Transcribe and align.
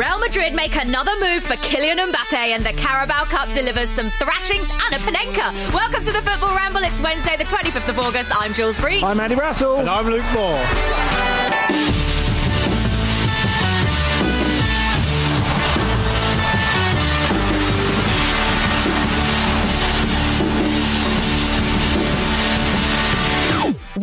Real 0.00 0.18
Madrid 0.18 0.54
make 0.54 0.74
another 0.76 1.10
move 1.20 1.44
for 1.44 1.56
Kylian 1.56 1.96
Mbappe 1.96 2.32
and 2.32 2.64
the 2.64 2.72
Carabao 2.72 3.24
Cup 3.24 3.52
delivers 3.52 3.90
some 3.90 4.08
thrashings 4.08 4.70
and 4.70 4.94
a 4.94 4.98
Panenka. 4.98 5.74
Welcome 5.74 6.02
to 6.06 6.12
the 6.12 6.22
Football 6.22 6.56
Ramble. 6.56 6.80
It's 6.84 6.98
Wednesday, 7.02 7.36
the 7.36 7.44
25th 7.44 7.90
of 7.90 7.98
August. 7.98 8.32
I'm 8.34 8.54
Jules 8.54 8.78
Breach. 8.78 9.02
I'm 9.02 9.20
Andy 9.20 9.36
Brassell. 9.36 9.78
And 9.78 9.90
I'm 9.90 10.06
Luke 10.06 10.24
Moore. 10.32 12.09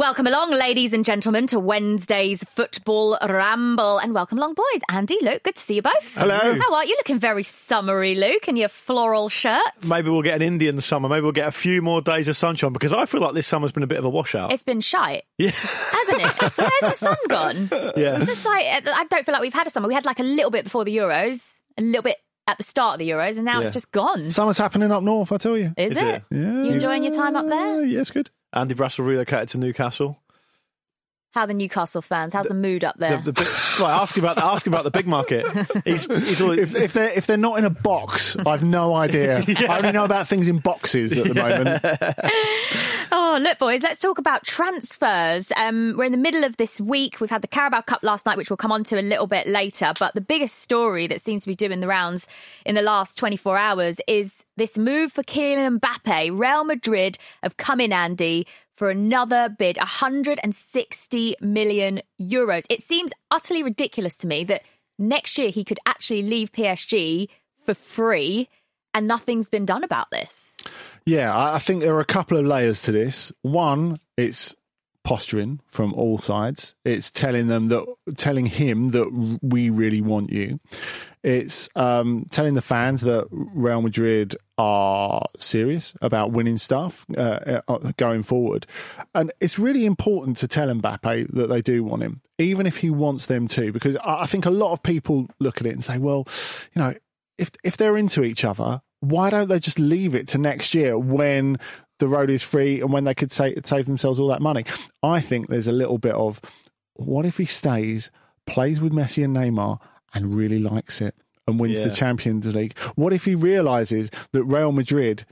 Welcome 0.07 0.27
along, 0.27 0.51
ladies 0.51 0.93
and 0.93 1.03
gentlemen, 1.03 1.47
to 1.47 1.59
Wednesday's 1.59 2.41
Football 2.41 3.17
Ramble. 3.21 3.97
And 3.97 4.13
welcome 4.13 4.37
along, 4.37 4.53
boys. 4.53 4.81
Andy, 4.87 5.17
Luke, 5.21 5.43
good 5.43 5.57
to 5.57 5.61
see 5.61 5.75
you 5.75 5.81
both. 5.81 5.91
Hello. 6.13 6.37
How 6.37 6.75
are 6.75 6.85
you? 6.85 6.95
Looking 6.97 7.19
very 7.19 7.43
summery, 7.43 8.15
Luke, 8.15 8.47
in 8.47 8.55
your 8.55 8.69
floral 8.69 9.27
shirt. 9.27 9.59
Maybe 9.85 10.09
we'll 10.09 10.21
get 10.21 10.35
an 10.37 10.41
Indian 10.43 10.79
summer. 10.79 11.09
Maybe 11.09 11.23
we'll 11.23 11.33
get 11.33 11.49
a 11.49 11.51
few 11.51 11.81
more 11.81 12.01
days 12.01 12.29
of 12.29 12.37
sunshine 12.37 12.71
because 12.71 12.93
I 12.93 13.05
feel 13.05 13.19
like 13.19 13.33
this 13.33 13.47
summer's 13.47 13.73
been 13.73 13.83
a 13.83 13.87
bit 13.87 13.99
of 13.99 14.05
a 14.05 14.09
washout. 14.09 14.53
It's 14.53 14.63
been 14.63 14.79
shite. 14.79 15.23
Yeah. 15.37 15.51
Hasn't 15.51 16.21
it? 16.21 16.41
Where's 16.57 16.79
the 16.81 16.91
sun 16.93 17.17
gone? 17.27 17.69
Yeah. 17.97 18.15
It's 18.15 18.27
just 18.27 18.45
like, 18.45 18.65
uh, 18.65 18.89
I 18.89 19.03
don't 19.09 19.25
feel 19.25 19.33
like 19.33 19.41
we've 19.41 19.53
had 19.53 19.67
a 19.67 19.69
summer. 19.69 19.89
We 19.89 19.93
had 19.93 20.05
like 20.05 20.19
a 20.21 20.23
little 20.23 20.51
bit 20.51 20.63
before 20.63 20.85
the 20.85 20.95
Euros, 20.95 21.59
a 21.77 21.81
little 21.81 22.01
bit 22.03 22.15
at 22.47 22.55
the 22.55 22.63
start 22.63 22.93
of 22.93 22.99
the 22.99 23.09
Euros, 23.09 23.35
and 23.35 23.43
now 23.43 23.59
Yeah. 23.59 23.65
it's 23.67 23.73
just 23.73 23.91
gone. 23.91 24.31
Summer's 24.31 24.57
happening 24.57 24.89
up 24.89 25.03
north, 25.03 25.33
I 25.33 25.37
tell 25.37 25.57
you. 25.57 25.73
Is, 25.75 25.91
Is 25.91 25.97
it? 25.97 26.03
it? 26.07 26.23
Yeah. 26.31 26.63
You 26.63 26.71
enjoying 26.71 27.03
your 27.03 27.13
time 27.13 27.35
up 27.35 27.45
there? 27.45 27.83
Yeah, 27.83 27.99
it's 27.99 28.11
good. 28.11 28.29
Andy 28.53 28.73
Brassell 28.75 29.05
relocated 29.05 29.49
to 29.49 29.57
Newcastle. 29.57 30.19
How 31.37 31.43
are 31.43 31.47
the 31.47 31.53
Newcastle 31.53 32.01
fans? 32.01 32.33
How's 32.33 32.47
the, 32.47 32.55
mood 32.55 32.83
up 32.83 32.97
there? 32.97 33.17
The, 33.17 33.31
the 33.31 33.33
big, 33.33 33.47
right, 33.79 34.01
ask 34.01 34.17
about 34.17 34.39
ask 34.39 34.65
about 34.65 34.85
the 34.85 34.89
big 34.89 35.05
market. 35.05 35.45
He's, 35.85 36.05
he's 36.05 36.41
always, 36.41 36.73
If, 36.73 36.81
if 36.81 36.93
they're 36.93 37.11
if 37.11 37.27
they're 37.27 37.37
not 37.37 37.59
in 37.59 37.65
a 37.65 37.69
box, 37.69 38.35
I've 38.37 38.63
no 38.63 38.95
idea. 38.95 39.45
I 39.69 39.77
only 39.77 39.91
know 39.91 40.03
about 40.03 40.27
things 40.27 40.47
in 40.47 40.57
boxes 40.57 41.15
at 41.15 41.25
the 41.27 41.35
moment. 41.35 41.85
Oh, 43.09 43.39
look, 43.41 43.57
boys, 43.57 43.83
let's 43.83 44.01
talk 44.01 44.17
about 44.17 44.43
transfers. 44.43 45.49
Um, 45.55 45.95
we're 45.95 46.03
in 46.03 46.11
the 46.11 46.17
middle 46.17 46.43
of 46.43 46.57
this 46.57 46.81
week. 46.81 47.21
We've 47.21 47.29
had 47.29 47.41
the 47.41 47.47
Carabao 47.47 47.81
Cup 47.81 48.03
last 48.03 48.25
night, 48.25 48.35
which 48.35 48.49
we'll 48.49 48.57
come 48.57 48.71
on 48.71 48.83
to 48.85 48.99
a 48.99 49.01
little 49.01 49.27
bit 49.27 49.47
later. 49.47 49.93
But 49.97 50.13
the 50.13 50.21
biggest 50.21 50.59
story 50.59 51.07
that 51.07 51.21
seems 51.21 51.43
to 51.43 51.47
be 51.47 51.55
doing 51.55 51.79
the 51.79 51.87
rounds 51.87 52.27
in 52.65 52.75
the 52.75 52.81
last 52.81 53.17
24 53.17 53.57
hours 53.57 54.01
is 54.07 54.43
this 54.57 54.77
move 54.77 55.13
for 55.13 55.23
Kylian 55.23 55.79
Mbappe. 55.79 56.37
Real 56.37 56.65
Madrid 56.65 57.17
have 57.43 57.55
come 57.55 57.79
in, 57.79 57.93
Andy, 57.93 58.45
for 58.77 58.91
another 58.91 59.49
bid 59.49 59.75
160 59.77 61.35
million 61.41 62.01
euros. 62.21 62.65
It 62.69 62.83
seems 62.83 63.11
utterly 63.31 63.63
ridiculous 63.63 64.15
to 64.17 64.27
me 64.27 64.43
that 64.45 64.61
next 64.99 65.37
year 65.37 65.49
he 65.49 65.63
could 65.63 65.79
actually 65.87 66.21
leave 66.21 66.51
PSG 66.51 67.27
for 67.65 67.73
free 67.73 68.47
and 68.93 69.07
nothing's 69.07 69.49
been 69.49 69.65
done 69.65 69.83
about 69.83 70.11
this. 70.11 70.55
Yeah, 71.05 71.35
I 71.35 71.59
think 71.59 71.81
there 71.81 71.95
are 71.95 72.01
a 72.01 72.05
couple 72.05 72.37
of 72.37 72.45
layers 72.45 72.83
to 72.83 72.91
this. 72.91 73.31
One, 73.41 73.99
it's 74.15 74.55
posturing 75.07 75.61
from 75.67 75.93
all 75.93 76.17
sides. 76.17 76.75
It's 76.83 77.09
telling 77.09 77.47
them 77.47 77.69
that, 77.69 77.85
telling 78.17 78.45
him 78.45 78.89
that 78.89 79.39
we 79.41 79.69
really 79.69 80.01
want 80.01 80.33
you. 80.33 80.59
It's 81.23 81.69
um, 81.77 82.27
telling 82.29 82.55
the 82.55 82.61
fans 82.61 83.01
that 83.01 83.25
Real 83.31 83.81
Madrid 83.81 84.35
are 84.57 85.25
serious 85.39 85.95
about 86.01 86.31
winning 86.31 86.57
stuff 86.57 87.05
uh, 87.17 87.61
uh, 87.69 87.93
going 87.95 88.21
forward. 88.21 88.67
And 89.15 89.31
it's 89.39 89.57
really 89.57 89.85
important 89.85 90.35
to 90.37 90.47
tell 90.47 90.67
Mbappe 90.67 91.33
that 91.33 91.47
they 91.47 91.61
do 91.61 91.85
want 91.85 92.03
him, 92.03 92.19
even 92.37 92.65
if 92.65 92.77
he 92.79 92.89
wants 92.89 93.27
them 93.27 93.47
to, 93.47 93.71
because 93.71 93.95
I 93.97 94.23
I 94.23 94.25
think 94.25 94.45
a 94.45 94.49
lot 94.51 94.73
of 94.73 94.83
people 94.83 95.27
look 95.39 95.61
at 95.61 95.67
it 95.67 95.71
and 95.71 95.83
say, 95.83 95.97
well, 95.97 96.27
you 96.75 96.81
know, 96.81 96.93
if 97.37 97.51
if 97.63 97.77
they're 97.77 97.95
into 97.95 98.25
each 98.25 98.43
other, 98.43 98.81
why 98.99 99.29
don't 99.29 99.47
they 99.47 99.59
just 99.59 99.79
leave 99.79 100.13
it 100.15 100.27
to 100.29 100.37
next 100.37 100.75
year 100.75 100.97
when 100.97 101.57
the 101.99 102.07
road 102.07 102.29
is 102.29 102.43
free 102.43 102.81
and 102.81 102.91
when 102.91 103.03
they 103.03 103.15
could 103.15 103.31
save, 103.31 103.59
save 103.65 103.85
themselves 103.85 104.19
all 104.19 104.27
that 104.27 104.41
money? 104.41 104.65
I 105.03 105.19
think 105.19 105.47
there's 105.47 105.67
a 105.67 105.71
little 105.71 105.97
bit 105.97 106.13
of 106.13 106.41
what 106.95 107.25
if 107.25 107.37
he 107.37 107.45
stays, 107.45 108.11
plays 108.45 108.81
with 108.81 108.93
Messi 108.93 109.23
and 109.23 109.35
Neymar, 109.35 109.79
and 110.13 110.35
really 110.35 110.59
likes 110.59 111.01
it 111.01 111.15
and 111.47 111.59
wins 111.59 111.79
the 111.79 111.89
Champions 111.89 112.53
League? 112.55 112.77
What 112.95 113.13
if 113.13 113.25
he 113.25 113.35
realizes 113.35 114.11
that 114.33 114.43
Real 114.43 114.71
Madrid 114.71 115.25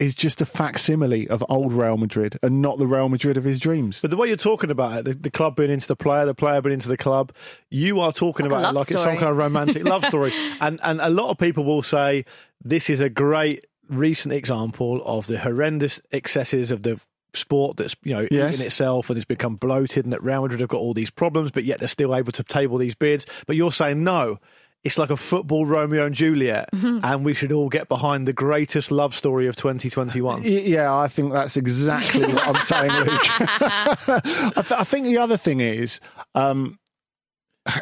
is 0.00 0.14
just 0.14 0.40
a 0.40 0.46
facsimile 0.46 1.28
of 1.28 1.44
old 1.48 1.72
Real 1.72 1.96
Madrid 1.96 2.38
and 2.42 2.60
not 2.60 2.78
the 2.78 2.86
Real 2.86 3.08
Madrid 3.08 3.36
of 3.36 3.44
his 3.44 3.60
dreams? 3.60 4.00
but 4.00 4.10
the 4.10 4.16
way 4.16 4.26
you're 4.26 4.36
talking 4.36 4.70
about 4.70 4.98
it, 4.98 5.04
the, 5.04 5.14
the 5.14 5.30
club 5.30 5.54
being 5.56 5.70
into 5.70 5.86
the 5.86 5.96
player, 5.96 6.26
the 6.26 6.34
player 6.34 6.60
being 6.60 6.74
into 6.74 6.88
the 6.88 6.96
club, 6.96 7.32
you 7.70 8.00
are 8.00 8.12
talking 8.12 8.46
Like 8.46 8.58
about 8.60 8.74
it 8.74 8.78
like 8.78 8.90
it's 8.90 9.02
some 9.02 9.16
kind 9.16 9.30
of 9.30 9.36
romantic 9.36 9.84
love 9.84 10.04
story. 10.04 10.32
And 10.60 10.80
and 10.82 11.00
a 11.00 11.10
lot 11.10 11.30
of 11.30 11.38
people 11.38 11.64
will 11.64 11.82
say 11.82 12.24
this 12.64 12.90
is 12.90 13.00
a 13.00 13.08
great 13.08 13.66
recent 13.92 14.32
example 14.34 15.02
of 15.04 15.26
the 15.26 15.38
horrendous 15.38 16.00
excesses 16.12 16.70
of 16.70 16.82
the 16.82 17.00
sport 17.34 17.76
that's 17.78 17.96
you 18.02 18.14
know 18.14 18.26
Yes. 18.30 18.54
eating 18.54 18.66
itself 18.66 19.08
and 19.08 19.16
it's 19.16 19.24
become 19.24 19.56
bloated 19.56 20.04
and 20.04 20.12
that 20.12 20.22
Real 20.22 20.42
Madrid 20.42 20.60
have 20.60 20.68
got 20.68 20.78
all 20.78 20.92
these 20.92 21.10
problems 21.10 21.50
but 21.50 21.64
yet 21.64 21.78
they're 21.78 21.88
still 21.88 22.14
able 22.14 22.32
to 22.32 22.42
table 22.44 22.76
these 22.76 22.94
bids 22.94 23.24
but 23.46 23.56
you're 23.56 23.72
saying 23.72 24.04
no 24.04 24.38
it's 24.84 24.98
like 24.98 25.10
a 25.10 25.16
football 25.16 25.64
Romeo 25.64 26.06
and 26.06 26.12
Juliet, 26.14 26.68
and 26.72 27.24
we 27.24 27.34
should 27.34 27.52
all 27.52 27.68
get 27.68 27.88
behind 27.88 28.26
the 28.26 28.32
greatest 28.32 28.90
love 28.90 29.14
story 29.14 29.46
of 29.46 29.54
2021. 29.54 30.42
Yeah, 30.42 30.92
I 30.92 31.06
think 31.06 31.32
that's 31.32 31.56
exactly 31.56 32.26
what 32.26 32.48
I'm 32.48 32.64
saying, 32.64 32.90
Luke. 32.90 33.20
I, 33.38 34.50
th- 34.56 34.72
I 34.72 34.82
think 34.82 35.06
the 35.06 35.18
other 35.18 35.36
thing 35.36 35.60
is, 35.60 36.00
um, 36.34 36.80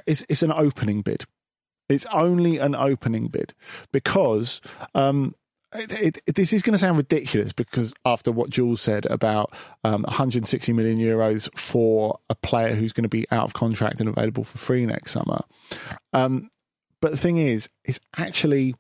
it's, 0.07 0.27
it's 0.29 0.43
an 0.43 0.53
opening 0.53 1.01
bid. 1.01 1.25
It's 1.89 2.05
only 2.13 2.59
an 2.59 2.75
opening 2.75 3.29
bid 3.29 3.55
because 3.93 4.61
um, 4.95 5.35
it, 5.75 5.93
it, 5.93 6.23
it- 6.27 6.35
this 6.35 6.53
is 6.53 6.63
going 6.63 6.73
to 6.73 6.79
sound 6.79 6.97
ridiculous 6.99 7.53
because 7.53 7.95
after 8.05 8.33
what 8.33 8.51
Jules 8.51 8.81
said 8.81 9.07
about 9.07 9.55
um, 9.85 10.03
160 10.03 10.73
million 10.73 10.99
euros 10.99 11.49
for 11.59 12.19
a 12.29 12.35
player 12.35 12.75
who's 12.75 12.93
going 12.93 13.03
to 13.05 13.09
be 13.09 13.27
out 13.31 13.45
of 13.45 13.53
contract 13.53 14.01
and 14.01 14.09
available 14.09 14.45
for 14.45 14.59
free 14.59 14.85
next 14.87 15.13
summer. 15.13 15.41
Um, 16.13 16.51
but 17.01 17.13
the 17.13 17.17
thing 17.17 17.39
is, 17.39 17.69
it's 17.85 18.01
actually 18.17 18.75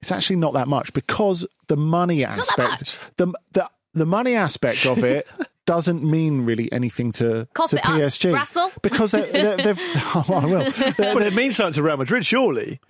it's 0.00 0.10
actually 0.10 0.36
not 0.36 0.54
that 0.54 0.66
much 0.68 0.92
because 0.92 1.46
the 1.68 1.76
money 1.76 2.24
aspect, 2.24 2.98
the 3.18 3.32
the 3.52 3.68
the 3.94 4.06
money 4.06 4.34
aspect 4.34 4.86
of 4.86 5.04
it. 5.04 5.26
Doesn't 5.64 6.02
mean 6.02 6.40
really 6.44 6.70
anything 6.72 7.12
to, 7.12 7.46
Cough 7.54 7.70
to 7.70 7.76
it 7.76 7.86
up, 7.86 7.92
PSG 7.94 8.32
because 8.82 9.12
they're, 9.12 9.30
they're, 9.30 9.56
they've. 9.58 9.78
Oh, 10.12 10.24
I 10.28 10.44
will. 10.44 10.70
They're- 10.72 11.14
But 11.14 11.22
it 11.22 11.34
means 11.34 11.54
something 11.54 11.74
to 11.74 11.84
Real 11.84 11.96
Madrid, 11.98 12.26
surely. 12.26 12.80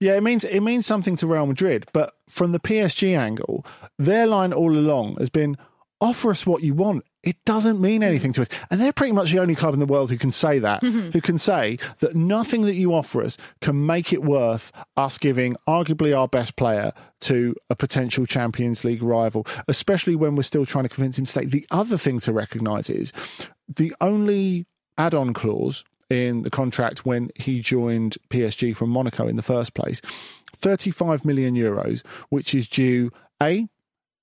Yeah, 0.00 0.16
it 0.16 0.22
means 0.22 0.44
it 0.44 0.60
means 0.60 0.86
something 0.86 1.14
to 1.16 1.26
Real 1.26 1.46
Madrid, 1.46 1.86
but 1.92 2.14
from 2.28 2.52
the 2.52 2.60
PSG 2.60 3.16
angle, 3.16 3.64
their 3.98 4.26
line 4.26 4.52
all 4.52 4.72
along 4.72 5.16
has 5.18 5.30
been 5.30 5.56
offer 6.00 6.30
us 6.30 6.46
what 6.46 6.62
you 6.62 6.74
want. 6.74 7.04
It 7.22 7.36
doesn't 7.44 7.78
mean 7.78 8.02
anything 8.02 8.32
to 8.32 8.42
us. 8.42 8.48
And 8.70 8.80
they're 8.80 8.92
pretty 8.92 9.12
much 9.12 9.30
the 9.30 9.38
only 9.38 9.54
club 9.54 9.74
in 9.74 9.80
the 9.80 9.86
world 9.86 10.10
who 10.10 10.16
can 10.16 10.30
say 10.30 10.58
that, 10.58 10.82
who 10.82 11.20
can 11.20 11.36
say 11.36 11.78
that 11.98 12.16
nothing 12.16 12.62
that 12.62 12.74
you 12.74 12.94
offer 12.94 13.22
us 13.22 13.36
can 13.60 13.84
make 13.84 14.12
it 14.12 14.22
worth 14.22 14.72
us 14.96 15.18
giving 15.18 15.56
arguably 15.68 16.16
our 16.16 16.26
best 16.26 16.56
player 16.56 16.92
to 17.20 17.54
a 17.68 17.76
potential 17.76 18.24
Champions 18.24 18.84
League 18.84 19.02
rival, 19.02 19.46
especially 19.68 20.16
when 20.16 20.34
we're 20.34 20.42
still 20.42 20.64
trying 20.64 20.84
to 20.84 20.88
convince 20.88 21.18
him 21.18 21.26
to 21.26 21.30
stay. 21.30 21.44
The 21.44 21.66
other 21.70 21.98
thing 21.98 22.20
to 22.20 22.32
recognise 22.32 22.88
is 22.88 23.12
the 23.68 23.94
only 24.00 24.66
add 24.96 25.14
on 25.14 25.34
clause 25.34 25.84
in 26.10 26.42
the 26.42 26.50
contract 26.50 27.06
when 27.06 27.30
he 27.36 27.60
joined 27.60 28.18
PSG 28.28 28.76
from 28.76 28.90
Monaco 28.90 29.26
in 29.28 29.36
the 29.36 29.42
first 29.42 29.74
place 29.74 30.00
35 30.56 31.24
million 31.24 31.54
euros, 31.54 32.04
which 32.28 32.54
is 32.54 32.68
due 32.68 33.10
A, 33.42 33.68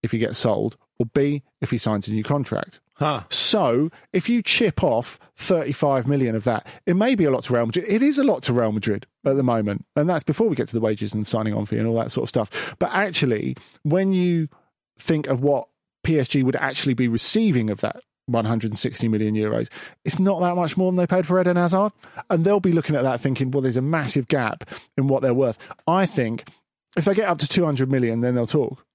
if 0.04 0.12
he 0.12 0.20
gets 0.20 0.38
sold, 0.38 0.78
or 1.00 1.06
B, 1.08 1.44
if 1.62 1.72
he 1.72 1.78
signs 1.78 2.08
a 2.08 2.14
new 2.14 2.24
contract. 2.24 2.80
Huh. 2.96 3.24
So, 3.30 3.92
if 4.12 4.28
you 4.28 4.42
chip 4.42 4.84
off 4.84 5.20
35 5.36 6.08
million 6.08 6.36
of 6.36 6.44
that, 6.46 6.66
it 6.86 6.96
may 6.96 7.14
be 7.14 7.26
a 7.26 7.32
lot 7.32 7.44
to 7.44 7.54
Real 7.54 7.68
Madrid. 7.68 7.86
It 7.88 8.02
is 8.02 8.18
a 8.18 8.24
lot 8.24 8.42
to 8.44 8.54
Real 8.54 8.72
Madrid 8.72 9.06
at 9.24 9.36
the 9.36 9.44
moment. 9.44 9.86
And 9.96 10.10
that's 10.10 10.24
before 10.24 10.48
we 10.48 10.56
get 10.56 10.68
to 10.70 10.74
the 10.74 10.82
wages 10.82 11.14
and 11.14 11.26
signing 11.26 11.54
on 11.54 11.68
fee 11.68 11.78
and 11.78 11.88
all 11.88 11.98
that 11.98 12.12
sort 12.12 12.24
of 12.24 12.30
stuff. 12.30 12.76
But 12.80 12.92
actually, 12.94 13.56
when 13.84 14.14
you 14.14 14.50
think 14.98 15.28
of 15.28 15.42
what 15.42 15.68
PSG 16.04 16.44
would 16.44 16.56
actually 16.56 16.96
be 16.96 17.08
receiving 17.08 17.70
of 17.70 17.82
that 17.82 18.02
160 18.28 19.08
million 19.08 19.36
euros, 19.36 19.70
it's 20.06 20.20
not 20.20 20.40
that 20.42 20.56
much 20.56 20.78
more 20.78 20.92
than 20.92 20.98
they 20.98 21.08
paid 21.08 21.26
for 21.26 21.40
Eden 21.40 21.58
Hazard. 21.58 21.92
And 22.30 22.44
they'll 22.44 22.60
be 22.60 22.72
looking 22.72 22.96
at 22.96 23.04
that 23.04 23.22
thinking, 23.22 23.52
well, 23.52 23.62
there's 23.62 23.78
a 23.78 23.82
massive 23.82 24.28
gap 24.28 24.70
in 24.98 25.08
what 25.08 25.22
they're 25.22 25.34
worth. 25.34 25.58
I 25.88 26.06
think 26.06 26.48
if 26.96 27.06
they 27.06 27.14
get 27.14 27.30
up 27.30 27.38
to 27.40 27.48
200 27.48 27.90
million, 27.92 28.22
then 28.22 28.36
they'll 28.36 28.48
talk. 28.48 28.87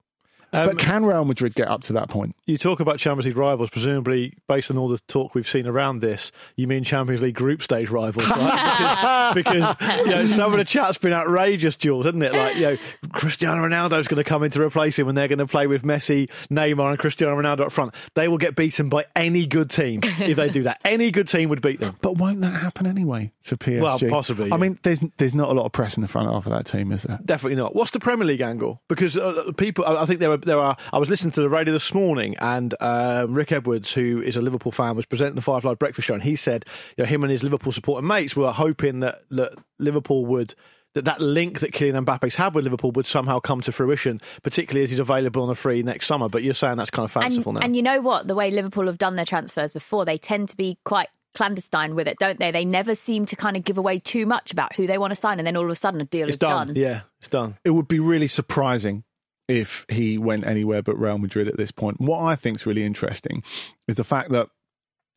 Um, 0.53 0.67
but 0.67 0.79
can 0.79 1.05
Real 1.05 1.25
Madrid 1.25 1.55
get 1.55 1.67
up 1.67 1.81
to 1.83 1.93
that 1.93 2.09
point? 2.09 2.35
You 2.45 2.57
talk 2.57 2.79
about 2.79 2.99
Champions 2.99 3.25
League 3.25 3.37
rivals, 3.37 3.69
presumably 3.69 4.37
based 4.47 4.69
on 4.69 4.77
all 4.77 4.87
the 4.87 4.99
talk 5.07 5.33
we've 5.35 5.49
seen 5.49 5.67
around 5.67 5.99
this, 5.99 6.31
you 6.55 6.67
mean 6.67 6.83
Champions 6.83 7.21
League 7.21 7.35
group 7.35 7.63
stage 7.63 7.89
rivals, 7.89 8.29
right? 8.29 9.31
because, 9.35 9.75
because 9.75 10.05
you 10.05 10.11
know, 10.11 10.27
some 10.27 10.53
of 10.53 10.59
the 10.59 10.65
chat's 10.65 10.97
been 10.97 11.13
outrageous, 11.13 11.75
Jules, 11.75 12.05
hasn't 12.05 12.23
it? 12.23 12.33
Like, 12.33 12.55
you 12.55 12.61
know, 12.61 12.77
Cristiano 13.11 13.67
Ronaldo's 13.67 14.07
going 14.07 14.23
to 14.23 14.23
come 14.23 14.43
in 14.43 14.51
to 14.51 14.61
replace 14.61 14.97
him 14.97 15.07
and 15.07 15.17
they're 15.17 15.27
going 15.27 15.39
to 15.39 15.47
play 15.47 15.67
with 15.67 15.83
Messi, 15.83 16.29
Neymar, 16.49 16.91
and 16.91 16.99
Cristiano 16.99 17.35
Ronaldo 17.35 17.61
up 17.61 17.71
front. 17.71 17.93
They 18.15 18.27
will 18.27 18.37
get 18.37 18.55
beaten 18.55 18.89
by 18.89 19.05
any 19.15 19.45
good 19.45 19.69
team 19.69 20.01
if 20.03 20.37
they 20.37 20.49
do 20.49 20.63
that. 20.63 20.79
Any 20.85 21.11
good 21.11 21.27
team 21.27 21.49
would 21.49 21.61
beat 21.61 21.79
them. 21.79 21.97
But 22.01 22.17
won't 22.17 22.41
that 22.41 22.61
happen 22.61 22.85
anyway 22.85 23.31
for 23.41 23.55
PSG? 23.55 23.81
Well, 23.81 23.99
possibly, 24.09 24.51
I 24.51 24.57
mean, 24.57 24.79
there's 24.83 25.01
there's 25.17 25.33
not 25.33 25.49
a 25.49 25.53
lot 25.53 25.65
of 25.65 25.71
press 25.71 25.97
in 25.97 26.01
the 26.01 26.07
front 26.07 26.29
half 26.29 26.45
of 26.45 26.51
that 26.51 26.65
team, 26.65 26.91
is 26.91 27.03
there? 27.03 27.19
Definitely 27.25 27.55
not. 27.55 27.75
What's 27.75 27.91
the 27.91 27.99
Premier 27.99 28.25
League 28.25 28.41
angle? 28.41 28.81
Because 28.87 29.17
uh, 29.17 29.51
people, 29.57 29.85
I 29.85 30.03
I 30.03 30.05
think 30.05 30.19
there 30.19 30.31
are, 30.31 30.37
there 30.45 30.59
are. 30.59 30.77
I 30.91 30.97
was 30.97 31.09
listening 31.09 31.31
to 31.33 31.41
the 31.41 31.49
radio 31.49 31.73
this 31.73 31.93
morning, 31.93 32.35
and 32.39 32.73
um, 32.79 33.33
Rick 33.33 33.51
Edwards, 33.51 33.93
who 33.93 34.21
is 34.21 34.35
a 34.35 34.41
Liverpool 34.41 34.71
fan, 34.71 34.95
was 34.95 35.05
presenting 35.05 35.35
the 35.35 35.41
Five 35.41 35.65
Live 35.65 35.79
Breakfast 35.79 36.07
Show, 36.07 36.13
and 36.13 36.23
he 36.23 36.35
said, 36.35 36.65
you 36.97 37.03
know, 37.03 37.07
him 37.07 37.23
and 37.23 37.31
his 37.31 37.43
Liverpool 37.43 37.71
supporting 37.71 38.07
mates 38.07 38.35
were 38.35 38.51
hoping 38.51 39.01
that, 39.01 39.15
that 39.31 39.53
Liverpool 39.79 40.25
would. 40.25 40.55
That 40.95 41.05
that 41.05 41.19
link 41.19 41.61
that 41.61 41.71
Kylian 41.71 42.05
Mbappe's 42.05 42.35
had 42.35 42.53
with 42.53 42.65
Liverpool 42.65 42.91
would 42.91 43.07
somehow 43.07 43.39
come 43.39 43.61
to 43.61 43.71
fruition, 43.71 44.21
particularly 44.43 44.83
as 44.83 44.91
he's 44.91 44.99
available 44.99 45.41
on 45.41 45.49
a 45.49 45.55
free 45.55 45.81
next 45.81 46.05
summer. 46.05 46.29
But 46.29 46.43
you're 46.43 46.53
saying 46.53 46.77
that's 46.77 46.91
kind 46.91 47.05
of 47.05 47.11
fanciful 47.11 47.49
and, 47.49 47.59
now. 47.61 47.65
and 47.65 47.75
you 47.75 47.81
know 47.81 47.99
what? 47.99 48.27
The 48.27 48.35
way 48.35 48.51
Liverpool 48.51 48.85
have 48.85 48.99
done 48.99 49.15
their 49.15 49.25
transfers 49.25 49.73
before, 49.73 50.05
they 50.05 50.19
tend 50.19 50.49
to 50.49 50.55
be 50.55 50.77
quite 50.85 51.07
clandestine 51.33 51.95
with 51.95 52.07
it, 52.07 52.17
don't 52.19 52.39
they? 52.39 52.51
They 52.51 52.65
never 52.65 52.95
seem 52.95 53.25
to 53.25 53.35
kind 53.35 53.57
of 53.57 53.63
give 53.63 53.77
away 53.77 53.99
too 53.99 54.25
much 54.25 54.51
about 54.51 54.75
who 54.75 54.87
they 54.87 54.97
want 54.97 55.11
to 55.11 55.15
sign, 55.15 55.39
and 55.39 55.47
then 55.47 55.57
all 55.57 55.65
of 55.65 55.71
a 55.71 55.75
sudden 55.75 55.99
a 56.01 56.05
deal 56.05 56.27
it's 56.27 56.35
is 56.35 56.39
done. 56.39 56.73
Yeah, 56.75 57.01
it's 57.19 57.29
done. 57.29 57.57
It 57.63 57.71
would 57.71 57.87
be 57.87 57.99
really 57.99 58.27
surprising 58.27 59.03
if 59.47 59.85
he 59.89 60.17
went 60.17 60.45
anywhere 60.45 60.81
but 60.81 60.97
Real 60.99 61.17
Madrid 61.17 61.47
at 61.47 61.57
this 61.57 61.71
point. 61.71 61.99
What 61.99 62.21
I 62.23 62.35
think 62.35 62.57
is 62.57 62.65
really 62.65 62.83
interesting 62.83 63.43
is 63.87 63.97
the 63.97 64.03
fact 64.03 64.29
that 64.31 64.49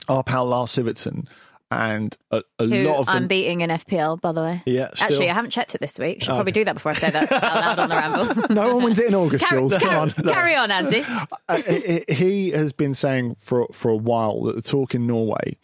our 0.08 0.23
pal 0.25 0.46
Lars 0.46 0.70
Sivertsen 0.70 1.26
and 1.70 2.17
a, 2.31 2.43
a 2.61 2.64
Who 2.67 2.82
lot 2.84 2.99
of 3.00 3.06
them. 3.06 3.17
I'm 3.17 3.26
beating 3.26 3.61
in 3.62 3.70
FPL, 3.70 4.20
by 4.20 4.31
the 4.31 4.40
way. 4.40 4.62
Yeah, 4.67 4.88
still. 4.94 5.05
Actually, 5.06 5.31
I 5.31 5.34
haven't 5.34 5.50
checked 5.50 5.75
it 5.75 5.81
this 5.81 5.99
week. 5.99 6.23
Should 6.23 6.31
Oh, 6.31 6.34
probably 6.37 6.52
do 6.52 6.64
that 6.64 6.75
before 6.75 6.93
I 6.93 6.94
say 6.94 7.11
that 7.11 7.32
out 7.32 7.43
loud 7.43 7.78
on 7.81 7.88
the 7.88 7.94
ramble. 7.96 8.43
no 8.55 8.75
one 8.76 8.84
wins 8.84 8.99
it 9.00 9.08
in 9.08 9.14
August, 9.17 9.44
Carry, 9.44 9.61
Jules. 9.62 9.76
Come 9.76 9.88
carry- 9.88 9.96
on. 9.99 10.11
carry 10.34 10.55
on, 10.55 10.70
Andy. 10.70 11.05
Uh, 11.49 11.56
he- 11.62 12.05
he 12.08 12.50
has 12.50 12.72
been 12.72 12.94
saying 12.94 13.34
for 13.40 13.67
for 13.72 13.90
a 13.90 13.96
while 13.96 14.43
that 14.43 14.55
the 14.55 14.62
talk 14.62 14.94
in 14.94 15.08
Norway 15.08 15.56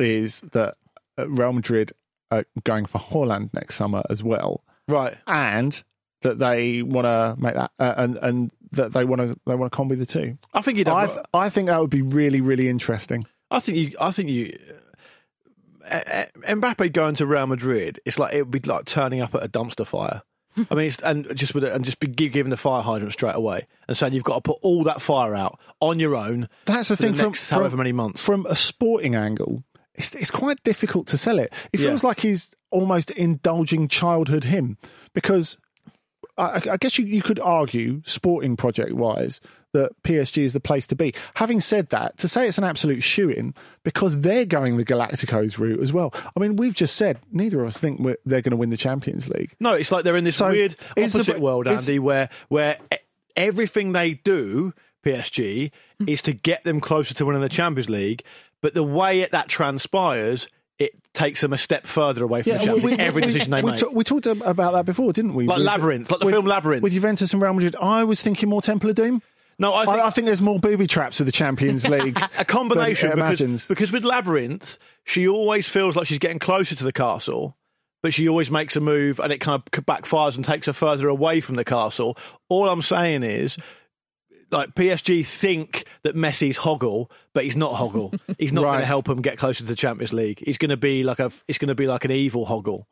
is 0.00 0.40
that 0.52 0.74
uh, 1.18 1.28
Real 1.30 1.52
Madrid 1.52 1.92
are 2.32 2.44
going 2.64 2.84
for 2.86 2.98
Haaland 2.98 3.54
next 3.54 3.76
summer 3.76 4.02
as 4.10 4.24
well, 4.24 4.64
Right. 4.88 5.16
and 5.28 5.84
that 6.24 6.38
they 6.40 6.82
want 6.82 7.04
to 7.06 7.36
make 7.38 7.54
that 7.54 7.70
uh, 7.78 7.94
and 7.96 8.16
and 8.16 8.50
that 8.72 8.92
they 8.92 9.04
want 9.04 9.20
to 9.22 9.38
they 9.46 9.54
want 9.54 9.70
to 9.72 9.78
combi 9.78 9.96
the 9.96 10.04
two. 10.06 10.36
I 10.52 10.60
think 10.60 10.78
you'd 10.78 10.88
have. 10.88 11.16
I 11.32 11.44
I 11.44 11.48
think 11.50 11.68
that 11.68 11.80
would 11.80 11.90
be 11.90 12.02
really 12.02 12.40
really 12.40 12.68
interesting. 12.68 13.24
I 13.50 13.60
think 13.60 13.78
you. 13.78 13.96
I 14.00 14.10
think 14.10 14.28
you. 14.30 14.52
Uh, 15.90 16.00
uh, 16.12 16.24
Mbappe 16.48 16.92
going 16.94 17.14
to 17.16 17.26
Real 17.26 17.46
Madrid, 17.46 18.00
it's 18.06 18.18
like 18.18 18.34
it 18.34 18.42
would 18.42 18.50
be 18.50 18.68
like 18.68 18.86
turning 18.86 19.20
up 19.20 19.34
at 19.34 19.44
a 19.44 19.48
dumpster 19.48 19.86
fire. 19.86 20.22
I 20.70 20.74
mean, 20.74 20.86
it's, 20.86 20.98
and 21.02 21.36
just 21.36 21.54
with 21.54 21.62
it, 21.64 21.72
and 21.72 21.84
just 21.84 22.00
be 22.00 22.06
gi- 22.06 22.30
giving 22.30 22.48
the 22.50 22.56
fire 22.56 22.80
hydrant 22.82 23.12
straight 23.12 23.34
away 23.34 23.66
and 23.86 23.96
saying 23.96 24.14
you've 24.14 24.24
got 24.24 24.36
to 24.36 24.40
put 24.40 24.58
all 24.62 24.82
that 24.84 25.02
fire 25.02 25.34
out 25.34 25.58
on 25.80 25.98
your 26.00 26.16
own. 26.16 26.48
That's 26.64 26.88
the 26.88 26.96
thing 26.96 27.12
the 27.12 27.18
from, 27.18 27.32
from 27.34 27.58
however 27.58 27.76
many 27.76 27.92
months. 27.92 28.22
from 28.22 28.46
a 28.46 28.56
sporting 28.56 29.14
angle. 29.14 29.62
It's, 29.94 30.14
it's 30.14 30.30
quite 30.30 30.62
difficult 30.64 31.06
to 31.08 31.18
sell 31.18 31.38
it. 31.38 31.52
It 31.72 31.80
Yeah. 31.80 31.90
feels 31.90 32.02
like 32.02 32.20
he's 32.20 32.54
almost 32.70 33.10
indulging 33.12 33.86
childhood 33.88 34.44
him 34.44 34.76
because 35.12 35.58
I, 36.36 36.60
I 36.72 36.76
guess 36.76 36.98
you, 36.98 37.06
you 37.06 37.22
could 37.22 37.40
argue, 37.40 38.02
sporting 38.04 38.56
project 38.56 38.92
wise, 38.92 39.40
that 39.72 39.90
PSG 40.02 40.42
is 40.42 40.52
the 40.52 40.60
place 40.60 40.86
to 40.86 40.96
be. 40.96 41.14
Having 41.34 41.60
said 41.60 41.90
that, 41.90 42.16
to 42.18 42.28
say 42.28 42.48
it's 42.48 42.58
an 42.58 42.64
absolute 42.64 43.02
shoe 43.02 43.28
in 43.28 43.54
because 43.82 44.20
they're 44.20 44.46
going 44.46 44.76
the 44.76 44.84
Galacticos 44.84 45.58
route 45.58 45.80
as 45.80 45.92
well. 45.92 46.14
I 46.36 46.40
mean, 46.40 46.56
we've 46.56 46.74
just 46.74 46.96
said 46.96 47.18
neither 47.32 47.60
of 47.60 47.68
us 47.68 47.78
think 47.78 48.00
they're 48.24 48.40
going 48.40 48.52
to 48.52 48.56
win 48.56 48.70
the 48.70 48.76
Champions 48.76 49.28
League. 49.28 49.54
No, 49.60 49.74
it's 49.74 49.92
like 49.92 50.04
they're 50.04 50.16
in 50.16 50.24
this 50.24 50.36
So, 50.36 50.50
weird 50.50 50.76
is 50.96 51.12
the- 51.12 51.18
opposite 51.18 51.40
world, 51.40 51.68
Andy, 51.68 51.98
where 51.98 52.30
where 52.48 52.78
everything 53.36 53.92
they 53.92 54.14
do, 54.14 54.72
PSG, 55.04 55.70
hmm. 55.98 56.08
is 56.08 56.22
to 56.22 56.32
get 56.32 56.64
them 56.64 56.80
closer 56.80 57.14
to 57.14 57.26
winning 57.26 57.42
the 57.42 57.48
Champions 57.48 57.90
League. 57.90 58.24
But 58.62 58.72
the 58.72 58.84
way 58.84 59.20
it, 59.20 59.30
that 59.32 59.48
transpires, 59.48 60.48
it 60.78 60.92
takes 61.12 61.40
them 61.40 61.52
a 61.52 61.58
step 61.58 61.86
further 61.86 62.24
away 62.24 62.42
from 62.42 62.52
the 62.52 62.58
Champions 62.58 62.84
League. 62.84 63.00
Every 63.00 63.22
decision 63.22 63.50
they 63.50 63.62
we, 63.62 63.70
make. 63.70 63.80
ta- 63.80 63.88
we 63.92 64.02
talked 64.04 64.26
about 64.26 64.72
that 64.72 64.84
before, 64.84 65.12
didn't 65.12 65.34
we? 65.34 65.46
Like 65.46 65.58
With- 65.58 65.66
Labyrinth, 65.66 66.10
like 66.10 66.20
the 66.20 66.26
with- 66.26 66.34
film 66.34 66.46
Labyrinth. 66.46 66.82
With 66.82 66.92
Juventus 66.92 67.32
and 67.32 67.40
Real 67.42 67.52
Madrid. 67.54 67.76
I 67.80 68.04
was 68.04 68.22
thinking 68.22 68.48
more 68.48 68.60
Temple 68.62 68.90
of 68.90 68.96
Doom. 68.96 69.22
no, 69.58 69.72
I 69.72 69.84
think 69.84 69.98
I, 69.98 70.06
I 70.06 70.10
think 70.10 70.26
there's 70.26 70.42
more 70.42 70.58
booby 70.58 70.86
traps 70.88 71.20
with 71.20 71.26
the 71.26 71.32
Champions 71.32 71.86
League. 71.88 72.18
a 72.38 72.44
combination 72.44 73.10
because, 73.14 73.66
because 73.68 73.92
with 73.92 74.04
Labyrinth, 74.04 74.78
she 75.04 75.28
always 75.28 75.68
feels 75.68 75.94
like 75.94 76.06
she's 76.08 76.18
getting 76.18 76.40
closer 76.40 76.74
to 76.74 76.82
the 76.84 76.92
castle, 76.92 77.56
but 78.02 78.12
she 78.12 78.28
always 78.28 78.50
makes 78.50 78.74
a 78.74 78.80
move 78.80 79.20
and 79.20 79.32
it 79.32 79.38
kind 79.38 79.62
of 79.62 79.84
backfires 79.86 80.34
and 80.34 80.44
takes 80.44 80.66
her 80.66 80.72
further 80.72 81.08
away 81.08 81.40
from 81.40 81.54
the 81.54 81.64
castle. 81.64 82.16
All 82.48 82.68
I'm 82.68 82.82
saying 82.82 83.22
is. 83.22 83.56
Like 84.50 84.74
PSG 84.76 85.26
think 85.26 85.84
that 86.04 86.14
Messi's 86.14 86.58
Hoggle, 86.58 87.10
but 87.34 87.44
he's 87.44 87.56
not 87.56 87.74
Hoggle. 87.74 88.18
He's 88.38 88.52
not 88.52 88.62
going 88.62 88.80
to 88.80 88.86
help 88.86 89.06
them 89.06 89.20
get 89.20 89.38
closer 89.38 89.58
to 89.58 89.64
the 89.66 89.74
Champions 89.76 90.12
League. 90.12 90.42
He's 90.44 90.58
going 90.58 90.70
to 90.70 90.76
be 90.76 91.02
like 91.02 91.18
a. 91.18 91.30
It's 91.48 91.58
going 91.58 91.68
to 91.68 91.74
be 91.74 91.86
like 91.86 92.04
an 92.04 92.10
evil 92.10 92.46
Hoggle. 92.46 92.84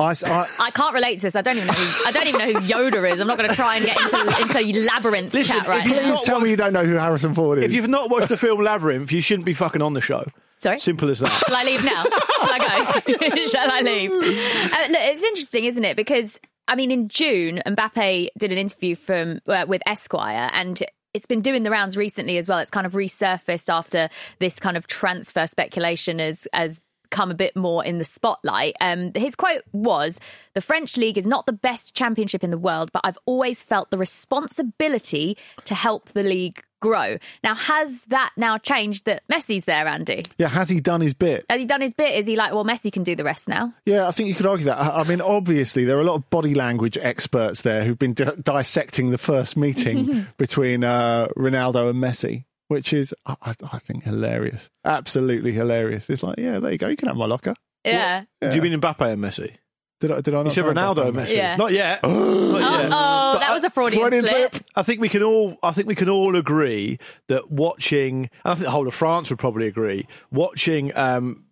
I 0.00 0.14
I 0.60 0.70
can't 0.70 0.94
relate 0.94 1.16
to 1.16 1.22
this. 1.22 1.34
I 1.34 1.42
don't 1.42 1.56
even 1.56 1.66
know. 1.66 1.72
Who, 1.72 2.08
I 2.08 2.12
don't 2.12 2.26
even 2.28 2.38
know 2.38 2.60
who 2.60 2.68
Yoda 2.68 3.12
is. 3.12 3.18
I'm 3.18 3.26
not 3.26 3.36
going 3.36 3.50
to 3.50 3.56
try 3.56 3.76
and 3.76 3.84
get 3.84 4.00
into 4.00 4.62
into 4.62 4.80
labyrinth 4.86 5.34
Listen, 5.34 5.58
chat 5.58 5.66
right 5.66 5.84
if 5.84 5.90
now. 5.92 6.02
please 6.02 6.22
tell 6.22 6.40
me 6.40 6.50
you 6.50 6.56
don't 6.56 6.72
know 6.72 6.84
who 6.84 6.94
Harrison 6.94 7.34
Ford 7.34 7.58
is. 7.58 7.64
If 7.64 7.72
you've 7.72 7.88
not 7.88 8.08
watched 8.08 8.28
the 8.28 8.36
film 8.36 8.62
Labyrinth, 8.62 9.10
you 9.10 9.20
shouldn't 9.20 9.46
be 9.46 9.54
fucking 9.54 9.82
on 9.82 9.94
the 9.94 10.00
show. 10.00 10.24
Sorry? 10.60 10.78
Simple 10.78 11.10
as 11.10 11.18
that. 11.18 11.30
Shall 11.46 11.56
I 11.56 11.64
leave 11.64 11.84
now? 11.84 12.02
Shall 12.04 12.12
I 12.52 13.02
go? 13.06 13.46
Shall 13.48 13.70
I 13.72 13.80
leave? 13.80 14.10
Uh, 14.12 14.88
look, 14.88 15.00
it's 15.00 15.22
interesting, 15.22 15.64
isn't 15.64 15.84
it? 15.84 15.96
Because 15.96 16.40
I 16.68 16.76
mean, 16.76 16.90
in 16.92 17.08
June, 17.08 17.60
Mbappe 17.66 18.28
did 18.36 18.52
an 18.52 18.58
interview 18.58 18.94
from 18.94 19.40
uh, 19.48 19.64
with 19.66 19.82
Esquire, 19.86 20.48
and 20.52 20.80
it's 21.14 21.26
been 21.26 21.40
doing 21.40 21.62
the 21.62 21.70
rounds 21.70 21.96
recently 21.96 22.38
as 22.38 22.48
well. 22.48 22.58
It's 22.58 22.70
kind 22.70 22.86
of 22.86 22.92
resurfaced 22.92 23.72
after 23.72 24.08
this 24.38 24.58
kind 24.58 24.76
of 24.76 24.86
transfer 24.86 25.46
speculation 25.46 26.18
has 26.18 26.46
has 26.52 26.80
come 27.10 27.30
a 27.30 27.34
bit 27.34 27.56
more 27.56 27.82
in 27.82 27.96
the 27.96 28.04
spotlight. 28.04 28.74
Um, 28.80 29.12
his 29.14 29.34
quote 29.34 29.62
was, 29.72 30.20
"The 30.54 30.60
French 30.60 30.96
league 30.96 31.16
is 31.16 31.26
not 31.26 31.46
the 31.46 31.52
best 31.52 31.96
championship 31.96 32.44
in 32.44 32.50
the 32.50 32.58
world, 32.58 32.90
but 32.92 33.02
I've 33.04 33.18
always 33.24 33.62
felt 33.62 33.90
the 33.90 33.98
responsibility 33.98 35.36
to 35.64 35.74
help 35.74 36.10
the 36.10 36.22
league." 36.22 36.62
Grow. 36.80 37.16
Now, 37.42 37.54
has 37.54 38.02
that 38.08 38.32
now 38.36 38.56
changed 38.58 39.06
that 39.06 39.22
Messi's 39.30 39.64
there, 39.64 39.88
Andy? 39.88 40.24
Yeah, 40.38 40.48
has 40.48 40.68
he 40.68 40.80
done 40.80 41.00
his 41.00 41.12
bit? 41.14 41.44
Has 41.50 41.58
he 41.60 41.66
done 41.66 41.80
his 41.80 41.94
bit? 41.94 42.14
Is 42.18 42.26
he 42.26 42.36
like, 42.36 42.52
well, 42.52 42.64
Messi 42.64 42.92
can 42.92 43.02
do 43.02 43.16
the 43.16 43.24
rest 43.24 43.48
now? 43.48 43.74
Yeah, 43.84 44.06
I 44.06 44.12
think 44.12 44.28
you 44.28 44.34
could 44.34 44.46
argue 44.46 44.66
that. 44.66 44.78
I 44.78 45.00
I 45.00 45.04
mean, 45.04 45.20
obviously, 45.20 45.84
there 45.84 45.98
are 45.98 46.00
a 46.00 46.04
lot 46.04 46.14
of 46.14 46.30
body 46.30 46.54
language 46.54 46.96
experts 47.00 47.62
there 47.62 47.84
who've 47.84 47.98
been 47.98 48.14
di- 48.14 48.36
dissecting 48.42 49.10
the 49.10 49.18
first 49.18 49.56
meeting 49.56 50.26
between 50.36 50.84
uh, 50.84 51.26
Ronaldo 51.36 51.90
and 51.90 52.00
Messi, 52.02 52.44
which 52.68 52.92
is, 52.92 53.12
I, 53.26 53.34
I 53.42 53.54
I 53.72 53.78
think, 53.78 54.04
hilarious. 54.04 54.70
Absolutely 54.84 55.52
hilarious. 55.52 56.08
It's 56.10 56.22
like, 56.22 56.38
yeah, 56.38 56.58
there 56.60 56.70
you 56.72 56.78
go. 56.78 56.88
You 56.88 56.96
can 56.96 57.08
have 57.08 57.16
my 57.16 57.26
locker. 57.26 57.54
Yeah. 57.84 58.24
Do 58.40 58.54
you 58.54 58.62
mean 58.62 58.78
Mbappe 58.80 59.12
and 59.12 59.22
Messi? 59.22 59.54
Did 60.00 60.12
I? 60.12 60.20
Did 60.20 60.34
I 60.34 60.38
not? 60.38 60.46
You 60.46 60.52
said 60.52 60.64
Ronaldo 60.64 61.10
Mbappe? 61.10 61.12
Messi. 61.12 61.34
Yeah. 61.34 61.56
Not 61.56 61.72
yet. 61.72 62.02
Not 62.04 62.82
yet. 62.82 62.90
Oh, 62.92 63.38
that 63.38 63.52
was 63.52 63.64
a 63.64 63.70
Freudian, 63.70 64.02
Freudian 64.02 64.24
slip. 64.24 64.54
slip. 64.54 64.64
I 64.76 64.82
think 64.82 65.00
we 65.00 65.08
can 65.08 65.22
all. 65.22 65.58
I 65.62 65.72
think 65.72 65.88
we 65.88 65.94
can 65.94 66.08
all 66.08 66.36
agree 66.36 66.98
that 67.26 67.50
watching. 67.50 68.30
And 68.44 68.52
I 68.52 68.54
think 68.54 68.64
the 68.64 68.70
whole 68.70 68.86
of 68.86 68.94
France 68.94 69.30
would 69.30 69.38
probably 69.38 69.66
agree. 69.66 70.06
Watching 70.30 70.96
um, 70.96 71.44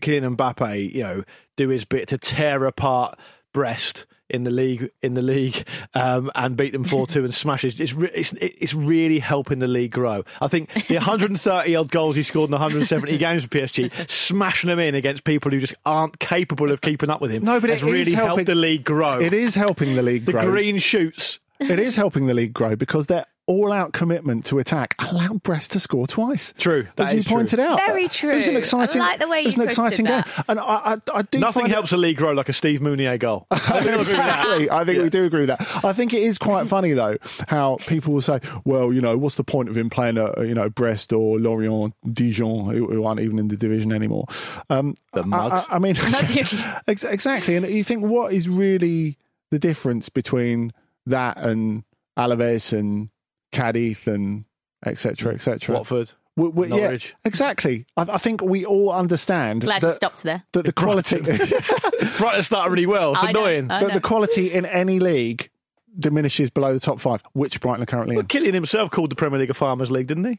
Kylian 0.00 0.36
Mbappe, 0.36 0.94
you 0.94 1.02
know, 1.02 1.24
do 1.56 1.68
his 1.68 1.84
bit 1.84 2.08
to 2.08 2.18
tear 2.18 2.64
apart 2.66 3.18
Brest 3.52 4.06
in 4.30 4.44
the 4.44 4.50
league 4.50 4.90
in 5.02 5.14
the 5.14 5.22
league 5.22 5.66
um, 5.94 6.30
and 6.34 6.56
beat 6.56 6.72
them 6.72 6.84
four 6.84 7.06
two 7.06 7.24
and 7.24 7.34
smash 7.34 7.64
it. 7.64 7.78
It's, 7.80 7.92
re- 7.94 8.10
it's 8.14 8.32
it's 8.34 8.74
really 8.74 9.18
helping 9.18 9.58
the 9.58 9.66
league 9.68 9.92
grow. 9.92 10.24
I 10.40 10.48
think 10.48 10.72
the 10.88 10.94
130 10.96 11.76
odd 11.76 11.90
goals 11.90 12.16
he 12.16 12.22
scored 12.22 12.48
in 12.48 12.52
170 12.52 13.16
games 13.18 13.42
for 13.44 13.48
PSG, 13.48 14.10
smashing 14.10 14.68
them 14.68 14.78
in 14.78 14.94
against 14.94 15.24
people 15.24 15.50
who 15.50 15.60
just 15.60 15.74
aren't 15.86 16.18
capable 16.18 16.70
of 16.72 16.80
keeping 16.80 17.10
up 17.10 17.20
with 17.20 17.30
him. 17.30 17.44
No, 17.44 17.60
but 17.60 17.70
has 17.70 17.82
it 17.82 17.86
is 17.86 17.92
really 17.92 18.12
helped 18.12 18.26
helping- 18.28 18.44
the 18.46 18.54
league 18.54 18.84
grow. 18.84 19.20
It 19.20 19.32
is 19.34 19.54
helping 19.54 19.94
the 19.94 20.02
league 20.02 20.24
the 20.24 20.32
grow. 20.32 20.44
green 20.44 20.78
shoots. 20.78 21.38
it 21.60 21.78
is 21.78 21.96
helping 21.96 22.26
the 22.26 22.34
league 22.34 22.52
grow 22.52 22.76
because 22.76 23.06
their 23.48 23.54
all-out 23.56 23.92
commitment 23.92 24.44
to 24.46 24.58
attack 24.58 24.94
allowed 24.98 25.42
Brest 25.42 25.72
to 25.72 25.80
score 25.80 26.06
twice. 26.06 26.52
True, 26.58 26.86
that 26.96 27.08
as 27.08 27.12
you 27.14 27.18
is 27.20 27.24
true. 27.26 27.36
pointed 27.36 27.60
out. 27.60 27.78
Very 27.86 28.04
It 28.04 28.22
was 28.22 28.46
an 28.46 28.52
true. 28.52 28.58
exciting. 28.58 29.00
I 29.02 29.04
like 29.10 29.20
the 29.20 29.28
way 29.28 29.40
it 29.40 29.46
was 29.46 29.54
an 29.56 29.62
exciting 29.62 30.06
twisted 30.06 30.24
game, 30.34 30.44
and 30.48 30.60
I, 30.60 30.64
I, 30.64 30.96
I 31.14 31.22
do 31.22 31.38
Nothing 31.38 31.62
find 31.62 31.72
it- 31.72 31.74
helps 31.74 31.92
a 31.92 31.96
league 31.96 32.16
grow 32.16 32.32
like 32.32 32.48
a 32.48 32.52
Steve 32.52 32.80
Mounié 32.80 33.18
goal. 33.18 33.46
I 33.50 33.58
think 33.58 33.70
we'll 33.70 33.84
agree 33.84 33.96
with 33.96 34.08
that. 34.10 34.38
Exactly. 34.44 34.70
I 34.70 34.84
think 34.84 35.02
we 35.02 35.10
do 35.10 35.24
agree 35.24 35.40
with 35.46 35.48
that. 35.50 35.84
I 35.84 35.92
think 35.92 36.12
it 36.14 36.22
is 36.22 36.38
quite 36.38 36.66
funny 36.68 36.92
though 36.92 37.16
how 37.48 37.76
people 37.86 38.12
will 38.14 38.20
say, 38.20 38.40
"Well, 38.64 38.92
you 38.92 39.00
know, 39.00 39.16
what's 39.16 39.36
the 39.36 39.44
point 39.44 39.68
of 39.68 39.76
him 39.76 39.90
playing 39.90 40.18
at 40.18 40.38
you 40.46 40.54
know 40.54 40.68
Brest 40.68 41.12
or 41.12 41.38
Lorient, 41.38 41.94
Dijon, 42.12 42.66
who, 42.74 42.86
who 42.92 43.04
aren't 43.04 43.20
even 43.20 43.38
in 43.38 43.48
the 43.48 43.56
division 43.56 43.92
anymore?" 43.92 44.26
Um, 44.70 44.94
The 45.12 45.22
mugs. 45.24 45.66
I, 45.70 45.76
I 45.76 45.78
mean, 45.78 45.96
exactly. 46.86 47.56
And 47.56 47.66
you 47.68 47.84
think, 47.84 48.02
what 48.04 48.32
is 48.32 48.48
really 48.48 49.16
the 49.50 49.58
difference 49.58 50.08
between 50.08 50.72
that 51.06 51.38
and 51.38 51.84
Alaves 52.18 52.76
and 52.76 53.08
Cadiz 53.52 54.06
and 54.06 54.44
etc. 54.84 55.34
etc. 55.34 55.76
Watford. 55.76 56.12
We- 56.36 56.48
we- 56.48 56.68
yeah, 56.68 56.96
exactly. 57.24 57.84
I, 57.96 58.02
I 58.02 58.18
think 58.18 58.42
we 58.42 58.64
all 58.64 58.92
understand 58.92 59.62
Glad 59.62 59.82
that, 59.82 59.88
you 59.88 59.94
stopped 59.94 60.22
there. 60.22 60.44
that 60.52 60.64
the 60.66 60.72
quality. 60.72 61.20
Brighton 62.18 62.42
started 62.44 62.70
really 62.70 62.86
well. 62.86 63.14
It's 63.14 63.24
I 63.24 63.30
annoying. 63.30 63.70
I 63.70 63.80
the, 63.80 63.88
know. 63.88 63.94
the 63.94 64.00
quality 64.00 64.52
in 64.52 64.64
any 64.64 65.00
league 65.00 65.50
diminishes 65.98 66.50
below 66.50 66.72
the 66.72 66.78
top 66.78 67.00
five, 67.00 67.22
which 67.32 67.60
Brighton 67.60 67.82
are 67.82 67.86
currently 67.86 68.14
Well, 68.14 68.22
in. 68.22 68.28
Kylian 68.28 68.54
himself 68.54 68.90
called 68.92 69.10
the 69.10 69.16
Premier 69.16 69.40
League 69.40 69.50
a 69.50 69.54
farmers' 69.54 69.90
league, 69.90 70.06
didn't 70.06 70.26
he? 70.26 70.38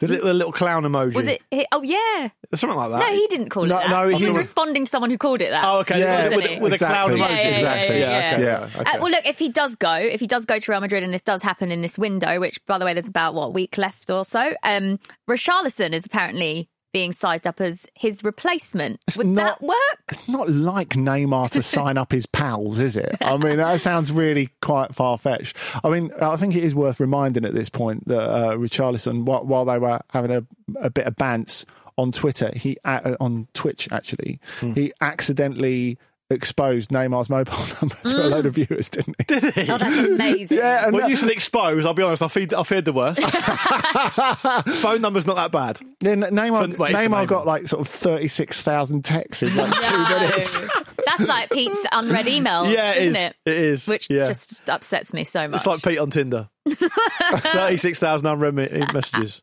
The 0.00 0.08
little, 0.08 0.32
little 0.32 0.52
clown 0.52 0.82
emoji. 0.82 1.14
Was 1.14 1.28
it? 1.28 1.40
he- 1.52 1.66
Oh, 1.70 1.82
yeah. 1.82 2.28
something 2.54 2.76
like 2.76 2.90
that? 2.90 2.98
No, 2.98 3.12
he 3.16 3.26
didn't 3.28 3.50
call 3.50 3.64
No, 3.64 3.78
it 3.78 3.82
that. 3.82 3.90
no, 3.90 4.08
he 4.08 4.18
he 4.18 4.26
was 4.26 4.36
responding 4.36 4.84
to 4.84 4.90
someone 4.90 5.08
who 5.10 5.16
called 5.16 5.40
it 5.40 5.50
that. 5.50 5.64
Oh, 5.64 5.78
okay. 5.80 6.00
Yeah, 6.00 6.28
with, 6.30 6.36
with, 6.36 6.60
Wasn't 6.72 6.82
a 6.82 6.86
clown 6.86 7.12
exactly. 7.12 7.16
emoji. 7.16 7.20
Yeah, 7.20 7.36
yeah, 7.36 7.48
yeah, 7.48 7.54
exactly. 7.54 8.00
yeah, 8.00 8.32
okay. 8.34 8.44
yeah. 8.44 8.80
okay. 8.80 8.90
Uh, 8.90 9.00
well, 9.02 9.10
look, 9.12 9.24
if 9.26 9.38
he 9.38 9.48
does 9.48 9.76
go, 9.76 9.94
if 9.94 10.18
he 10.20 10.26
does 10.26 10.46
go 10.46 10.58
to 10.58 10.70
Real 10.72 10.80
Madrid, 10.80 11.04
and 11.04 11.14
this 11.14 11.22
does 11.22 11.42
happen 11.42 11.70
in 11.70 11.80
this 11.80 11.96
window, 11.96 12.40
which, 12.40 12.58
by 12.66 12.76
the 12.78 12.84
way, 12.84 12.92
there's 12.92 13.06
about 13.08 13.34
what 13.34 13.46
a 13.46 13.50
week 13.50 13.78
left 13.78 14.10
or 14.10 14.24
so. 14.24 14.54
Um, 14.64 14.98
Richarlison 15.30 15.92
is 15.92 16.04
apparently 16.04 16.68
being 16.94 17.12
sized 17.12 17.46
up 17.46 17.60
as 17.60 17.86
his 17.94 18.24
replacement. 18.24 19.00
It's 19.06 19.18
Would 19.18 19.26
not- 19.26 19.60
that 19.60 19.66
work? 19.66 19.98
It's 20.12 20.28
not 20.28 20.48
like 20.48 20.90
Neymar 20.90 21.50
to 21.50 21.62
sign 21.62 21.98
up 21.98 22.12
his 22.12 22.24
pals, 22.24 22.78
is 22.78 22.96
it? 22.96 23.16
I 23.20 23.36
mean, 23.36 23.56
that 23.58 23.80
sounds 23.80 24.12
really 24.12 24.48
quite 24.62 24.94
far 24.94 25.18
fetched. 25.18 25.56
I 25.82 25.90
mean, 25.90 26.12
I 26.22 26.36
think 26.36 26.54
it 26.54 26.62
is 26.64 26.74
worth 26.74 27.00
reminding 27.00 27.44
at 27.44 27.52
this 27.52 27.68
point 27.68 28.06
that 28.08 28.22
uh, 28.30 28.52
Richarlison, 28.56 29.24
while, 29.24 29.44
while 29.44 29.64
they 29.64 29.78
were 29.78 30.00
having 30.10 30.30
a, 30.30 30.44
a 30.80 30.88
bit 30.88 31.06
of 31.06 31.16
bants 31.16 31.64
on 31.98 32.12
Twitter, 32.12 32.50
he 32.54 32.76
uh, 32.84 33.16
on 33.20 33.48
Twitch 33.54 33.88
actually, 33.90 34.38
Hmm. 34.60 34.72
he 34.74 34.92
accidentally 35.00 35.98
exposed 36.30 36.90
Neymar's 36.90 37.28
mobile 37.28 37.52
number 37.82 37.96
to 38.08 38.26
a 38.26 38.28
load 38.28 38.46
of 38.46 38.54
mm. 38.54 38.66
viewers, 38.66 38.88
didn't 38.90 39.16
he? 39.18 39.24
Did 39.24 39.54
he? 39.54 39.70
Oh, 39.70 39.78
that's 39.78 40.08
amazing. 40.08 40.58
Yeah, 40.58 40.84
and 40.86 40.92
Well, 40.94 41.02
that- 41.02 41.10
you 41.10 41.16
said 41.16 41.30
expose. 41.30 41.84
I'll 41.86 41.94
be 41.94 42.02
honest. 42.02 42.22
I 42.22 42.28
feared, 42.28 42.54
I 42.54 42.62
feared 42.62 42.84
the 42.86 42.92
worst. 42.92 43.20
Phone 44.80 45.00
number's 45.00 45.26
not 45.26 45.36
that 45.36 45.52
bad. 45.52 45.80
Then 46.00 46.20
Neymar, 46.22 46.74
For- 46.74 46.82
wait, 46.82 46.94
Neymar 46.96 47.24
Neymar. 47.24 47.26
got 47.26 47.46
like 47.46 47.66
sort 47.66 47.80
of 47.80 47.88
36,000 47.88 49.04
texts 49.04 49.42
in 49.42 49.54
like 49.56 49.72
two 49.72 49.96
No. 49.96 50.20
minutes. 50.20 50.58
That's 51.06 51.20
like 51.20 51.50
Pete's 51.50 51.78
unread 51.92 52.26
emails, 52.26 52.72
Yeah, 52.72 52.92
it 52.92 53.02
isn't 53.02 53.16
is. 53.16 53.30
it? 53.30 53.36
It 53.46 53.56
is. 53.56 53.86
Which 53.86 54.08
Yeah. 54.10 54.28
just 54.28 54.68
upsets 54.68 55.12
me 55.12 55.24
so 55.24 55.46
much. 55.48 55.58
It's 55.58 55.66
like 55.66 55.82
Pete 55.82 55.98
on 55.98 56.10
Tinder. 56.10 56.48
Thirty-six 56.68 57.98
thousand 57.98 58.26
unread 58.26 58.54
messages. 58.54 59.42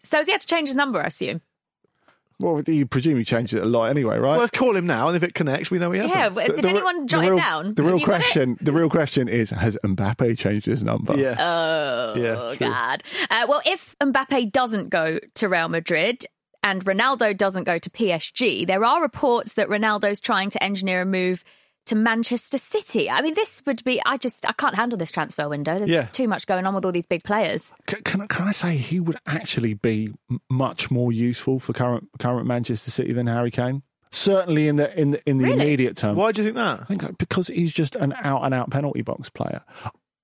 so 0.00 0.18
has 0.18 0.26
he 0.26 0.32
had 0.32 0.40
to 0.40 0.46
change 0.46 0.68
his 0.68 0.76
number, 0.76 1.00
I 1.02 1.06
assume? 1.06 1.40
Well, 2.38 2.60
you 2.66 2.86
presume 2.86 3.18
he 3.18 3.24
changed 3.24 3.54
it 3.54 3.62
a 3.62 3.66
lot 3.66 3.84
anyway, 3.84 4.18
right? 4.18 4.36
Well, 4.38 4.48
call 4.48 4.76
him 4.76 4.86
now, 4.86 5.08
and 5.08 5.16
if 5.16 5.22
it 5.22 5.34
connects, 5.34 5.70
we 5.70 5.78
know 5.78 5.90
he 5.92 5.98
hasn't. 6.00 6.18
Yeah, 6.18 6.28
but 6.30 6.46
The- 6.48 6.52
did 6.54 6.64
the 6.64 6.68
re- 6.68 6.74
anyone 6.74 7.00
the 7.02 7.06
jot 7.06 7.20
real- 7.20 7.32
it 7.34 7.36
down? 7.36 7.74
The 7.74 7.82
real 7.82 7.98
you 7.98 8.06
got 8.06 8.14
it? 8.14 8.22
question, 8.22 8.56
the 8.60 8.72
real 8.72 8.88
question 8.90 9.28
is: 9.28 9.50
Has 9.50 9.78
Mbappe 9.84 10.38
changed 10.38 10.66
his 10.66 10.82
number? 10.82 11.16
Yeah. 11.16 11.36
Oh, 11.38 12.14
Yeah, 12.16 12.34
true. 12.56 12.56
God. 12.68 13.02
Uh, 13.30 13.46
well, 13.48 13.62
if 13.66 13.94
Mbappe 14.00 14.52
doesn't 14.52 14.90
go 14.90 15.18
to 15.34 15.48
Real 15.48 15.68
Madrid 15.68 16.26
and 16.64 16.84
Ronaldo 16.84 17.36
doesn't 17.36 17.64
go 17.64 17.78
to 17.78 17.90
PSG, 17.90 18.64
there 18.66 18.84
are 18.84 19.00
reports 19.02 19.54
that 19.54 19.68
Ronaldo's 19.68 20.20
trying 20.20 20.50
to 20.50 20.62
engineer 20.62 21.02
a 21.02 21.06
move 21.06 21.44
to 21.86 21.94
Manchester 21.94 22.58
City. 22.58 23.10
I 23.10 23.22
mean, 23.22 23.34
this 23.34 23.62
would 23.66 23.82
be, 23.84 24.00
I 24.06 24.16
just, 24.16 24.46
I 24.48 24.52
can't 24.52 24.74
handle 24.74 24.96
this 24.96 25.10
transfer 25.10 25.48
window. 25.48 25.76
There's 25.78 25.90
Yeah. 25.90 26.02
just 26.02 26.14
too 26.14 26.28
much 26.28 26.46
going 26.46 26.66
on 26.66 26.74
with 26.74 26.84
all 26.84 26.92
these 26.92 27.06
big 27.06 27.24
players. 27.24 27.72
C- 27.90 27.96
Can, 28.04 28.20
I- 28.22 28.26
can 28.26 28.46
I 28.46 28.52
say 28.52 28.76
he 28.76 29.00
would 29.00 29.18
actually 29.26 29.74
be 29.74 30.12
much 30.50 30.90
more 30.90 31.12
useful 31.12 31.58
for 31.58 31.72
current 31.72 32.08
current 32.18 32.46
Manchester 32.46 32.90
City 32.90 33.12
than 33.12 33.26
Harry 33.26 33.50
Kane? 33.50 33.82
Certainly 34.10 34.68
in 34.68 34.76
the 34.76 34.98
in 35.00 35.12
the 35.12 35.22
in 35.28 35.38
the 35.38 35.44
Really? 35.44 35.62
immediate 35.62 35.96
term. 35.96 36.16
Why 36.16 36.32
do 36.32 36.42
you 36.42 36.48
think 36.48 36.56
that? 36.56 36.80
I 36.82 36.84
think 36.84 37.02
like, 37.02 37.18
because 37.18 37.48
he's 37.48 37.72
just 37.72 37.96
an 37.96 38.12
out 38.22 38.44
and 38.44 38.52
out 38.52 38.70
penalty 38.70 39.00
box 39.02 39.30
player. 39.30 39.62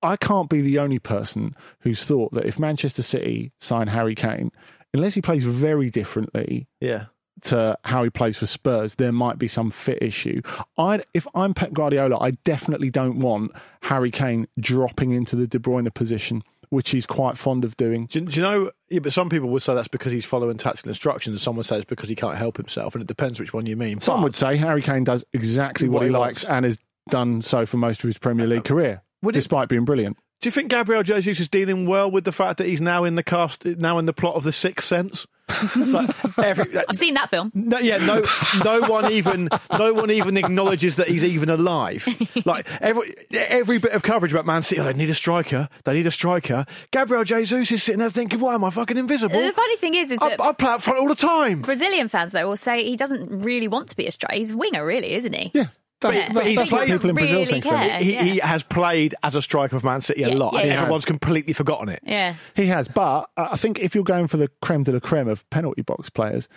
I 0.03 0.15
can't 0.15 0.47
be 0.49 0.61
the 0.61 0.77
only 0.79 0.99
person 0.99 1.53
who's 1.81 2.05
thought 2.05 2.31
that 2.33 2.45
if 2.45 2.57
Manchester 2.59 3.01
City 3.01 3.51
sign 3.59 3.87
Harry 3.87 4.13
Kane, 4.15 4.51
unless 4.93 5.15
he 5.15 5.21
plays 5.21 5.43
very 5.43 5.89
differently 5.89 6.67
Yeah. 6.79 7.05
To 7.43 7.77
how 7.85 8.03
he 8.03 8.09
plays 8.09 8.37
for 8.37 8.45
Spurs, 8.45 8.95
there 8.95 9.11
might 9.11 9.37
be 9.37 9.47
some 9.47 9.69
fit 9.71 9.99
issue. 10.01 10.41
I, 10.77 11.01
if 11.13 11.27
I'm 11.35 11.53
Pep 11.53 11.73
Guardiola, 11.73 12.17
I 12.19 12.31
definitely 12.43 12.89
don't 12.89 13.19
want 13.19 13.51
Harry 13.83 14.11
Kane 14.11 14.47
dropping 14.59 15.11
into 15.11 15.35
the 15.35 15.47
De 15.47 15.59
Bruyne 15.59 15.93
position, 15.93 16.43
which 16.69 16.91
he's 16.91 17.05
quite 17.05 17.37
fond 17.37 17.63
of 17.63 17.75
doing. 17.77 18.05
Do, 18.07 18.19
you- 18.19 18.25
do 18.25 18.35
you 18.35 18.41
know? 18.41 18.71
Yeah, 18.89 18.99
but 18.99 19.13
some 19.13 19.29
people 19.29 19.49
would 19.49 19.61
say 19.61 19.73
that's 19.75 19.87
because 19.87 20.11
he's 20.11 20.25
following 20.25 20.57
tactical 20.57 20.89
instructions, 20.89 21.33
and 21.33 21.41
some 21.41 21.55
would 21.57 21.65
say 21.65 21.77
it's 21.77 21.85
because 21.85 22.09
he 22.09 22.15
can't 22.15 22.37
help 22.37 22.57
himself, 22.57 22.95
and 22.95 23.01
it 23.01 23.07
depends 23.07 23.39
which 23.39 23.53
one 23.53 23.65
you 23.65 23.75
mean. 23.75 23.99
Some 23.99 24.17
But- 24.19 24.23
would 24.23 24.35
say 24.35 24.57
Harry 24.57 24.81
Kane 24.81 25.03
does 25.03 25.23
exactly 25.33 25.87
what, 25.87 25.95
What 25.99 26.03
he 26.03 26.07
he 26.09 26.17
likes 26.17 26.43
and 26.43 26.65
has 26.65 26.79
done 27.09 27.41
so 27.41 27.65
for 27.65 27.77
most 27.77 28.03
of 28.03 28.07
his 28.07 28.17
Premier 28.17 28.45
League 28.47 28.65
career, 28.65 29.01
Would 29.23 29.35
it- 29.35 29.39
despite 29.39 29.67
being 29.69 29.85
brilliant. 29.85 30.17
Do 30.41 30.47
you 30.47 30.51
think 30.51 30.69
Gabriel 30.69 31.03
Jesus 31.03 31.39
is 31.39 31.49
dealing 31.49 31.85
well 31.85 32.09
with 32.09 32.23
the 32.23 32.31
fact 32.31 32.59
that 32.59 32.67
he's 32.67 32.79
now 32.79 33.03
in 33.03 33.15
the 33.15 33.23
cast, 33.23 33.65
now 33.65 33.97
in 33.97 34.05
the 34.05 34.13
plot 34.13 34.35
of 34.35 34.43
The 34.43 34.53
Sixth 34.53 34.87
Sense? 34.87 35.27
like 35.75 36.09
every, 36.37 36.77
I've 36.77 36.95
seen 36.95 37.15
that 37.15 37.29
film. 37.29 37.51
no, 37.55 37.79
yeah, 37.79 37.97
no, 37.97 38.23
no 38.63 38.81
one 38.81 39.11
even, 39.11 39.49
no 39.77 39.93
one 39.93 40.11
even 40.11 40.37
acknowledges 40.37 40.97
that 40.97 41.07
he's 41.07 41.23
even 41.23 41.49
alive. 41.49 42.07
Like 42.45 42.67
every 42.81 43.11
every 43.33 43.79
bit 43.79 43.91
of 43.93 44.03
coverage 44.03 44.31
about 44.31 44.45
Man 44.45 44.61
City, 44.61 44.79
oh, 44.79 44.83
they 44.83 44.93
need 44.93 45.09
a 45.09 45.15
striker, 45.15 45.67
they 45.85 45.93
need 45.93 46.05
a 46.05 46.11
striker. 46.11 46.67
Gabriel 46.91 47.23
Jesus 47.23 47.71
is 47.71 47.81
sitting 47.81 47.99
there 47.99 48.11
thinking, 48.11 48.39
"Why 48.39 48.53
am 48.53 48.63
I 48.63 48.69
fucking 48.69 48.95
invisible? 48.95 49.41
The 49.41 49.51
funny 49.51 49.77
thing 49.77 49.95
is, 49.95 50.11
is 50.11 50.19
I, 50.21 50.29
that 50.29 50.41
I 50.41 50.53
play 50.53 50.69
up 50.69 50.83
front 50.83 50.99
all 50.99 51.07
the 51.07 51.15
time." 51.15 51.61
Brazilian 51.63 52.09
fans, 52.09 52.31
though, 52.31 52.47
will 52.47 52.55
say 52.55 52.83
he 52.83 52.95
doesn't 52.95 53.43
really 53.43 53.67
want 53.67 53.89
to 53.89 53.97
be 53.97 54.05
a 54.05 54.11
striker. 54.11 54.35
He's 54.35 54.51
a 54.51 54.57
winger, 54.57 54.85
really, 54.85 55.13
isn't 55.13 55.33
he? 55.33 55.51
Yeah. 55.55 55.65
That's, 56.01 56.27
But 56.27 56.33
that's, 56.35 56.47
he's 56.47 56.57
that's 56.57 56.71
what 56.71 56.77
played- 56.85 56.91
people 56.91 57.09
in 57.09 57.15
Brazil 57.17 57.39
really 57.39 57.51
think. 57.51 57.63
care. 57.65 57.97
he, 57.99 58.13
yeah. 58.13 58.23
he 58.23 58.37
has 58.39 58.63
played 58.63 59.15
as 59.21 59.35
a 59.35 59.41
striker 59.41 59.77
for 59.79 59.85
Man 59.85 59.99
City 59.99 60.23
a 60.23 60.29
Yeah, 60.29 60.35
lot, 60.35 60.53
yeah, 60.53 60.59
and 60.61 60.71
everyone's 60.71 61.03
completely 61.05 61.51
forgotten 61.53 61.89
it. 61.89 61.99
yeah. 62.05 62.35
He 62.55 62.67
has, 62.67 62.87
but 62.87 63.29
I 63.35 63.57
think 63.57 63.79
if 63.79 63.95
you're 63.95 64.03
going 64.05 64.27
for 64.27 64.37
the 64.37 64.47
creme 64.61 64.83
de 64.83 64.93
la 64.93 64.99
creme 64.99 65.27
of 65.27 65.49
penalty 65.49 65.81
box 65.81 66.09
players, 66.09 66.47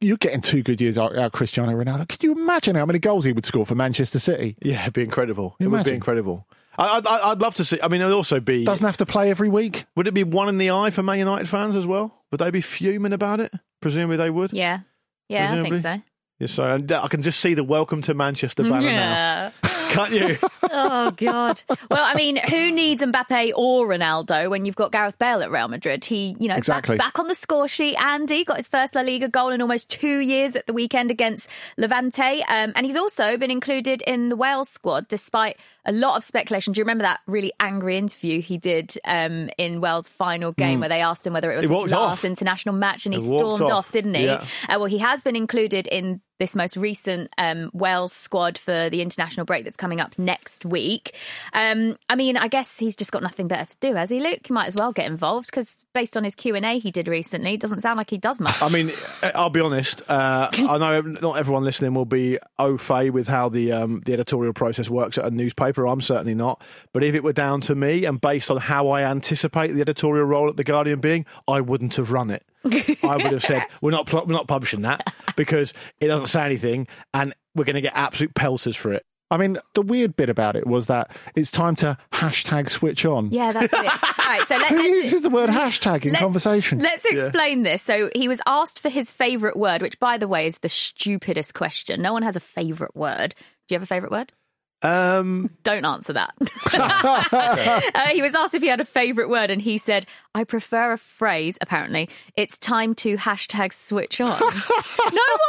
you're 0.00 0.16
getting 0.16 0.40
two 0.40 0.62
good 0.64 0.80
years 0.80 0.98
out 0.98 1.16
out 1.16 1.30
Cristiano 1.32 1.72
Ronaldo. 1.72 2.08
Can 2.08 2.18
you 2.22 2.32
imagine 2.32 2.74
how 2.74 2.84
many 2.84 2.98
goals 2.98 3.24
he 3.24 3.32
would 3.32 3.44
score 3.44 3.64
for 3.64 3.74
Manchester 3.76 4.18
City? 4.18 4.56
Yeah, 4.62 4.82
it'd 4.82 4.94
be 4.94 5.02
incredible. 5.02 5.54
It 5.60 5.68
would 5.68 5.84
be 5.84 5.92
incredible. 5.92 6.46
I- 6.76 6.96
I'd, 6.96 7.06
I'd, 7.06 7.20
I'd 7.32 7.38
love 7.40 7.54
to 7.56 7.64
see. 7.64 7.78
I 7.82 7.88
mean, 7.88 8.00
it'd 8.00 8.12
also 8.12 8.40
be. 8.40 8.64
Doesn't 8.64 8.84
have 8.84 8.96
to 8.96 9.06
play 9.06 9.30
every 9.30 9.48
week. 9.48 9.84
Would 9.94 10.08
it 10.08 10.14
be 10.14 10.24
one 10.24 10.48
in 10.48 10.58
the 10.58 10.70
eye 10.72 10.90
for 10.90 11.02
Man 11.04 11.18
United 11.18 11.48
fans 11.48 11.76
as 11.76 11.86
well? 11.86 12.24
Would 12.32 12.38
they 12.40 12.50
be 12.50 12.62
fuming 12.62 13.12
about 13.12 13.38
it? 13.40 13.52
Presumably 13.80 14.16
they 14.16 14.30
would. 14.30 14.52
Yeah. 14.52 14.80
Yeah, 15.28 15.52
I 15.54 15.62
think 15.62 15.76
so. 15.78 16.02
Yeah, 16.42 16.48
so 16.48 16.64
and 16.74 16.90
I 16.90 17.06
can 17.06 17.22
just 17.22 17.38
see 17.38 17.54
the 17.54 17.62
welcome 17.62 18.02
to 18.02 18.14
Manchester 18.14 18.64
banner 18.64 18.80
now. 18.80 19.52
Can't 19.92 20.12
you? 20.12 20.38
oh 20.70 21.10
God. 21.12 21.62
Well, 21.68 21.78
I 22.04 22.14
mean, 22.14 22.36
who 22.36 22.72
needs 22.72 23.02
Mbappe 23.02 23.52
or 23.54 23.86
Ronaldo 23.86 24.50
when 24.50 24.64
you've 24.64 24.74
got 24.74 24.90
Gareth 24.90 25.18
Bale 25.18 25.42
at 25.42 25.50
Real 25.52 25.68
Madrid? 25.68 26.04
He, 26.04 26.34
you 26.40 26.48
know, 26.48 26.56
Exactly. 26.56 26.96
back, 26.96 27.12
back 27.14 27.18
on 27.20 27.28
the 27.28 27.34
score 27.34 27.68
sheet. 27.68 27.94
Andy 28.02 28.42
got 28.44 28.56
his 28.56 28.66
first 28.66 28.94
La 28.96 29.02
Liga 29.02 29.28
goal 29.28 29.50
in 29.50 29.60
almost 29.60 29.88
two 29.90 30.18
years 30.18 30.56
at 30.56 30.66
the 30.66 30.72
weekend 30.72 31.10
against 31.12 31.48
Levante, 31.76 32.42
um, 32.48 32.72
and 32.74 32.86
he's 32.86 32.96
also 32.96 33.36
been 33.36 33.50
included 33.50 34.02
in 34.02 34.28
the 34.30 34.36
Wales 34.36 34.68
squad 34.68 35.06
despite 35.08 35.58
a 35.84 35.92
lot 35.92 36.16
of 36.16 36.24
speculation. 36.24 36.72
Do 36.72 36.78
you 36.80 36.84
remember 36.84 37.02
that 37.02 37.20
really 37.26 37.52
angry 37.60 37.98
interview 37.98 38.40
he 38.40 38.56
did 38.58 38.94
um, 39.04 39.50
in 39.58 39.80
Wales' 39.80 40.08
final 40.08 40.52
game 40.52 40.80
where 40.80 40.88
they 40.88 41.02
asked 41.02 41.26
him 41.26 41.34
whether 41.34 41.52
it 41.52 41.56
was. 41.56 41.68
He 41.68 41.82
his 41.82 41.92
last 41.92 42.18
off. 42.20 42.24
international 42.24 42.74
match, 42.74 43.04
and 43.06 43.14
he, 43.14 43.20
He 43.20 43.30
stormed 43.32 43.62
off. 43.64 43.70
off, 43.70 43.90
didn't 43.92 44.14
he? 44.14 44.24
Yeah. 44.24 44.46
Uh, 44.68 44.76
well, 44.78 44.86
he 44.86 44.98
has 44.98 45.20
been 45.20 45.36
included 45.36 45.86
in 45.86 46.20
this 46.42 46.56
most 46.56 46.76
recent 46.76 47.32
um, 47.38 47.70
Wales 47.72 48.12
squad 48.12 48.58
for 48.58 48.90
the 48.90 49.00
international 49.00 49.46
break 49.46 49.62
that's 49.62 49.76
coming 49.76 50.00
up 50.00 50.18
next 50.18 50.64
week. 50.64 51.14
Um, 51.52 51.96
I 52.08 52.16
mean, 52.16 52.36
I 52.36 52.48
guess 52.48 52.80
he's 52.80 52.96
just 52.96 53.12
got 53.12 53.22
nothing 53.22 53.46
better 53.46 53.64
to 53.64 53.76
do, 53.80 53.94
has 53.94 54.10
he, 54.10 54.18
Luke? 54.18 54.40
He 54.44 54.52
might 54.52 54.66
as 54.66 54.74
well 54.74 54.90
get 54.90 55.06
involved 55.06 55.46
because 55.46 55.76
based 55.92 56.16
on 56.16 56.24
his 56.24 56.34
Q 56.34 56.56
and 56.56 56.66
A 56.66 56.80
he 56.80 56.90
did 56.90 57.06
recently, 57.06 57.54
it 57.54 57.60
doesn't 57.60 57.78
sound 57.78 57.96
like 57.96 58.10
he 58.10 58.18
does 58.18 58.40
much. 58.40 58.60
I 58.60 58.68
mean, 58.68 58.90
I'll 59.36 59.50
be 59.50 59.60
honest. 59.60 60.02
Uh, 60.08 60.48
I 60.52 60.78
know 60.78 61.00
not 61.00 61.38
everyone 61.38 61.62
listening 61.62 61.94
will 61.94 62.06
be 62.06 62.38
au 62.58 62.76
fait 62.76 63.10
with 63.10 63.28
how 63.28 63.48
the 63.48 63.70
um, 63.70 64.02
the 64.04 64.12
editorial 64.12 64.52
process 64.52 64.90
works 64.90 65.18
at 65.18 65.24
a 65.24 65.30
newspaper. 65.30 65.86
I'm 65.86 66.00
certainly 66.00 66.34
not. 66.34 66.60
But 66.92 67.04
if 67.04 67.14
it 67.14 67.22
were 67.22 67.32
down 67.32 67.60
to 67.62 67.76
me, 67.76 68.04
and 68.04 68.20
based 68.20 68.50
on 68.50 68.56
how 68.56 68.88
I 68.88 69.02
anticipate 69.02 69.68
the 69.68 69.80
editorial 69.80 70.26
role 70.26 70.48
at 70.48 70.56
the 70.56 70.64
Guardian 70.64 70.98
being, 70.98 71.24
I 71.46 71.60
wouldn't 71.60 71.94
have 71.94 72.10
run 72.10 72.30
it. 72.30 72.44
I 72.64 73.16
would 73.16 73.32
have 73.32 73.42
said 73.42 73.64
we're 73.80 73.90
not 73.90 74.06
pl- 74.06 74.24
we're 74.26 74.34
not 74.34 74.46
publishing 74.48 74.82
that 74.82 75.12
because 75.36 75.72
it 76.00 76.06
doesn't 76.08 76.26
say 76.28 76.42
anything, 76.44 76.86
and 77.14 77.34
we're 77.54 77.64
going 77.64 77.74
to 77.76 77.80
get 77.80 77.92
absolute 77.94 78.34
pelters 78.34 78.76
for 78.76 78.92
it. 78.92 79.04
I 79.30 79.38
mean, 79.38 79.56
the 79.74 79.80
weird 79.80 80.14
bit 80.14 80.28
about 80.28 80.56
it 80.56 80.66
was 80.66 80.88
that 80.88 81.10
it's 81.34 81.50
time 81.50 81.74
to 81.76 81.96
hashtag 82.12 82.68
switch 82.68 83.06
on. 83.06 83.30
yeah, 83.30 83.50
that's 83.52 83.72
it. 83.72 83.78
All 83.78 83.86
right, 84.26 84.42
so 84.46 84.56
let, 84.58 84.68
Who 84.68 84.76
let's- 84.76 84.88
uses 85.06 85.22
the 85.22 85.30
word 85.30 85.48
hashtag 85.48 86.04
in 86.04 86.12
Let- 86.12 86.20
conversation? 86.20 86.80
Let's 86.80 87.04
explain 87.06 87.62
this. 87.62 87.80
So 87.82 88.10
he 88.14 88.28
was 88.28 88.42
asked 88.46 88.78
for 88.78 88.90
his 88.90 89.10
favourite 89.10 89.56
word, 89.56 89.80
which, 89.80 89.98
by 89.98 90.18
the 90.18 90.28
way, 90.28 90.46
is 90.46 90.58
the 90.58 90.68
stupidest 90.68 91.54
question. 91.54 92.02
No 92.02 92.12
one 92.12 92.22
has 92.22 92.36
a 92.36 92.40
favourite 92.40 92.94
word. 92.94 93.34
Do 93.68 93.74
you 93.74 93.76
have 93.76 93.82
a 93.82 93.86
favourite 93.86 94.12
word? 94.12 94.32
Um, 94.82 95.50
Don't 95.62 95.84
answer 95.84 96.12
that. 96.12 96.34
uh, 97.94 98.08
he 98.08 98.20
was 98.20 98.34
asked 98.34 98.54
if 98.54 98.62
he 98.62 98.68
had 98.68 98.80
a 98.80 98.84
favourite 98.84 99.30
word, 99.30 99.50
and 99.50 99.62
he 99.62 99.78
said, 99.78 100.06
"I 100.34 100.44
prefer 100.44 100.92
a 100.92 100.98
phrase." 100.98 101.56
Apparently, 101.60 102.08
it's 102.36 102.58
time 102.58 102.94
to 102.96 103.16
hashtag 103.16 103.72
switch 103.72 104.20
on. 104.20 104.28
no 104.30 104.36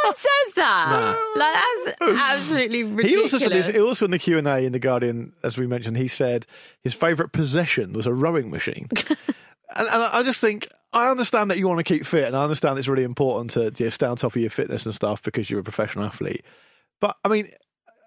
one 0.03 0.15
says 0.15 0.53
that. 0.55 1.33
Like 1.35 1.97
that's 1.99 2.21
absolutely 2.21 2.83
ridiculous. 2.83 3.11
he 3.11 3.17
also 3.17 3.37
said 3.39 3.51
this, 3.51 3.67
he 3.67 3.81
also 3.81 4.05
in 4.05 4.11
the 4.11 4.19
Q 4.19 4.37
and 4.37 4.47
A 4.47 4.59
in 4.59 4.71
the 4.71 4.79
Guardian, 4.79 5.33
as 5.43 5.57
we 5.57 5.65
mentioned, 5.65 5.97
he 5.97 6.07
said 6.07 6.45
his 6.83 6.93
favourite 6.93 7.31
possession 7.31 7.93
was 7.93 8.05
a 8.05 8.13
rowing 8.13 8.51
machine. 8.51 8.87
and, 9.09 9.87
and 9.87 10.03
I 10.03 10.21
just 10.21 10.41
think 10.41 10.69
I 10.93 11.09
understand 11.09 11.49
that 11.49 11.57
you 11.57 11.67
want 11.67 11.79
to 11.79 11.83
keep 11.83 12.05
fit, 12.05 12.25
and 12.25 12.37
I 12.37 12.43
understand 12.43 12.77
it's 12.77 12.87
really 12.87 13.03
important 13.03 13.51
to 13.51 13.71
just 13.71 13.95
stay 13.95 14.05
on 14.05 14.15
top 14.15 14.35
of 14.35 14.41
your 14.41 14.51
fitness 14.51 14.85
and 14.85 14.93
stuff 14.93 15.23
because 15.23 15.49
you're 15.49 15.61
a 15.61 15.63
professional 15.63 16.05
athlete. 16.05 16.45
But 17.01 17.17
I 17.25 17.29
mean. 17.29 17.47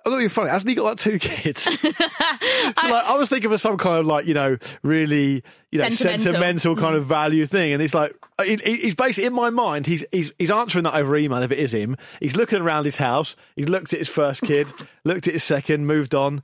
I 0.06 0.10
thought 0.10 0.18
you 0.18 0.26
were 0.26 0.28
funny. 0.28 0.50
Hasn't 0.50 0.68
he 0.68 0.76
got 0.76 0.84
like 0.84 0.98
two 0.98 1.18
kids? 1.20 1.62
so, 1.80 1.80
like, 1.80 2.76
I 2.76 3.16
was 3.18 3.28
thinking 3.28 3.52
of 3.52 3.60
some 3.60 3.76
kind 3.76 3.98
of 3.98 4.06
like 4.06 4.26
you 4.26 4.34
know 4.34 4.56
really 4.82 5.42
you 5.72 5.80
know 5.80 5.90
Sentimental. 5.90 6.24
sentimental 6.24 6.76
kind 6.76 6.94
of 6.94 7.04
mm. 7.04 7.08
value 7.08 7.44
thing, 7.44 7.72
and 7.72 7.82
it's 7.82 7.92
like 7.92 8.14
he- 8.42 8.56
he- 8.56 8.76
he's 8.76 8.94
basically 8.94 9.26
in 9.26 9.32
my 9.34 9.50
mind. 9.50 9.84
He's 9.86 10.04
he's 10.12 10.32
he's 10.38 10.50
answering 10.50 10.84
that 10.84 10.94
over 10.94 11.16
email 11.16 11.42
if 11.42 11.50
it 11.50 11.58
is 11.58 11.72
him. 11.72 11.96
He's 12.20 12.36
looking 12.36 12.62
around 12.62 12.84
his 12.84 12.98
house. 12.98 13.34
He's 13.56 13.68
looked 13.68 13.92
at 13.92 13.98
his 13.98 14.08
first 14.08 14.42
kid, 14.42 14.68
looked 15.04 15.26
at 15.26 15.34
his 15.34 15.44
second, 15.44 15.86
moved 15.86 16.14
on, 16.14 16.42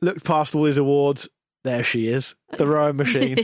looked 0.00 0.24
past 0.24 0.54
all 0.54 0.64
his 0.64 0.76
awards. 0.76 1.28
There 1.62 1.84
she 1.84 2.08
is, 2.08 2.36
the 2.56 2.66
rowing 2.66 2.96
machine. 2.96 3.36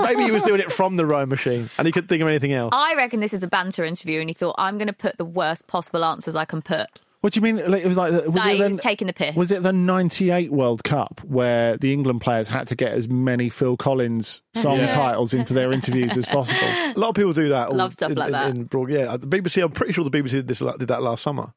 Maybe 0.00 0.22
he 0.22 0.30
was 0.30 0.44
doing 0.44 0.60
it 0.60 0.70
from 0.70 0.94
the 0.94 1.04
rowing 1.04 1.28
machine, 1.28 1.70
and 1.76 1.86
he 1.86 1.92
couldn't 1.92 2.06
think 2.06 2.22
of 2.22 2.28
anything 2.28 2.52
else. 2.52 2.70
I 2.72 2.94
reckon 2.94 3.18
this 3.18 3.32
is 3.32 3.42
a 3.42 3.48
banter 3.48 3.84
interview, 3.84 4.20
and 4.20 4.30
he 4.30 4.34
thought, 4.34 4.54
"I'm 4.58 4.78
going 4.78 4.86
to 4.86 4.92
put 4.92 5.18
the 5.18 5.24
worst 5.24 5.66
possible 5.66 6.04
answers 6.04 6.36
I 6.36 6.44
can 6.44 6.62
put." 6.62 6.86
What 7.22 7.32
do 7.32 7.38
you 7.38 7.42
mean? 7.54 7.70
Like, 7.70 7.82
it 7.84 7.86
was 7.88 7.96
like 7.96 8.12
the- 8.12 8.30
was 8.30 8.44
Like, 8.44 8.54
it 8.54 8.56
he 8.56 8.62
the, 8.62 8.68
was 8.68 8.80
taking 8.80 9.06
the 9.06 9.12
piss. 9.12 9.34
Was 9.36 9.50
it 9.52 9.62
the 9.62 9.72
'98 9.72 10.52
World 10.52 10.82
Cup 10.84 11.20
where 11.24 11.76
the 11.76 11.92
England 11.92 12.20
players 12.20 12.48
had 12.48 12.66
to 12.68 12.74
get 12.76 12.92
as 12.92 13.08
many 13.08 13.48
Phil 13.48 13.76
Collins 13.76 14.42
song 14.54 14.78
Yeah. 14.78 14.88
titles 14.88 15.32
into 15.32 15.54
their 15.54 15.72
interviews 15.72 16.16
as 16.18 16.26
possible? 16.26 16.58
A 16.68 16.94
lot 16.96 17.10
of 17.10 17.14
people 17.14 17.32
do 17.32 17.48
that. 17.50 17.72
Love 17.72 17.92
stuff 17.92 18.10
in, 18.10 18.16
like 18.18 18.26
in- 18.26 18.32
that. 18.32 18.50
in 18.56 18.64
broad- 18.64 18.90
yeah, 18.90 19.16
the 19.16 19.26
BBC. 19.28 19.62
I'm 19.62 19.70
pretty 19.70 19.92
sure 19.92 20.02
the 20.04 20.10
BBC 20.10 20.32
did 20.32 20.48
this 20.48 20.58
did 20.58 20.88
that 20.88 21.02
last 21.02 21.22
summer, 21.22 21.54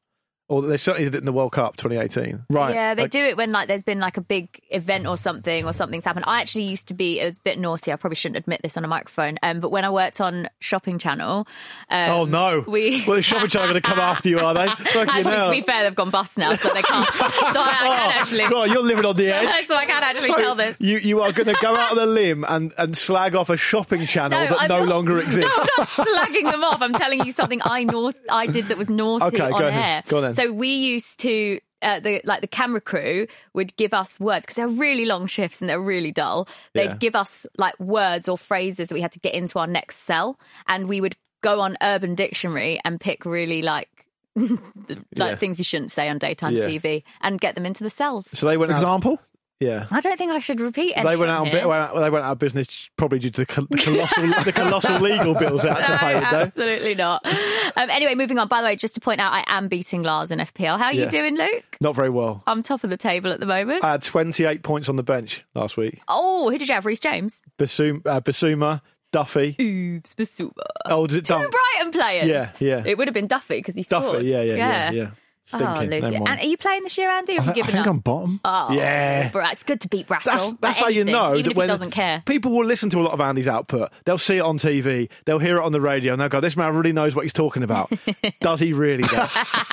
or 0.48 0.62
they 0.62 0.76
certainly 0.76 1.04
did 1.06 1.14
it 1.16 1.18
in 1.18 1.24
the 1.24 1.32
World 1.32 1.52
Cup 1.52 1.76
2018. 1.76 2.44
Right. 2.50 2.74
Yeah, 2.74 2.94
they 2.94 3.02
Like- 3.02 3.10
do 3.10 3.24
it 3.24 3.36
when 3.36 3.50
like 3.52 3.66
there's 3.68 3.82
been 3.82 3.98
like 3.98 4.16
a 4.16 4.20
big 4.20 4.48
event 4.70 5.06
or 5.06 5.16
something 5.16 5.64
or 5.66 5.72
something's 5.72 6.04
happened. 6.04 6.24
I 6.28 6.40
actually 6.40 6.64
used 6.64 6.88
to 6.88 6.94
be 6.94 7.18
it 7.20 7.24
was 7.24 7.38
a 7.38 7.42
bit 7.42 7.58
naughty. 7.58 7.92
I 7.92 7.96
probably 7.96 8.14
shouldn't 8.16 8.36
admit 8.38 8.60
this 8.62 8.76
on 8.76 8.84
a 8.84 8.88
microphone. 8.88 9.38
Um, 9.42 9.60
but 9.60 9.70
when 9.70 9.84
I 9.84 9.90
worked 9.90 10.20
on 10.20 10.48
Shopping 10.60 10.98
Channel, 10.98 11.46
um, 11.90 12.10
oh 12.10 12.24
no! 12.26 12.64
we 12.66 13.04
well, 13.06 13.16
the 13.16 13.22
shopping 13.22 13.48
channel 13.48 13.68
going 13.68 13.80
to 13.80 13.88
come 13.88 13.98
after 13.98 14.28
you, 14.28 14.38
are 14.38 14.54
they? 14.54 14.60
Actually 14.94 15.22
to 15.24 15.48
be 15.50 15.62
fair, 15.62 15.82
they've 15.84 15.94
gone 15.94 16.10
bust 16.10 16.38
now, 16.38 16.54
so 16.56 16.72
they 16.72 16.82
can't. 16.82 17.06
so 17.14 17.22
I, 17.24 17.78
I 17.80 17.96
can 18.12 18.20
actually. 18.20 18.42
Oh, 18.44 18.50
God, 18.50 18.70
you're 18.70 18.82
living 18.82 19.04
on 19.04 19.16
the 19.16 19.28
edge. 19.32 19.66
so 19.66 19.74
I 19.74 19.84
can't 19.86 20.04
actually 20.04 20.28
So 20.28 20.36
tell 20.36 20.54
this. 20.54 20.80
You 20.80 20.98
you 20.98 21.22
are 21.22 21.32
going 21.32 21.46
to 21.52 21.56
go 21.60 21.74
out 21.74 21.92
on 21.92 21.98
a 21.98 22.06
limb 22.06 22.44
and, 22.48 22.72
and 22.78 22.96
slag 22.96 23.34
off 23.34 23.50
a 23.50 23.56
shopping 23.56 24.06
channel 24.06 24.38
that 24.38 24.60
I'm 24.62 24.68
no 24.68 24.78
not- 24.84 24.88
longer 24.88 25.18
exists. 25.18 25.40
No, 25.40 25.62
I'm 25.62 25.68
not 25.78 25.88
slagging 25.88 26.50
them 26.50 26.62
off. 26.64 26.80
I'm 26.82 26.92
telling 26.92 27.24
you 27.24 27.32
something 27.32 27.60
I 27.64 27.84
nau- 27.84 28.12
I 28.30 28.46
did 28.46 28.66
that 28.68 28.78
was 28.78 28.90
naughty 28.90 29.24
Okay, 29.26 29.40
on 29.40 29.50
go 29.60 29.66
ahead. 29.66 29.84
air. 29.84 30.02
Go 30.08 30.16
on 30.18 30.22
then. 30.24 30.34
So 30.36 30.52
we 30.52 30.68
used 30.68 31.20
to. 31.20 31.60
Uh, 31.82 32.00
the 32.00 32.22
like 32.24 32.40
the 32.40 32.46
camera 32.46 32.80
crew 32.80 33.26
would 33.52 33.76
give 33.76 33.92
us 33.92 34.18
words 34.18 34.46
because 34.46 34.56
they're 34.56 34.66
really 34.66 35.04
long 35.04 35.26
shifts 35.26 35.60
and 35.60 35.68
they're 35.68 35.78
really 35.78 36.10
dull. 36.10 36.48
They'd 36.72 36.84
Yeah. 36.84 36.96
give 36.96 37.14
us 37.14 37.46
like 37.58 37.78
words 37.78 38.30
or 38.30 38.38
phrases 38.38 38.88
that 38.88 38.94
we 38.94 39.02
had 39.02 39.12
to 39.12 39.18
get 39.18 39.34
into 39.34 39.58
our 39.58 39.66
next 39.66 39.98
cell, 40.04 40.38
and 40.66 40.88
we 40.88 41.02
would 41.02 41.16
go 41.42 41.60
on 41.60 41.76
Urban 41.82 42.14
Dictionary 42.14 42.80
and 42.82 42.98
pick 42.98 43.26
really 43.26 43.60
like 43.60 43.90
like 44.36 44.98
Yeah. 45.14 45.34
things 45.36 45.58
you 45.58 45.64
shouldn't 45.64 45.92
say 45.92 46.08
on 46.08 46.16
daytime 46.18 46.54
Yeah. 46.54 46.62
TV 46.64 47.04
and 47.20 47.38
get 47.38 47.54
them 47.54 47.66
into 47.66 47.84
the 47.84 47.90
cells. 47.90 48.26
So 48.32 48.46
they 48.46 48.56
went 48.56 48.70
out. 48.72 48.76
Example? 48.76 49.20
Yeah. 49.58 49.86
I 49.90 50.00
don't 50.00 50.18
think 50.18 50.32
I 50.32 50.38
should 50.38 50.60
repeat 50.60 50.92
any. 50.96 51.08
They 51.08 51.16
went 51.16 51.30
out, 51.30 51.40
on 51.42 51.46
on, 51.46 51.52
bit- 51.52 51.66
went 51.66 51.80
out. 51.82 51.94
They 51.98 52.10
went 52.10 52.24
out 52.26 52.32
of 52.32 52.38
business 52.38 52.90
probably 52.96 53.18
due 53.18 53.30
to 53.30 53.40
the, 53.40 53.46
col- 53.46 53.66
the 53.70 53.78
colossal, 53.78 54.22
the 54.44 54.52
colossal 54.52 54.98
legal 55.00 55.34
bills 55.34 55.62
they 55.62 55.68
had 55.70 55.86
to 55.86 55.96
pay. 55.98 56.14
absolutely 56.14 56.94
not. 56.94 57.24
Um, 57.26 57.88
anyway, 57.90 58.14
moving 58.14 58.38
on. 58.38 58.48
By 58.48 58.60
the 58.60 58.66
way, 58.66 58.76
just 58.76 58.94
to 58.96 59.00
point 59.00 59.20
out, 59.20 59.32
I 59.32 59.44
am 59.46 59.68
beating 59.68 60.02
Lars 60.02 60.30
in 60.30 60.40
FPL. 60.40 60.78
How 60.78 60.86
are 60.86 60.92
you 60.92 61.08
doing, 61.08 61.36
Luke? 61.36 61.64
Not 61.80 61.94
very 61.94 62.10
well. 62.10 62.42
I'm 62.46 62.62
top 62.62 62.84
of 62.84 62.90
the 62.90 62.96
table 62.98 63.32
at 63.32 63.40
the 63.40 63.46
moment. 63.46 63.82
I 63.82 63.92
had 63.92 64.02
28 64.02 64.62
points 64.62 64.88
on 64.88 64.96
the 64.96 65.02
bench 65.02 65.44
last 65.54 65.76
week. 65.76 66.00
oh, 66.08 66.50
who 66.50 66.58
did 66.58 66.68
you 66.68 66.74
have? 66.74 66.84
Reece 66.84 67.00
James. 67.00 67.42
Bissouma, 67.58 68.02
uh, 68.06 68.20
Bissouma 68.20 68.82
Duffy. 69.12 69.56
Oops, 69.60 70.14
Bissouma. 70.14 70.52
Oh, 70.84 71.06
did 71.06 71.18
it 71.18 71.24
Two 71.24 71.34
dunk? 71.34 71.50
Brighton 71.74 71.92
players. 71.92 72.26
Yeah, 72.28 72.52
yeah. 72.58 72.82
It 72.84 72.98
would 72.98 73.08
have 73.08 73.14
been 73.14 73.26
Duffy 73.26 73.56
because 73.56 73.74
he 73.74 73.82
scored. 73.82 74.04
Duffy, 74.16 74.26
yeah, 74.26 74.42
yeah, 74.42 74.54
yeah, 74.56 74.90
yeah. 74.90 75.08
Oh, 75.10 75.16
Stinking. 75.46 75.90
Luke. 75.90 76.14
And 76.28 76.40
are 76.40 76.44
you 76.44 76.56
playing 76.56 76.82
this 76.82 76.98
year, 76.98 77.08
Andy? 77.08 77.36
Or 77.36 77.40
I, 77.40 77.44
have 77.44 77.56
you 77.56 77.62
th- 77.62 77.64
I 77.64 77.66
given 77.68 77.74
think 77.84 77.86
up? 77.86 77.94
I'm 77.94 77.98
bottom. 78.00 78.40
Oh, 78.44 78.72
Yeah. 78.72 79.30
bro, 79.30 79.46
it's 79.48 79.62
good 79.62 79.80
to 79.82 79.88
beat 79.88 80.06
Brassell. 80.08 80.24
That's, 80.24 80.52
that's 80.60 80.78
at 80.80 80.84
how 80.84 80.88
you 80.90 81.02
anything, 81.02 81.12
know 81.20 81.30
even 81.36 81.44
that 81.44 81.50
if 81.52 81.56
when 81.56 81.68
he 81.68 81.72
doesn't 81.72 81.90
care. 81.92 82.22
people 82.26 82.50
will 82.52 82.64
listen 82.66 82.90
to 82.90 83.00
a 83.00 83.02
lot 83.02 83.12
of 83.12 83.20
Andy's 83.20 83.46
output. 83.48 83.90
They'll 84.04 84.18
see 84.18 84.38
it 84.38 84.40
on 84.40 84.58
TV, 84.58 85.08
they'll 85.24 85.38
hear 85.38 85.58
it 85.58 85.62
on 85.62 85.72
the 85.72 85.80
radio, 85.80 86.12
and 86.12 86.20
they'll 86.20 86.28
go, 86.28 86.40
"This 86.40 86.56
man 86.56 86.74
really 86.74 86.92
knows 86.92 87.14
what 87.14 87.22
he's 87.22 87.32
talking 87.32 87.62
about." 87.62 87.92
Does 88.40 88.60
he 88.60 88.72
really? 88.72 89.04
Though? 89.04 89.26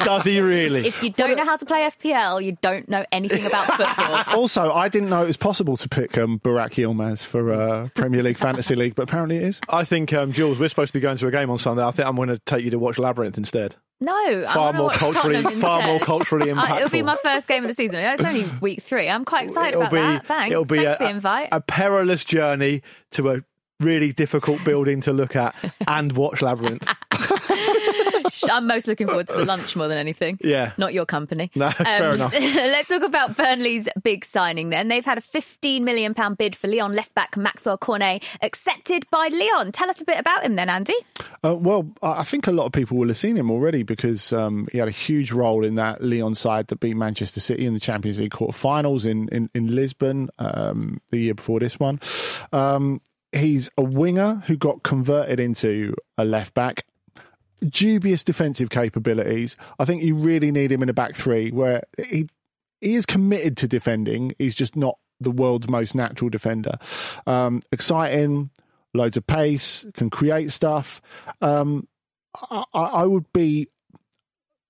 Does 0.05 0.25
he 0.25 0.39
really? 0.39 0.87
If 0.87 1.01
you 1.03 1.09
don't 1.09 1.35
know 1.35 1.45
how 1.45 1.57
to 1.57 1.65
play 1.65 1.89
FPL, 1.89 2.43
you 2.43 2.57
don't 2.61 2.87
know 2.87 3.05
anything 3.11 3.45
about 3.45 3.65
football. 3.75 4.23
Also, 4.39 4.71
I 4.71 4.89
didn't 4.89 5.09
know 5.09 5.23
it 5.23 5.27
was 5.27 5.37
possible 5.37 5.75
to 5.77 5.89
pick 5.89 6.17
um, 6.17 6.39
Burak 6.39 6.71
Yilmaz 6.75 7.25
for 7.25 7.51
uh, 7.51 7.89
Premier 7.95 8.21
League 8.21 8.37
Fantasy 8.37 8.75
League, 8.75 8.95
but 8.95 9.03
apparently 9.03 9.37
it 9.37 9.43
is. 9.43 9.59
I 9.69 9.83
think, 9.83 10.13
um, 10.13 10.31
Jules, 10.33 10.59
we're 10.59 10.69
supposed 10.69 10.89
to 10.89 10.93
be 10.93 11.01
going 11.01 11.17
to 11.17 11.27
a 11.27 11.31
game 11.31 11.49
on 11.49 11.57
Sunday. 11.57 11.83
I 11.83 11.91
think 11.91 12.07
I'm 12.07 12.15
going 12.15 12.29
to 12.29 12.37
take 12.39 12.63
you 12.63 12.69
to 12.71 12.79
watch 12.79 12.97
Labyrinth 12.99 13.37
instead. 13.37 13.75
No, 14.03 14.45
Far 14.47 14.73
more 14.73 14.91
culturally- 14.91 15.41
far 15.61 15.81
more 15.83 15.99
culturally 15.99 16.51
Uh, 16.51 16.77
It'll 16.77 16.89
be 16.89 17.01
my 17.01 17.17
first 17.23 17.47
game 17.47 17.63
of 17.63 17.69
the 17.69 17.73
season. 17.73 17.99
It's 17.99 18.21
only 18.21 18.45
week 18.61 18.81
three. 18.81 19.07
I'm 19.09 19.25
quite 19.25 19.45
excited 19.45 19.69
it'll 19.77 19.81
about 19.83 19.91
be, 19.91 19.97
that. 19.99 20.25
Thanks. 20.25 20.51
It'll 20.51 20.65
be 20.65 20.77
Thanks 20.79 20.93
a, 20.93 20.97
for 20.97 21.03
the 21.05 21.09
invite. 21.09 21.49
a 21.51 21.61
perilous 21.61 22.23
journey 22.23 22.81
to 23.11 23.31
a 23.31 23.41
really 23.79 24.11
difficult 24.13 24.63
building 24.63 25.01
to 25.01 25.11
look 25.13 25.35
at 25.35 25.55
and 25.87 26.11
watch 26.13 26.41
Labyrinth. 26.41 26.87
I'm 28.49 28.67
most 28.67 28.87
looking 28.87 29.07
forward 29.07 29.27
to 29.27 29.35
the 29.35 29.45
lunch 29.45 29.75
more 29.75 29.87
than 29.87 29.97
anything. 29.97 30.39
Yeah. 30.41 30.73
Not 30.77 30.93
your 30.93 31.05
company. 31.05 31.51
Um, 31.55 31.59
No, 31.59 31.71
fair 31.71 32.13
enough. 32.13 32.33
let's 32.39 32.89
talk 32.89 33.03
about 33.03 33.35
Burnley's 33.37 33.87
big 34.01 34.25
signing 34.25 34.69
then. 34.69 34.87
They've 34.87 35.05
had 35.05 35.17
a 35.17 35.21
£15 35.21 35.81
million 35.81 36.15
bid 36.37 36.55
for 36.55 36.67
Lyon 36.67 36.95
left 36.95 37.13
back 37.13 37.37
Maxwell 37.37 37.77
Cornet 37.77 38.23
accepted 38.41 39.05
by 39.11 39.27
Lyon. 39.31 39.71
Tell 39.71 39.89
us 39.89 40.01
a 40.01 40.05
bit 40.05 40.19
about 40.19 40.43
him 40.43 40.55
then, 40.55 40.69
Andy. 40.69 40.95
Uh, 41.43 41.55
well, 41.55 41.91
I 42.01 42.23
I 42.23 42.25
think 42.25 42.47
a 42.47 42.53
lot 42.53 42.65
of 42.65 42.71
people 42.71 42.95
will 42.95 43.09
have 43.09 43.17
seen 43.17 43.35
him 43.35 43.51
already 43.51 43.83
because 43.83 44.31
um, 44.31 44.69
he 44.71 44.77
had 44.77 44.87
a 44.87 44.91
huge 44.91 45.33
role 45.33 45.65
in 45.65 45.75
that 45.75 46.01
Lyon 46.01 46.35
side 46.35 46.67
that 46.67 46.79
beat 46.79 46.95
Manchester 46.95 47.41
City 47.41 47.65
in 47.65 47.73
the 47.73 47.81
Champions 47.81 48.17
League 48.17 48.31
quarterfinals 48.31 49.05
in, 49.05 49.27
in, 49.27 49.49
in 49.53 49.75
Lisbon 49.75 50.29
um, 50.39 51.01
the 51.11 51.17
year 51.17 51.33
before 51.33 51.59
this 51.59 51.77
one. 51.79 51.99
Um, 52.53 53.01
he's 53.33 53.69
a 53.77 53.83
winger 53.83 54.41
who 54.47 54.55
got 54.55 54.83
converted 54.83 55.39
into 55.41 55.95
a 56.17 56.23
left 56.23 56.53
back. 56.53 56.85
Dubious 57.67 58.23
defensive 58.23 58.69
capabilities. 58.69 59.57
I 59.79 59.85
think 59.85 60.03
you 60.03 60.15
really 60.15 60.51
need 60.51 60.71
him 60.71 60.83
in 60.83 60.89
a 60.89 60.93
back 60.93 61.15
three 61.15 61.51
where 61.51 61.83
he 61.97 62.27
he 62.81 62.95
is 62.95 63.05
committed 63.05 63.55
to 63.57 63.67
defending. 63.67 64.33
He's 64.37 64.55
just 64.55 64.75
not 64.75 64.97
the 65.19 65.31
world's 65.31 65.69
most 65.69 65.95
natural 65.95 66.29
defender. 66.29 66.77
Um, 67.25 67.61
exciting, 67.71 68.49
loads 68.93 69.15
of 69.15 69.25
pace, 69.25 69.85
can 69.93 70.09
create 70.09 70.51
stuff. 70.51 71.01
Um, 71.41 71.87
I, 72.49 72.63
I 72.73 73.05
would 73.05 73.31
be 73.31 73.69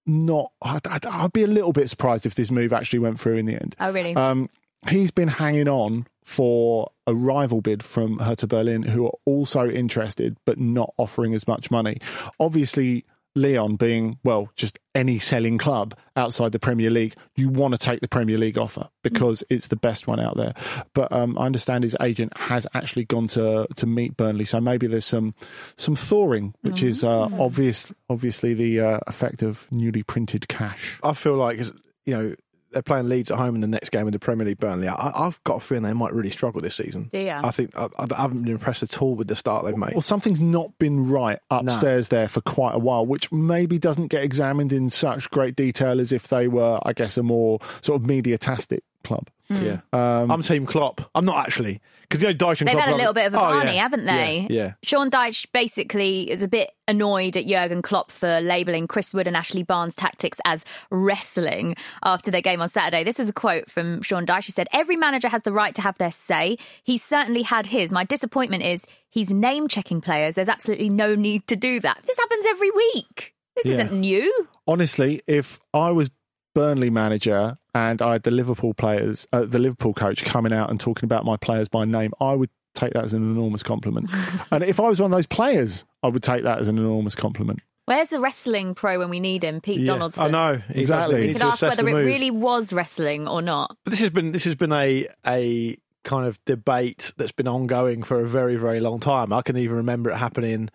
not. 0.06 0.52
I'd, 0.62 0.86
I'd, 0.88 1.06
I'd 1.06 1.34
be 1.34 1.44
a 1.44 1.48
little 1.48 1.74
bit 1.74 1.90
surprised 1.90 2.26
if 2.26 2.36
this 2.36 2.52
move 2.52 2.74
actually 2.74 3.00
went 3.00 3.20
through 3.20 3.38
in 3.38 3.46
the 3.46 3.56
end. 3.56 3.76
Oh, 3.80 3.92
really? 3.92 4.16
Um, 4.16 4.50
he's 4.88 5.12
been 5.12 5.28
hanging 5.28 5.68
on 5.68 6.08
for 6.24 6.92
a 7.06 7.14
rival 7.14 7.62
bid 7.62 7.84
from 7.84 8.20
Hertha 8.20 8.48
Berlin, 8.48 8.84
who 8.84 9.06
are 9.06 9.18
also 9.26 9.70
interested 9.70 10.38
but 10.46 10.60
not 10.60 10.94
offering 10.98 11.34
as 11.34 11.48
much 11.48 11.70
money. 11.70 12.00
Obviously, 12.40 13.06
Lyon 13.36 13.76
being 13.76 14.20
well, 14.24 14.50
just 14.56 14.80
any 14.94 15.18
selling 15.18 15.58
club 15.58 15.96
outside 16.16 16.52
the 16.52 16.60
Premier 16.60 16.92
League, 16.92 17.16
you 17.36 17.50
want 17.50 17.74
to 17.74 17.78
take 17.80 18.00
the 18.00 18.08
Premier 18.08 18.38
League 18.38 18.58
offer 18.58 18.90
because 19.04 19.44
it's 19.50 19.68
the 19.68 19.76
best 19.76 20.08
one 20.08 20.20
out 20.20 20.38
there. 20.38 20.54
But 20.94 21.12
um, 21.12 21.38
I 21.38 21.46
understand 21.46 21.84
his 21.84 21.98
agent 22.00 22.38
has 22.38 22.68
actually 22.74 23.06
gone 23.06 23.28
to 23.30 23.68
to 23.76 23.88
meet 23.88 24.16
Burnley, 24.18 24.46
so 24.46 24.62
maybe 24.62 24.88
there's 24.88 25.06
some 25.06 25.34
some 25.78 25.96
thawing, 25.96 26.54
which 26.62 26.84
is 26.84 27.04
uh, 27.04 27.28
obvious. 27.40 27.94
Obviously, 28.10 28.54
the 28.54 28.80
uh, 28.80 29.00
effect 29.08 29.42
of 29.42 29.68
newly 29.72 30.04
printed 30.04 30.48
cash. 30.48 31.00
I 31.04 31.14
feel 31.14 31.36
like, 31.36 31.58
you 32.06 32.14
know, 32.14 32.36
they're 32.74 32.82
playing 32.82 33.10
Leeds 33.10 33.32
at 33.32 33.38
home 33.38 33.56
in 33.56 33.62
the 33.62 33.68
next 33.68 33.90
game 33.90 34.08
of 34.08 34.14
the 34.14 34.20
Premier 34.20 34.46
League, 34.46 34.60
Burnley. 34.60 34.88
I, 34.88 35.12
I've 35.16 35.44
got 35.44 35.58
a 35.58 35.60
feeling 35.60 35.84
they 35.84 35.94
might 35.94 36.14
really 36.14 36.30
struggle 36.30 36.62
this 36.62 36.76
season. 36.76 37.10
Yeah. 37.14 37.42
I 37.44 37.52
think 37.52 37.76
I, 37.78 37.88
I 37.98 38.22
haven't 38.22 38.44
been 38.44 38.52
impressed 38.52 38.84
at 38.84 39.02
all 39.02 39.16
with 39.16 39.28
the 39.28 39.36
start 39.36 39.66
they've 39.66 39.78
made. 39.78 39.94
Well, 39.94 40.02
something's 40.02 40.42
not 40.42 40.78
been 40.80 41.10
right 41.10 41.40
upstairs 41.50 42.10
there 42.10 42.28
for 42.28 42.42
quite 42.42 42.76
a 42.76 42.80
while, 42.80 43.06
which 43.06 43.32
maybe 43.32 43.78
doesn't 43.78 44.08
get 44.08 44.24
examined 44.24 44.74
in 44.74 44.90
such 44.90 45.30
great 45.30 45.56
detail 45.56 46.00
as 46.00 46.12
if 46.12 46.28
they 46.28 46.48
were, 46.48 46.80
I 46.84 46.94
guess, 46.94 47.18
a 47.18 47.24
more 47.24 47.60
sort 47.82 48.02
of 48.02 48.08
mediatastic 48.08 48.80
club. 49.04 49.30
Hmm. 49.50 49.56
Yeah, 49.66 49.78
um, 49.92 50.32
I'm 50.32 50.42
Team 50.42 50.66
Klopp. 50.66 51.02
I'm 51.14 51.26
not 51.26 51.46
actually 51.46 51.82
because 52.04 52.22
you 52.22 52.30
know 52.30 52.34
Dyche 52.34 52.62
and 52.62 52.68
They've 52.70 52.74
Klopp 52.76 52.86
had 52.86 52.92
a 52.92 52.94
are- 52.94 52.98
little 52.98 53.14
bit 53.14 53.26
of 53.28 53.34
a 53.34 53.38
Oh, 53.38 53.42
barney, 53.42 53.76
yeah. 53.76 53.82
haven't 53.82 54.06
they? 54.06 54.48
Yeah, 54.50 54.64
yeah. 54.64 54.74
Sean 54.84 55.12
Dyche 55.12 55.46
basically 55.54 56.32
is 56.32 56.44
a 56.44 56.48
bit 56.48 56.72
annoyed 56.88 57.36
at 57.36 57.46
Jurgen 57.46 57.82
Klopp 57.82 58.10
for 58.12 58.40
labelling 58.40 58.88
Chris 58.88 59.14
Wood 59.14 59.28
and 59.28 59.36
Ashley 59.36 59.64
Barnes' 59.64 59.96
tactics 59.96 60.40
as 60.46 60.64
wrestling 61.08 61.76
after 62.04 62.32
their 62.32 62.42
game 62.42 62.62
on 62.62 62.70
Saturday. 62.70 63.04
This 63.04 63.20
was 63.20 63.28
a 63.30 63.34
quote 63.34 63.70
from 63.70 64.02
Sean 64.02 64.26
Dyche. 64.26 64.46
He 64.46 64.52
said, 64.54 64.68
Every 64.72 64.96
manager 64.96 65.28
has 65.28 65.42
the 65.44 65.52
right 65.52 65.76
to 65.76 65.82
have 65.82 65.98
their 65.98 66.12
say. 66.12 66.58
He 66.84 66.98
certainly 66.98 67.42
had 67.44 67.66
his. 67.66 67.92
My 67.92 68.06
disappointment 68.06 68.64
is 68.64 68.86
he's 69.10 69.32
name 69.32 69.68
checking 69.68 70.00
players. 70.00 70.36
There's 70.36 70.50
absolutely 70.50 70.90
no 70.90 71.16
need 71.16 71.46
to 71.48 71.56
do 71.58 71.80
that. 71.82 72.00
This 72.08 72.18
happens 72.18 72.46
every 72.50 72.72
week. 72.72 73.34
This 73.58 73.66
Yeah. 73.66 73.74
isn't 73.74 73.94
new. 74.00 74.48
Honestly, 74.68 75.22
if 75.28 75.60
I 75.74 75.92
was 75.92 76.10
Burnley 76.54 76.90
manager 76.90 77.58
and 77.74 78.02
I 78.02 78.14
had 78.14 78.24
the 78.24 78.32
Liverpool 78.32 78.74
players, 78.74 79.28
uh, 79.34 79.46
the 79.46 79.60
Liverpool 79.60 79.94
coach 79.94 80.24
coming 80.24 80.54
out 80.54 80.70
and 80.70 80.80
talking 80.80 81.06
about 81.06 81.26
my 81.26 81.38
players 81.38 81.70
by 81.70 81.86
name, 81.86 82.12
I 82.22 82.34
would 82.34 82.50
take 82.76 82.94
that 82.94 83.04
as 83.04 83.14
an 83.14 83.24
enormous 83.24 83.64
compliment. 83.64 84.10
and 84.52 84.64
if 84.64 84.80
I 84.80 84.88
was 84.90 85.00
one 85.02 85.12
of 85.12 85.18
those 85.18 85.28
players, 85.28 85.86
I 86.04 86.08
would 86.08 86.24
take 86.24 86.44
that 86.44 86.60
as 86.60 86.68
an 86.68 86.78
enormous 86.78 87.16
compliment. 87.16 87.60
Where's 87.86 88.08
the 88.10 88.20
wrestling 88.20 88.76
pro 88.76 88.98
when 89.00 89.10
we 89.10 89.20
need 89.20 89.44
him? 89.44 89.60
Pete 89.60 89.82
Yeah. 89.82 89.94
Donaldson. 89.94 90.28
I 90.28 90.54
know 90.54 90.62
Exactly. 90.70 90.86
does- 90.88 91.10
he 91.12 91.20
We 91.22 91.28
needs 91.28 91.40
could 91.42 91.48
ask 91.48 91.62
whether 91.62 91.88
it 91.90 91.94
really 91.94 92.32
was 92.32 92.72
wrestling 92.72 93.28
or 93.28 93.42
not. 93.42 93.76
But 93.84 93.92
this 93.92 94.00
has 94.00 94.10
been 94.10 94.32
this 94.32 94.46
has 94.46 94.56
been 94.56 94.72
a 94.72 95.08
a 95.28 95.78
kind 96.06 96.26
of 96.28 96.44
debate 96.46 97.12
that's 97.18 97.32
been 97.34 97.48
ongoing 97.48 98.04
for 98.04 98.22
a 98.22 98.28
very 98.28 98.56
very 98.56 98.80
long 98.80 99.00
time. 99.02 99.34
I 99.34 99.42
can 99.42 99.58
even 99.58 99.76
remember 99.78 100.12
it 100.12 100.18
happening 100.18 100.70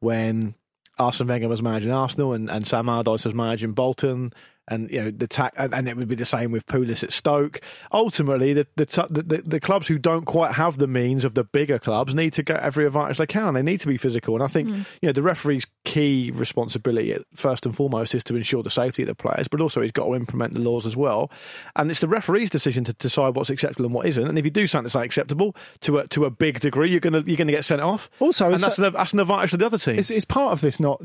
when 0.00 0.54
Arsene 0.98 1.26
Wenger 1.26 1.48
was 1.48 1.62
managing 1.62 1.90
Arsenal 1.90 2.32
and, 2.32 2.48
and 2.50 2.66
Sam 2.66 2.88
Allardyce 2.88 3.24
was 3.24 3.34
managing 3.34 3.72
Bolton. 3.72 4.32
And 4.68 4.90
you 4.90 5.02
know 5.02 5.10
the 5.10 5.26
ta- 5.26 5.50
and, 5.56 5.74
and 5.74 5.88
it 5.88 5.96
would 5.96 6.08
be 6.08 6.14
the 6.14 6.24
same 6.24 6.50
with 6.50 6.66
Pulis 6.66 7.02
at 7.02 7.12
Stoke. 7.12 7.60
Ultimately, 7.92 8.54
the 8.54 8.66
the, 8.76 8.86
t- 8.86 9.02
the 9.10 9.22
the 9.22 9.42
the 9.42 9.60
clubs 9.60 9.88
who 9.88 9.98
don't 9.98 10.24
quite 10.24 10.52
have 10.52 10.78
the 10.78 10.86
means 10.86 11.24
of 11.24 11.34
the 11.34 11.44
bigger 11.44 11.78
clubs 11.78 12.14
need 12.14 12.32
to 12.34 12.42
get 12.42 12.60
every 12.60 12.86
advantage 12.86 13.18
they 13.18 13.26
can. 13.26 13.54
They 13.54 13.62
need 13.62 13.80
to 13.80 13.86
be 13.86 13.98
physical, 13.98 14.34
and 14.34 14.42
I 14.42 14.46
think 14.46 14.68
hmm. 14.68 14.82
you 15.02 15.08
know 15.08 15.12
the 15.12 15.22
referee's 15.22 15.66
key 15.84 16.30
responsibility 16.34 17.14
first 17.34 17.66
and 17.66 17.76
foremost 17.76 18.14
is 18.14 18.24
to 18.24 18.36
ensure 18.36 18.62
the 18.62 18.70
safety 18.70 19.02
of 19.02 19.08
the 19.08 19.14
players, 19.14 19.48
but 19.48 19.60
also 19.60 19.82
he's 19.82 19.92
got 19.92 20.06
to 20.06 20.14
implement 20.14 20.54
the 20.54 20.60
laws 20.60 20.86
as 20.86 20.96
well. 20.96 21.30
And 21.76 21.90
it's 21.90 22.00
the 22.00 22.08
referee's 22.08 22.48
decision 22.50 22.84
to 22.84 22.94
decide 22.94 23.34
what's 23.34 23.50
acceptable 23.50 23.84
and 23.84 23.94
what 23.94 24.06
isn't. 24.06 24.26
And 24.26 24.38
if 24.38 24.44
you 24.44 24.50
do 24.50 24.66
something 24.66 24.84
that's 24.84 24.96
unacceptable 24.96 25.54
to 25.80 25.98
a 25.98 26.08
to 26.08 26.24
a 26.24 26.30
big 26.30 26.60
degree, 26.60 26.90
you're 26.90 27.00
gonna 27.00 27.22
you're 27.26 27.36
gonna 27.36 27.52
get 27.52 27.64
sent 27.64 27.82
off. 27.82 28.08
Also, 28.20 28.46
and 28.46 28.60
that's 28.60 28.78
a- 28.78 28.86
an, 28.86 28.92
that's 28.94 29.12
an 29.12 29.20
advantage 29.20 29.50
to 29.50 29.56
the 29.58 29.66
other 29.66 29.78
team. 29.78 29.96
Is, 29.96 30.10
is 30.10 30.24
part 30.24 30.52
of 30.52 30.60
this 30.62 30.80
not 30.80 31.02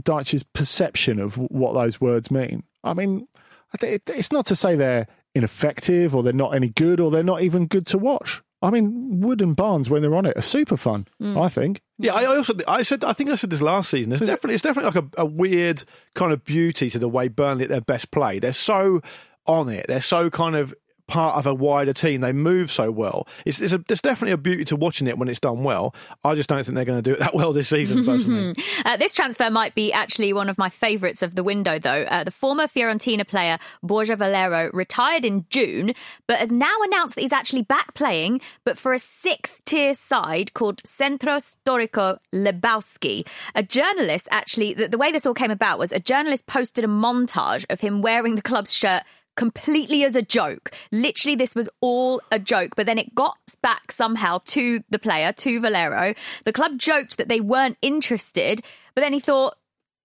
Dyche's 0.00 0.42
perception 0.42 1.18
of 1.18 1.36
what 1.36 1.74
those 1.74 2.00
words 2.00 2.30
mean? 2.30 2.62
I 2.84 2.94
mean, 2.94 3.26
I 3.74 3.76
thi- 3.78 3.86
it- 3.94 4.02
it's 4.08 4.32
not 4.32 4.46
to 4.46 4.56
say 4.56 4.76
they're 4.76 5.06
ineffective 5.34 6.14
or 6.14 6.22
they're 6.22 6.32
not 6.32 6.54
any 6.54 6.68
good 6.70 7.00
or 7.00 7.10
they're 7.10 7.22
not 7.22 7.42
even 7.42 7.66
good 7.66 7.86
to 7.88 7.98
watch. 7.98 8.42
I 8.60 8.70
mean, 8.70 9.20
Wood 9.20 9.40
and 9.40 9.54
Barnes 9.54 9.88
when 9.88 10.02
they're 10.02 10.16
on 10.16 10.26
it 10.26 10.36
are 10.36 10.42
super 10.42 10.76
fun. 10.76 11.06
Mm. 11.22 11.40
I 11.40 11.48
think. 11.48 11.80
Yeah, 11.98 12.14
I 12.14 12.22
I 12.22 12.36
also 12.36 12.54
I 12.66 12.82
said 12.82 13.04
I 13.04 13.12
think 13.12 13.30
I 13.30 13.36
said 13.36 13.50
this 13.50 13.62
last 13.62 13.90
season. 13.90 14.10
There's 14.10 14.22
Is 14.22 14.28
it- 14.28 14.32
definitely 14.32 14.54
it's 14.54 14.62
definitely 14.64 15.00
like 15.00 15.10
a, 15.16 15.22
a 15.22 15.26
weird 15.26 15.84
kind 16.14 16.32
of 16.32 16.44
beauty 16.44 16.90
to 16.90 16.98
the 16.98 17.08
way 17.08 17.28
Burnley 17.28 17.64
at 17.64 17.70
their 17.70 17.80
best 17.80 18.10
play. 18.10 18.38
They're 18.40 18.52
so 18.52 19.00
on 19.46 19.68
it. 19.68 19.86
They're 19.86 20.00
so 20.00 20.28
kind 20.28 20.56
of 20.56 20.74
part 21.08 21.36
of 21.36 21.46
a 21.46 21.54
wider 21.54 21.92
team. 21.92 22.20
They 22.20 22.32
move 22.32 22.70
so 22.70 22.90
well. 22.90 23.26
It's, 23.44 23.60
it's 23.60 23.72
a, 23.72 23.78
there's 23.78 24.00
definitely 24.00 24.32
a 24.32 24.36
beauty 24.36 24.64
to 24.66 24.76
watching 24.76 25.08
it 25.08 25.18
when 25.18 25.28
it's 25.28 25.40
done 25.40 25.64
well. 25.64 25.94
I 26.22 26.34
just 26.36 26.48
don't 26.48 26.62
think 26.62 26.76
they're 26.76 26.84
going 26.84 27.02
to 27.02 27.10
do 27.10 27.14
it 27.14 27.18
that 27.18 27.34
well 27.34 27.52
this 27.52 27.68
season. 27.68 28.04
Personally, 28.04 28.54
Uh, 28.84 28.96
this 28.96 29.14
transfer 29.14 29.50
might 29.50 29.74
be 29.74 29.92
actually 29.92 30.32
one 30.32 30.48
of 30.48 30.56
my 30.56 30.68
favourites 30.68 31.22
of 31.22 31.34
the 31.34 31.42
window, 31.42 31.78
though. 31.78 32.02
Uh, 32.02 32.22
the 32.22 32.30
former 32.30 32.66
Fiorentina 32.66 33.26
player 33.26 33.58
Borja 33.82 34.14
Valero 34.14 34.70
retired 34.72 35.24
in 35.24 35.46
June, 35.50 35.94
but 36.26 36.38
has 36.38 36.50
now 36.50 36.74
announced 36.84 37.16
that 37.16 37.22
he's 37.22 37.32
actually 37.32 37.62
back 37.62 37.94
playing, 37.94 38.40
but 38.64 38.78
for 38.78 38.92
a 38.92 38.98
sixth 38.98 39.56
tier 39.64 39.94
side 39.94 40.54
called 40.54 40.80
Centro 40.86 41.36
Storico 41.36 42.18
Lebowski. 42.32 43.26
A 43.54 43.62
journalist 43.62 44.28
actually, 44.30 44.74
the, 44.74 44.88
the 44.88 44.98
way 44.98 45.10
this 45.10 45.26
all 45.26 45.34
came 45.34 45.50
about 45.50 45.78
was 45.78 45.92
a 45.92 46.00
journalist 46.00 46.46
posted 46.46 46.84
a 46.84 46.88
montage 46.88 47.64
of 47.70 47.80
him 47.80 48.02
wearing 48.02 48.34
the 48.34 48.42
club's 48.42 48.72
shirt 48.72 49.02
completely 49.38 50.04
as 50.04 50.16
a 50.16 50.22
joke. 50.22 50.72
Literally, 50.92 51.36
this 51.36 51.54
was 51.54 51.68
all 51.80 52.20
a 52.30 52.38
joke, 52.38 52.72
but 52.76 52.84
then 52.86 52.98
it 52.98 53.14
got 53.14 53.38
back 53.62 53.92
somehow 53.92 54.40
to 54.46 54.80
the 54.90 54.98
player, 54.98 55.32
to 55.32 55.60
Valero. 55.60 56.14
The 56.44 56.52
club 56.52 56.72
joked 56.76 57.16
that 57.16 57.28
they 57.28 57.40
weren't 57.40 57.78
interested, 57.80 58.62
but 58.94 59.00
then 59.00 59.12
he 59.12 59.20
thought, 59.20 59.56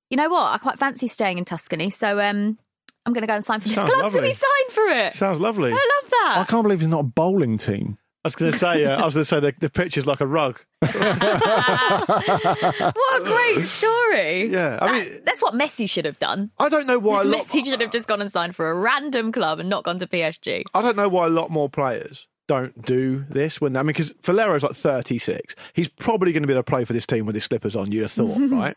you 0.10 0.18
know 0.18 0.30
what, 0.30 0.54
I 0.54 0.58
quite 0.60 0.78
fancy 0.78 1.08
staying 1.08 1.40
in 1.40 1.46
Tuscany, 1.46 1.90
so 1.90 2.20
um, 2.20 2.60
I'm 3.06 3.14
going 3.14 3.22
to 3.22 3.28
go 3.28 3.34
and 3.34 3.44
sign 3.44 3.60
for 3.60 3.68
this 3.68 3.76
Sounds 3.76 3.92
club. 3.92 4.12
So 4.12 4.22
he 4.22 4.34
signed 4.34 4.72
for 4.72 4.88
it. 4.88 5.16
sounds 5.16 5.40
lovely. 5.40 5.72
I 5.72 6.02
love 6.02 6.10
that. 6.12 6.36
I 6.38 6.44
can't 6.48 6.64
believe 6.64 6.80
he's 6.80 6.90
not 6.90 7.02
a 7.02 7.04
bowling 7.04 7.58
team. 7.58 7.98
I 8.24 8.28
was 8.28 8.36
going 8.36 8.52
to 8.52 8.58
say 8.58 8.86
uh, 8.86 9.02
I 9.02 9.06
was 9.06 9.16
going 9.16 9.24
to 9.24 9.26
say 9.26 9.40
the, 9.40 9.54
the 9.60 9.70
pitch 9.70 9.98
is 9.98 10.06
like 10.06 10.22
a 10.22 10.28
rug. 10.28 10.62
what 12.14 13.22
a 13.22 13.24
great 13.24 13.66
story. 13.66 14.48
Yeah, 14.50 14.80
I 14.82 14.92
that's, 15.00 15.10
mean- 15.10 15.22
that's 15.26 15.42
what 15.42 15.54
Messi 15.54 15.90
should 15.90 16.06
have 16.06 16.20
done. 16.20 16.52
I 16.60 16.70
don't 16.70 16.88
know 16.88 17.00
why 17.00 17.22
a 17.22 17.24
lot. 17.26 17.46
Messi 17.46 17.64
should 17.66 17.82
have 17.82 17.92
just 17.92 18.08
gone 18.08 18.22
and 18.22 18.32
signed 18.32 18.56
for 18.56 18.70
a 18.70 18.74
random 18.76 19.32
club 19.32 19.60
and 19.60 19.70
not 19.70 19.84
gone 19.84 20.00
to 20.00 20.08
PSG. 20.08 20.64
I 20.74 20.82
don't 20.82 20.96
know 20.96 21.10
why 21.10 21.26
a 21.28 21.30
lot 21.30 21.52
more 21.52 21.70
players 21.70 22.28
don't 22.48 22.86
do 22.86 23.26
this 23.30 23.62
when 23.62 23.76
I 23.78 23.82
mean 23.82 23.88
because 23.88 24.14
Valero's 24.24 24.64
like 24.64 24.74
36. 24.76 25.56
He's 25.74 25.88
probably 25.88 26.34
going 26.34 26.44
to 26.44 26.48
be 26.48 26.54
able 26.54 26.64
to 26.64 26.70
play 26.70 26.84
for 26.86 26.94
this 26.94 27.06
team 27.08 27.26
with 27.26 27.36
his 27.36 27.46
slippers 27.46 27.76
on. 27.76 27.92
You'd 27.92 28.02
have 28.04 28.12
thought, 28.12 28.38
right? 28.52 28.76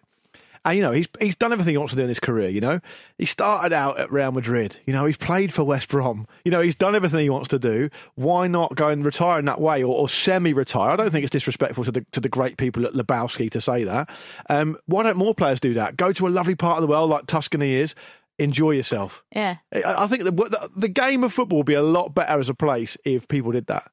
And 0.67 0.77
you 0.77 0.83
know 0.83 0.91
he's 0.91 1.07
he's 1.21 1.37
done 1.37 1.53
everything 1.53 1.75
he 1.75 1.79
wants 1.79 1.93
to 1.93 1.97
do 1.97 2.03
in 2.03 2.09
his 2.09 2.19
career. 2.19 2.49
You 2.49 2.61
know 2.61 2.81
he 3.19 3.25
started 3.25 3.73
out 3.73 4.01
at 4.01 4.11
Real 4.11 4.33
Madrid. 4.33 4.81
You 4.85 4.93
know 4.93 5.07
he's 5.07 5.17
played 5.17 5.55
for 5.55 5.63
West 5.63 5.89
Brom. 5.89 6.27
You 6.45 6.51
know 6.51 6.61
he's 6.61 6.75
done 6.75 6.97
everything 6.97 7.21
he 7.21 7.31
wants 7.31 7.47
to 7.49 7.59
do. 7.61 7.89
Why 8.17 8.49
not 8.49 8.75
go 8.75 8.89
and 8.89 9.05
retire 9.05 9.39
in 9.39 9.45
that 9.45 9.61
way 9.61 9.85
or, 9.85 9.95
or 9.95 10.09
semi-retire? 10.09 10.91
I 10.91 10.97
don't 10.97 11.11
think 11.11 11.23
it's 11.23 11.31
disrespectful 11.31 11.85
to 11.85 11.93
the 11.93 12.05
to 12.11 12.19
the 12.19 12.29
great 12.29 12.57
people 12.57 12.85
at 12.85 12.95
Lebowski 12.95 13.49
to 13.53 13.61
say 13.61 13.85
that. 13.85 14.11
Um, 14.51 14.77
why 14.87 15.05
don't 15.05 15.17
more 15.17 15.37
players 15.37 15.61
do 15.61 15.75
that? 15.75 15.97
Go 15.97 16.13
to 16.13 16.27
a 16.27 16.31
lovely 16.31 16.57
part 16.57 16.79
of 16.79 16.83
the 16.83 16.89
world 16.89 17.11
like 17.11 17.27
Tuscany 17.27 17.77
is. 17.77 17.95
Enjoy 18.41 18.73
yourself. 18.73 19.23
Yeah. 19.33 19.59
I 19.73 20.05
I 20.05 20.07
think 20.09 20.25
the, 20.25 20.33
the 20.33 20.71
the 20.75 20.89
game 20.89 21.23
of 21.23 21.33
football 21.33 21.61
would 21.61 21.67
be 21.67 21.75
a 21.75 21.83
lot 21.83 22.13
better 22.13 22.41
as 22.41 22.49
a 22.49 22.55
place 22.55 22.99
if 23.05 23.29
people 23.29 23.53
did 23.53 23.69
that. 23.69 23.89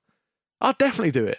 I'd 0.59 0.79
definitely 0.79 1.11
do 1.11 1.25
it. 1.25 1.37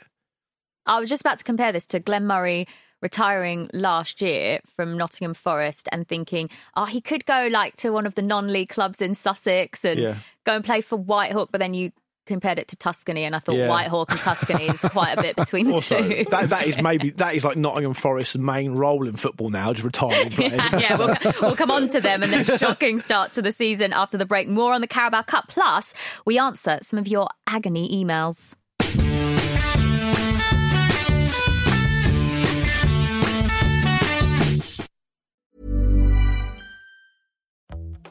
I 0.86 1.00
was 1.00 1.08
just 1.08 1.22
about 1.22 1.38
to 1.38 1.44
compare 1.44 1.72
this 1.72 1.86
to 1.86 1.98
Glenn 1.98 2.26
Murray 2.26 2.68
retiring 3.04 3.68
last 3.72 4.20
year 4.22 4.58
from 4.74 4.96
Nottingham 4.96 5.34
Forest 5.34 5.88
and 5.92 6.08
thinking, 6.08 6.48
oh, 6.74 6.86
he 6.86 7.00
could 7.00 7.24
go 7.26 7.48
like 7.52 7.76
to 7.76 7.90
one 7.90 8.06
of 8.06 8.14
the 8.16 8.22
non-league 8.22 8.70
clubs 8.70 9.00
in 9.02 9.14
Sussex 9.14 9.84
and 9.84 10.00
Yeah. 10.00 10.16
go 10.44 10.54
and 10.56 10.64
play 10.64 10.80
for 10.80 10.98
Whitehawk, 10.98 11.48
but 11.52 11.58
then 11.60 11.74
you 11.74 11.92
compared 12.26 12.58
it 12.58 12.68
to 12.68 12.76
Tuscany, 12.76 13.24
and 13.24 13.36
I 13.36 13.38
thought 13.38 13.56
Yeah. 13.56 13.68
Whitehawk 13.68 14.08
and 14.10 14.18
Tuscany 14.18 14.64
is 14.68 14.80
quite 14.80 15.18
a 15.18 15.20
bit 15.20 15.36
between 15.36 15.66
the 15.66 15.74
Also, 15.74 15.98
two. 16.00 16.24
that, 16.30 16.48
that 16.48 16.66
is 16.66 16.80
maybe 16.80 17.10
that 17.16 17.34
is 17.34 17.44
like 17.44 17.58
Nottingham 17.58 17.92
Forest's 17.92 18.38
main 18.38 18.72
role 18.72 19.06
in 19.06 19.16
football 19.18 19.50
now, 19.50 19.74
just 19.74 19.84
retiring 19.84 20.30
players. 20.38 20.54
yeah, 20.72 20.96
we'll, 20.96 21.14
we'll 21.42 21.56
come 21.56 21.70
on 21.70 21.90
to 21.90 22.00
them 22.00 22.22
and 22.22 22.32
their 22.32 22.44
shocking 22.58 23.02
start 23.02 23.34
to 23.34 23.42
the 23.42 23.52
season 23.52 23.92
after 23.92 24.16
the 24.16 24.24
break. 24.24 24.48
More 24.48 24.72
on 24.72 24.80
the 24.80 24.86
Carabao 24.86 25.20
Cup. 25.24 25.48
Plus, 25.48 25.92
we 26.24 26.38
answer 26.38 26.78
some 26.80 26.98
of 26.98 27.06
your 27.06 27.28
agony 27.46 28.02
emails. 28.02 28.54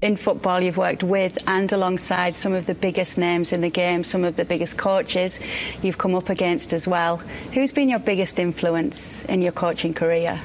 In 0.00 0.16
football, 0.16 0.62
you've 0.62 0.76
worked 0.76 1.02
with 1.02 1.38
and 1.48 1.72
alongside 1.72 2.36
some 2.36 2.52
of 2.52 2.66
the 2.66 2.74
biggest 2.74 3.18
names 3.18 3.52
in 3.52 3.62
the 3.62 3.70
game, 3.70 4.04
some 4.04 4.22
of 4.22 4.36
the 4.36 4.44
biggest 4.44 4.78
coaches 4.78 5.40
you've 5.82 5.98
come 5.98 6.14
up 6.14 6.28
against 6.28 6.72
as 6.72 6.86
well. 6.86 7.16
Who's 7.52 7.72
been 7.72 7.88
your 7.88 7.98
biggest 7.98 8.38
influence 8.38 9.24
in 9.24 9.42
your 9.42 9.50
coaching 9.50 9.94
career? 9.94 10.40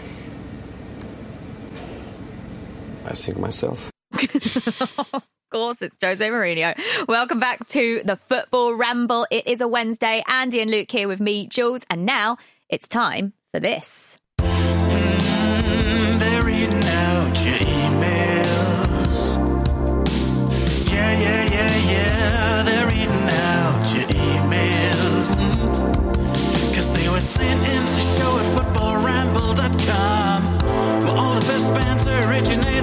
I 3.06 3.14
think 3.14 3.38
myself. 3.38 3.92
Of 5.54 5.60
course, 5.60 5.78
it's 5.84 5.98
Jose 6.02 6.28
Mourinho. 6.28 6.76
Welcome 7.08 7.40
back 7.40 7.68
to 7.68 8.02
the 8.04 8.16
Football 8.16 8.74
Ramble. 8.74 9.28
It 9.30 9.46
is 9.46 9.62
a 9.62 9.68
Wednesday. 9.68 10.24
Andy 10.28 10.62
and 10.62 10.72
Luke 10.72 10.90
here 10.90 11.08
with 11.08 11.20
me, 11.20 11.46
Jules, 11.46 11.82
and 11.92 12.08
now 12.08 12.38
it's 12.70 12.88
time 12.88 13.34
for 13.52 13.60
this. 13.60 14.18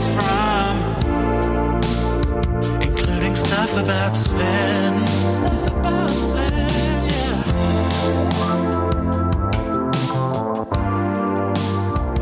Originates 0.00 0.06
from. 0.14 0.76
Including 2.82 3.34
stuff 3.36 3.76
about 3.76 4.16
Sven. 4.16 5.06
Stuff 5.06 5.66
about 5.68 6.10
Sven, 6.10 6.52
yeah. 6.52 7.44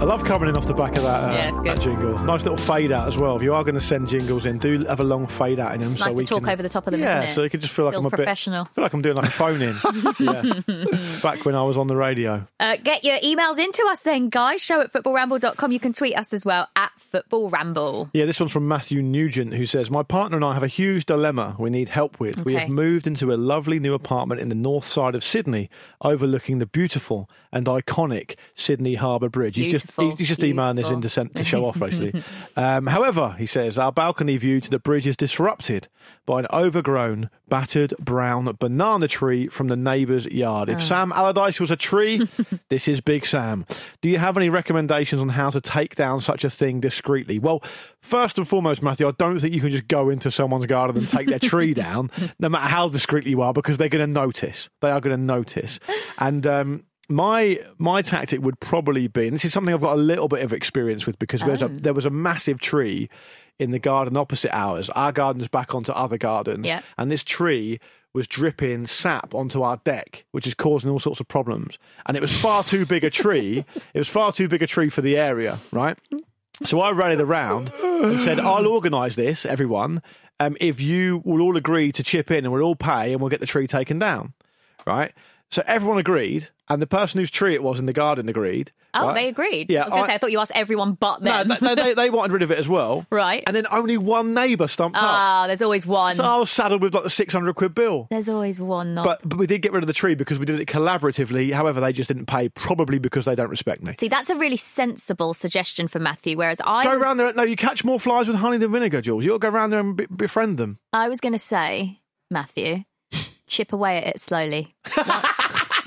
I 0.00 0.04
love 0.04 0.24
coming 0.24 0.48
in 0.48 0.56
off 0.56 0.66
the 0.66 0.74
back 0.74 0.96
of 0.96 1.02
that, 1.02 1.24
uh, 1.24 1.32
Yeah, 1.32 1.50
that 1.74 1.80
jingle. 1.82 2.16
Nice 2.24 2.42
little 2.44 2.56
fade 2.56 2.92
out 2.92 3.08
as 3.08 3.18
well. 3.18 3.34
If 3.36 3.42
you 3.42 3.52
are 3.52 3.64
going 3.64 3.74
to 3.74 3.80
send 3.80 4.06
jingles 4.08 4.46
in, 4.46 4.58
do 4.58 4.84
have 4.84 5.00
a 5.00 5.04
long 5.04 5.26
fade 5.26 5.58
out 5.58 5.74
in 5.74 5.80
them. 5.80 5.90
It's 5.90 5.98
so 6.00 6.06
nice 6.06 6.16
to 6.18 6.24
talk 6.24 6.44
can, 6.44 6.52
over 6.52 6.62
the 6.62 6.68
top 6.68 6.86
of 6.86 6.92
them, 6.92 7.00
Yeah, 7.00 7.18
isn't 7.18 7.30
it? 7.30 7.34
so 7.34 7.42
you 7.42 7.50
can 7.50 7.60
just 7.60 7.74
feel 7.74 7.84
like 7.86 7.94
Feels 7.94 8.04
I'm 8.04 8.12
a 8.12 8.16
professional. 8.16 8.64
bit. 8.66 8.74
feel 8.76 8.84
like 8.84 8.92
I'm 8.94 9.02
doing 9.02 9.16
like 9.16 9.26
a 9.26 9.30
phone 9.30 9.60
in. 9.60 9.74
yeah, 10.20 10.52
back 11.20 11.44
when 11.44 11.56
I 11.56 11.62
was 11.64 11.76
on 11.76 11.88
the 11.88 11.96
radio. 11.96 12.46
Uh, 12.60 12.76
get 12.76 13.02
your 13.02 13.18
emails 13.18 13.58
into 13.58 13.84
us 13.90 14.02
then, 14.04 14.28
guys. 14.28 14.62
Show 14.62 14.80
at 14.80 14.92
footballramble.com. 14.92 15.72
You 15.72 15.80
can 15.80 15.92
tweet 15.92 16.16
us 16.16 16.32
as 16.32 16.44
well 16.44 16.68
at 16.76 16.92
footballramble. 17.12 18.10
Yeah, 18.12 18.24
this 18.24 18.40
one's 18.40 18.52
from 18.52 18.68
Matthew 18.68 19.02
Nugent, 19.02 19.54
who 19.54 19.66
says, 19.66 19.90
My 19.90 20.02
partner 20.02 20.36
and 20.36 20.44
I 20.44 20.54
have 20.54 20.62
a 20.62 20.68
huge 20.68 21.06
dilemma 21.06 21.56
we 21.58 21.70
need 21.70 21.88
help 21.88 22.20
with. 22.20 22.44
We 22.44 22.54
have 22.54 22.68
moved 22.68 23.06
into 23.06 23.32
a 23.32 23.36
lovely 23.36 23.78
new 23.78 23.94
apartment 23.94 24.40
in 24.40 24.48
the 24.48 24.54
north 24.54 24.84
side 24.84 25.14
of 25.14 25.24
Sydney, 25.24 25.70
overlooking 26.02 26.58
the 26.58 26.66
beautiful 26.66 27.28
and 27.52 27.66
iconic 27.66 28.36
Sydney 28.54 28.94
Harbour 28.94 29.28
Bridge. 29.28 29.56
He's 29.56 29.70
just, 29.70 29.86
Beautiful, 29.86 30.16
he's 30.16 30.28
just 30.28 30.44
emailing 30.44 30.76
this 30.76 30.90
in 30.90 31.00
to, 31.02 31.24
to 31.34 31.44
show 31.44 31.64
off, 31.64 31.78
basically. 31.78 32.22
um, 32.56 32.86
however, 32.86 33.34
he 33.38 33.46
says, 33.46 33.78
Our 33.78 33.92
balcony 33.92 34.36
view 34.36 34.60
to 34.60 34.70
the 34.70 34.78
bridge 34.78 35.06
is 35.06 35.16
disrupted 35.16 35.88
by 36.26 36.40
an 36.40 36.46
overgrown, 36.52 37.30
battered 37.48 37.94
brown 37.98 38.54
banana 38.58 39.08
tree 39.08 39.48
from 39.48 39.68
the 39.68 39.76
neighbour's 39.76 40.26
yard. 40.26 40.68
If 40.68 40.82
Sam 40.82 41.12
Allardyce 41.12 41.58
was 41.58 41.70
a 41.70 41.76
tree, 41.76 42.26
this 42.68 42.86
is 42.86 43.00
Big 43.00 43.24
Sam. 43.24 43.64
Do 44.02 44.10
you 44.10 44.18
have 44.18 44.36
any 44.36 44.50
recommendations 44.50 45.22
on 45.22 45.30
how 45.30 45.48
to 45.50 45.60
take 45.60 45.94
down 45.94 46.20
such 46.20 46.44
a 46.44 46.50
thing 46.50 46.80
discreetly? 46.98 47.38
Well, 47.38 47.62
first 48.00 48.38
and 48.38 48.46
foremost, 48.48 48.82
Matthew, 48.82 49.06
I 49.06 49.12
don't 49.12 49.38
think 49.38 49.54
you 49.54 49.60
can 49.60 49.70
just 49.70 49.86
go 49.88 50.10
into 50.10 50.30
someone's 50.30 50.66
garden 50.66 50.98
and 50.98 51.08
take 51.08 51.28
their 51.28 51.38
tree 51.38 51.72
down, 51.86 52.10
no 52.38 52.48
matter 52.48 52.68
how 52.68 52.88
discreetly 52.88 53.30
you 53.30 53.42
are, 53.42 53.52
because 53.52 53.78
they're 53.78 53.88
going 53.88 54.06
to 54.06 54.12
notice. 54.12 54.68
They 54.80 54.90
are 54.90 55.00
going 55.00 55.16
to 55.16 55.22
notice. 55.22 55.78
And 56.18 56.46
um, 56.46 56.84
my 57.08 57.58
my 57.78 58.02
tactic 58.02 58.42
would 58.42 58.58
probably 58.60 59.06
be, 59.06 59.26
and 59.28 59.34
this 59.34 59.44
is 59.44 59.52
something 59.52 59.72
I've 59.72 59.80
got 59.80 59.94
a 59.94 60.00
little 60.00 60.28
bit 60.28 60.42
of 60.44 60.52
experience 60.52 61.06
with, 61.06 61.18
because 61.18 61.40
there's 61.42 61.62
a, 61.62 61.68
there 61.68 61.94
was 61.94 62.04
a 62.06 62.10
massive 62.10 62.60
tree 62.60 63.08
in 63.58 63.70
the 63.70 63.78
garden 63.78 64.16
opposite 64.16 64.54
ours. 64.54 64.90
Our 64.90 65.12
garden's 65.12 65.48
back 65.48 65.74
onto 65.74 65.92
other 65.92 66.18
gardens, 66.18 66.66
Yeah. 66.66 66.82
and 66.96 67.10
this 67.10 67.22
tree 67.24 67.78
was 68.14 68.26
dripping 68.26 68.86
sap 68.86 69.34
onto 69.34 69.62
our 69.62 69.76
deck, 69.84 70.24
which 70.32 70.46
is 70.46 70.54
causing 70.54 70.90
all 70.90 70.98
sorts 70.98 71.20
of 71.20 71.28
problems. 71.28 71.78
And 72.06 72.16
it 72.16 72.20
was 72.20 72.32
far 72.32 72.64
too 72.64 72.86
big 72.86 73.04
a 73.04 73.10
tree. 73.10 73.64
It 73.94 73.98
was 73.98 74.08
far 74.08 74.32
too 74.32 74.48
big 74.48 74.62
a 74.62 74.66
tree 74.66 74.88
for 74.88 75.02
the 75.02 75.16
area, 75.16 75.58
right? 75.72 75.96
So 76.64 76.80
I 76.80 76.90
rallied 76.90 77.20
around 77.20 77.72
and 77.82 78.18
said, 78.20 78.40
I'll 78.40 78.66
organise 78.66 79.14
this, 79.16 79.46
everyone, 79.46 80.02
um, 80.40 80.56
if 80.60 80.80
you 80.80 81.22
will 81.24 81.40
all 81.40 81.56
agree 81.56 81.92
to 81.92 82.02
chip 82.02 82.30
in 82.30 82.44
and 82.44 82.52
we'll 82.52 82.62
all 82.62 82.76
pay 82.76 83.12
and 83.12 83.20
we'll 83.20 83.30
get 83.30 83.40
the 83.40 83.46
tree 83.46 83.66
taken 83.66 83.98
down, 83.98 84.34
right? 84.86 85.12
So 85.50 85.62
everyone 85.66 85.98
agreed, 85.98 86.48
and 86.68 86.80
the 86.82 86.86
person 86.86 87.20
whose 87.20 87.30
tree 87.30 87.54
it 87.54 87.62
was 87.62 87.78
in 87.78 87.86
the 87.86 87.94
garden 87.94 88.28
agreed. 88.28 88.70
Oh, 88.92 89.06
right? 89.06 89.14
they 89.14 89.28
agreed. 89.28 89.70
Yeah, 89.70 89.82
I 89.82 89.84
was 89.84 89.92
going 89.92 90.04
to 90.04 90.08
say, 90.10 90.14
I 90.14 90.18
thought 90.18 90.30
you 90.30 90.40
asked 90.40 90.52
everyone 90.54 90.92
but 90.92 91.22
No, 91.22 91.44
they, 91.44 91.74
they, 91.74 91.94
they 91.94 92.10
wanted 92.10 92.32
rid 92.32 92.42
of 92.42 92.50
it 92.50 92.58
as 92.58 92.68
well. 92.68 93.06
Right. 93.18 93.42
And 93.46 93.56
then 93.56 93.66
only 93.70 93.96
one 93.96 94.34
neighbour 94.34 94.68
stumped 94.68 94.96
up. 94.96 95.02
Ah, 95.04 95.46
there's 95.46 95.62
always 95.62 95.86
one. 95.86 96.14
So 96.14 96.22
I 96.22 96.36
was 96.36 96.50
saddled 96.50 96.82
with 96.82 96.94
like 96.94 97.02
the 97.02 97.10
600 97.10 97.54
quid 97.54 97.74
bill. 97.74 98.06
There's 98.10 98.28
always 98.28 98.60
one. 98.60 98.94
Not. 98.94 99.04
But, 99.04 99.28
but 99.28 99.38
we 99.38 99.46
did 99.46 99.62
get 99.62 99.72
rid 99.72 99.82
of 99.82 99.86
the 99.86 99.92
tree 99.92 100.14
because 100.14 100.38
we 100.38 100.44
did 100.46 100.60
it 100.60 100.66
collaboratively. 100.66 101.52
However, 101.52 101.80
they 101.80 101.92
just 101.92 102.08
didn't 102.08 102.26
pay, 102.26 102.48
probably 102.50 102.98
because 102.98 103.24
they 103.24 103.34
don't 103.34 103.48
respect 103.48 103.82
me. 103.82 103.94
See, 103.98 104.08
that's 104.08 104.30
a 104.30 104.36
really 104.36 104.56
sensible 104.56 105.34
suggestion 105.34 105.88
for 105.88 105.98
Matthew. 105.98 106.36
Whereas 106.36 106.58
I 106.64 106.84
Go 106.84 106.90
was, 106.90 107.00
around 107.00 107.16
there. 107.16 107.32
No, 107.32 107.42
you 107.42 107.56
catch 107.56 107.82
more 107.84 107.98
flies 107.98 108.28
with 108.28 108.36
honey 108.36 108.58
than 108.58 108.70
vinegar, 108.70 109.00
Jules. 109.00 109.24
You 109.24 109.30
got 109.30 109.46
to 109.46 109.50
go 109.50 109.56
around 109.56 109.70
there 109.70 109.80
and 109.80 109.96
be- 109.96 110.06
befriend 110.06 110.58
them. 110.58 110.78
I 110.92 111.08
was 111.08 111.20
going 111.20 111.32
to 111.32 111.38
say, 111.38 111.98
Matthew, 112.30 112.84
chip 113.46 113.72
away 113.72 113.98
at 113.98 114.06
it 114.06 114.20
slowly. 114.20 114.74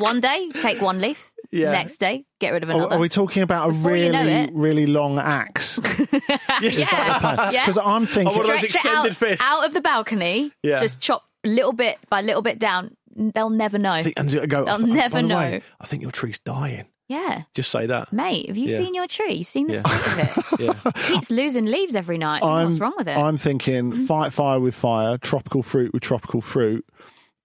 one 0.02 0.20
day, 0.20 0.50
take 0.62 0.82
one 0.82 1.00
leaf. 1.02 1.32
Yeah. 1.54 1.72
Next 1.72 1.98
day, 1.98 2.26
get 2.40 2.52
rid 2.52 2.64
of 2.64 2.70
Are, 2.70 2.74
another. 2.74 2.96
are 2.96 3.00
we 3.00 3.10
talking 3.10 3.44
about 3.44 3.70
a 3.70 3.74
Before 3.74 3.96
you 3.96 4.10
know 4.12 4.20
really, 4.20 4.32
it. 4.34 4.50
really 4.54 4.86
long 4.86 5.20
axe? 5.20 5.80
yeah, 6.62 7.52
yeah. 7.52 7.66
Because 7.66 7.78
I'm 7.78 8.06
thinking, 8.06 8.34
Oh, 8.34 8.38
one 8.38 8.50
of 8.50 8.62
those 8.62 8.70
Stretch 8.70 8.86
it 8.86 8.92
out, 8.92 9.06
extended 9.06 9.18
fists. 9.18 9.46
out 9.46 9.66
of 9.66 9.74
the 9.74 9.82
balcony. 9.82 10.52
Yeah. 10.64 10.80
Just 10.80 11.02
chop 11.02 11.24
little 11.44 11.74
bit 11.74 11.98
by 12.10 12.22
little 12.22 12.42
bit 12.42 12.60
down. 12.60 12.96
They'll 13.16 13.50
never 13.50 13.78
know. 13.78 13.92
I 13.92 14.04
think, 14.04 14.18
and 14.18 14.30
go, 14.50 14.64
They'll 14.66 14.76
I 14.76 14.78
th- 14.78 14.88
never 14.88 15.16
by 15.16 15.22
the 15.22 15.28
know. 15.28 15.38
way, 15.38 15.62
I 15.82 15.86
think 15.86 16.02
your 16.02 16.12
tree's 16.12 16.40
dying. 16.40 16.86
yeah. 17.10 17.44
Just 17.54 17.70
say 17.72 17.86
that. 17.88 18.14
Mate, 18.14 18.48
have 18.48 18.56
you 18.56 18.68
Yeah. 18.70 18.78
seen 18.78 18.96
your 18.96 19.08
tree? 19.08 19.34
You've 19.34 19.48
seen 19.48 19.68
the 19.68 19.74
Yeah. 19.74 19.80
state 19.80 20.08
of 20.38 20.60
it. 20.60 20.76
Yeah. 20.86 20.92
Keeps 21.08 21.30
losing 21.30 21.66
leaves 21.66 21.96
every 21.96 22.18
night. 22.18 22.38
I 22.38 22.40
don't 22.40 22.50
know 22.50 22.56
I'm, 22.60 22.68
what's 22.68 22.80
wrong 22.80 22.94
with 22.98 23.08
it? 23.10 23.18
I'm 23.18 23.36
thinking 23.36 23.92
fight 24.06 24.32
fire 24.32 24.60
with 24.62 24.76
fire, 24.76 25.18
tropical 25.18 25.64
fruit 25.64 25.92
with 25.94 26.04
tropical 26.04 26.40
fruit. 26.40 26.86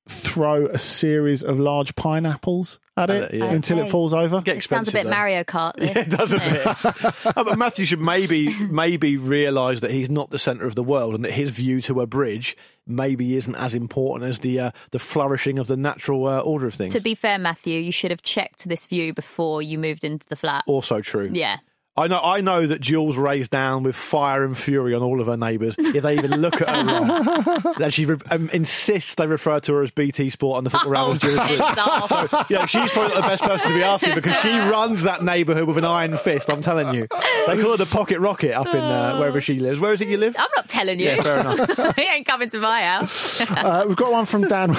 Throw 0.09 0.67
a 0.67 0.79
series 0.79 1.43
of 1.43 1.59
large 1.59 1.97
pineapples 1.97 2.79
at 2.97 3.11
it 3.11 3.23
At 3.25 3.35
it, 3.35 3.39
yeah. 3.39 3.45
until 3.47 3.79
Okay. 3.81 3.89
it 3.89 3.91
falls 3.91 4.15
over. 4.15 4.41
Get 4.41 4.59
it 4.59 4.63
sounds 4.63 4.89
a 4.89 4.93
bit 4.93 5.03
though. 5.05 5.11
Mario 5.11 5.43
Kart. 5.43 5.75
This, 5.75 5.91
Yeah, 5.97 6.03
it 6.03 6.11
does 6.11 6.33
a 6.33 6.39
bit. 6.39 7.15
Oh, 7.37 7.43
but 7.45 7.59
Matthew 7.59 7.85
should 7.87 8.01
maybe 8.01 8.55
maybe 8.69 9.17
realise 9.17 9.81
that 9.81 9.91
he's 9.91 10.09
not 10.09 10.31
the 10.31 10.39
centre 10.39 10.65
of 10.67 10.77
the 10.77 10.85
world 10.85 11.15
and 11.17 11.25
that 11.25 11.33
his 11.33 11.51
view 11.51 11.81
to 11.83 12.01
a 12.01 12.07
bridge 12.07 12.57
maybe 12.87 13.37
isn't 13.37 13.57
as 13.57 13.75
important 13.75 14.31
as 14.31 14.39
the 14.39 14.61
uh, 14.61 14.71
the 14.93 15.01
flourishing 15.01 15.59
of 15.59 15.67
the 15.67 15.77
natural 15.77 16.27
uh, 16.29 16.39
order 16.39 16.69
of 16.69 16.75
things. 16.75 16.93
To 16.93 17.01
be 17.01 17.17
fair, 17.17 17.37
Matthew, 17.39 17.81
you 17.81 17.91
should 17.93 18.13
have 18.13 18.23
checked 18.23 18.69
this 18.69 18.87
view 18.87 19.13
before 19.13 19.61
you 19.61 19.77
moved 19.77 20.05
into 20.05 20.25
the 20.29 20.37
flat. 20.37 20.63
also 20.69 21.01
true. 21.01 21.31
Yeah. 21.33 21.57
I 21.99 22.09
know. 22.09 22.21
I 22.23 22.41
know 22.43 22.67
that 22.67 22.81
Jules 22.83 23.17
raised 23.17 23.51
down 23.51 23.83
with 23.83 23.97
fire 23.97 24.45
and 24.45 24.57
fury 24.57 24.93
on 24.95 25.03
all 25.03 25.21
of 25.21 25.29
her 25.29 25.37
neighbours 25.37 25.75
if 25.79 26.03
they 26.03 26.15
even 26.15 26.41
look 26.43 26.61
at 26.61 26.69
her 26.69 26.85
wrong. 26.85 27.75
that 27.79 27.93
she 27.95 28.05
re- 28.05 28.19
um, 28.31 28.51
insists 28.53 29.15
they 29.15 29.27
refer 29.27 29.61
to 29.61 29.73
her 29.75 29.83
as 29.83 29.91
BT 29.91 30.29
Sport 30.31 30.59
on 30.59 30.65
the 30.65 30.71
football 30.71 30.89
Oh, 30.89 30.91
rambles 30.93 31.19
during 31.21 31.37
the 31.37 31.43
week. 31.43 31.49
piss 31.53 31.61
off. 31.61 32.09
So, 32.09 32.45
yeah, 32.51 32.67
she's 32.67 32.91
probably 32.91 33.15
not 33.15 33.23
the 33.23 33.29
best 33.29 33.43
person 33.45 33.69
to 33.71 33.75
be 33.75 33.83
asking 33.83 34.15
because 34.15 34.37
she 34.37 34.51
runs 34.59 35.05
that 35.05 35.23
neighbourhood 35.25 35.65
with 35.67 35.79
an 35.79 35.85
iron 35.87 36.17
fist. 36.19 36.51
I'm 36.51 36.61
telling 36.61 36.95
you, 36.95 37.07
they 37.47 37.61
call 37.63 37.71
her 37.71 37.77
the 37.79 37.87
pocket 37.91 38.19
rocket 38.21 38.53
up 38.53 38.67
in 38.69 38.77
uh, 38.77 39.17
wherever 39.19 39.41
she 39.41 39.59
lives. 39.61 39.81
Where 39.81 39.93
is 39.95 40.01
it 40.03 40.09
you 40.09 40.19
live? 40.19 40.37
I'm 40.39 40.49
not 40.55 40.69
telling 40.69 41.01
you. 41.01 41.07
Yeah, 41.07 41.23
fair 41.23 41.41
enough. 41.41 41.97
he 41.97 42.03
ain't 42.03 42.27
coming 42.27 42.51
to 42.51 42.59
my 42.59 42.83
house. 42.83 43.41
Uh, 43.51 43.85
we've 43.89 43.97
got 43.97 44.13
one 44.13 44.27
from 44.27 44.43
Dan. 44.49 44.77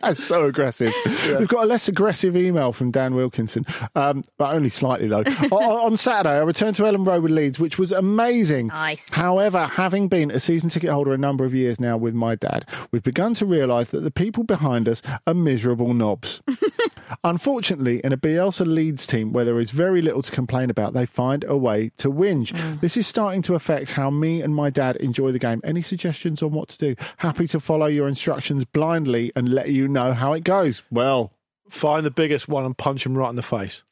That's 0.00 0.22
so 0.24 0.44
aggressive. 0.44 0.92
We've 1.38 1.48
got 1.48 1.64
a 1.64 1.66
less 1.66 1.88
aggressive 1.88 2.36
email 2.36 2.72
from 2.72 2.90
Dan 2.90 3.14
Wilkinson, 3.14 3.66
um, 3.94 4.24
but 4.38 4.54
only 4.54 4.70
slightly 4.70 5.08
though. 5.08 5.23
On, 5.26 5.52
on 5.52 5.96
Saturday, 5.96 6.36
I 6.36 6.42
returned 6.42 6.76
to 6.76 6.82
Elland 6.82 7.06
Road 7.06 7.22
with 7.22 7.32
Leeds, 7.32 7.58
which 7.58 7.78
was 7.78 7.92
amazing. 7.92 8.68
Nice. 8.68 9.12
However, 9.12 9.66
having 9.66 10.08
been 10.08 10.30
a 10.30 10.40
season 10.40 10.68
ticket 10.68 10.90
holder 10.90 11.12
a 11.12 11.18
number 11.18 11.44
of 11.44 11.54
years 11.54 11.80
now 11.80 11.96
with 11.96 12.14
my 12.14 12.34
dad, 12.34 12.66
we've 12.90 13.02
begun 13.02 13.34
to 13.34 13.46
realise 13.46 13.88
that 13.90 14.00
the 14.00 14.10
people 14.10 14.44
behind 14.44 14.88
us 14.88 15.02
are 15.26 15.34
miserable 15.34 15.94
knobs. 15.94 16.42
Unfortunately, 17.24 18.00
in 18.02 18.12
a 18.12 18.16
Bielsa 18.16 18.66
Leeds 18.66 19.06
team 19.06 19.32
where 19.32 19.44
there 19.44 19.60
is 19.60 19.70
very 19.70 20.02
little 20.02 20.22
to 20.22 20.32
complain 20.32 20.70
about, 20.70 20.94
they 20.94 21.06
find 21.06 21.44
a 21.44 21.56
way 21.56 21.90
to 21.98 22.10
whinge. 22.10 22.52
Mm. 22.52 22.80
This 22.80 22.96
is 22.96 23.06
starting 23.06 23.42
to 23.42 23.54
affect 23.54 23.92
how 23.92 24.10
me 24.10 24.42
and 24.42 24.54
my 24.54 24.70
dad 24.70 24.96
enjoy 24.96 25.32
the 25.32 25.38
game. 25.38 25.60
Any 25.64 25.82
suggestions 25.82 26.42
on 26.42 26.52
what 26.52 26.68
to 26.70 26.78
do? 26.78 26.96
Happy 27.18 27.46
to 27.48 27.60
follow 27.60 27.86
your 27.86 28.08
instructions 28.08 28.64
blindly 28.64 29.32
and 29.36 29.48
let 29.48 29.70
you 29.70 29.88
know 29.88 30.12
how 30.12 30.32
it 30.32 30.44
goes. 30.44 30.82
Well, 30.90 31.32
Find 31.74 32.06
the 32.06 32.10
biggest 32.10 32.48
one 32.48 32.64
and 32.64 32.78
punch 32.78 33.04
him 33.04 33.18
right 33.18 33.28
in 33.28 33.34
the 33.34 33.42
face. 33.42 33.82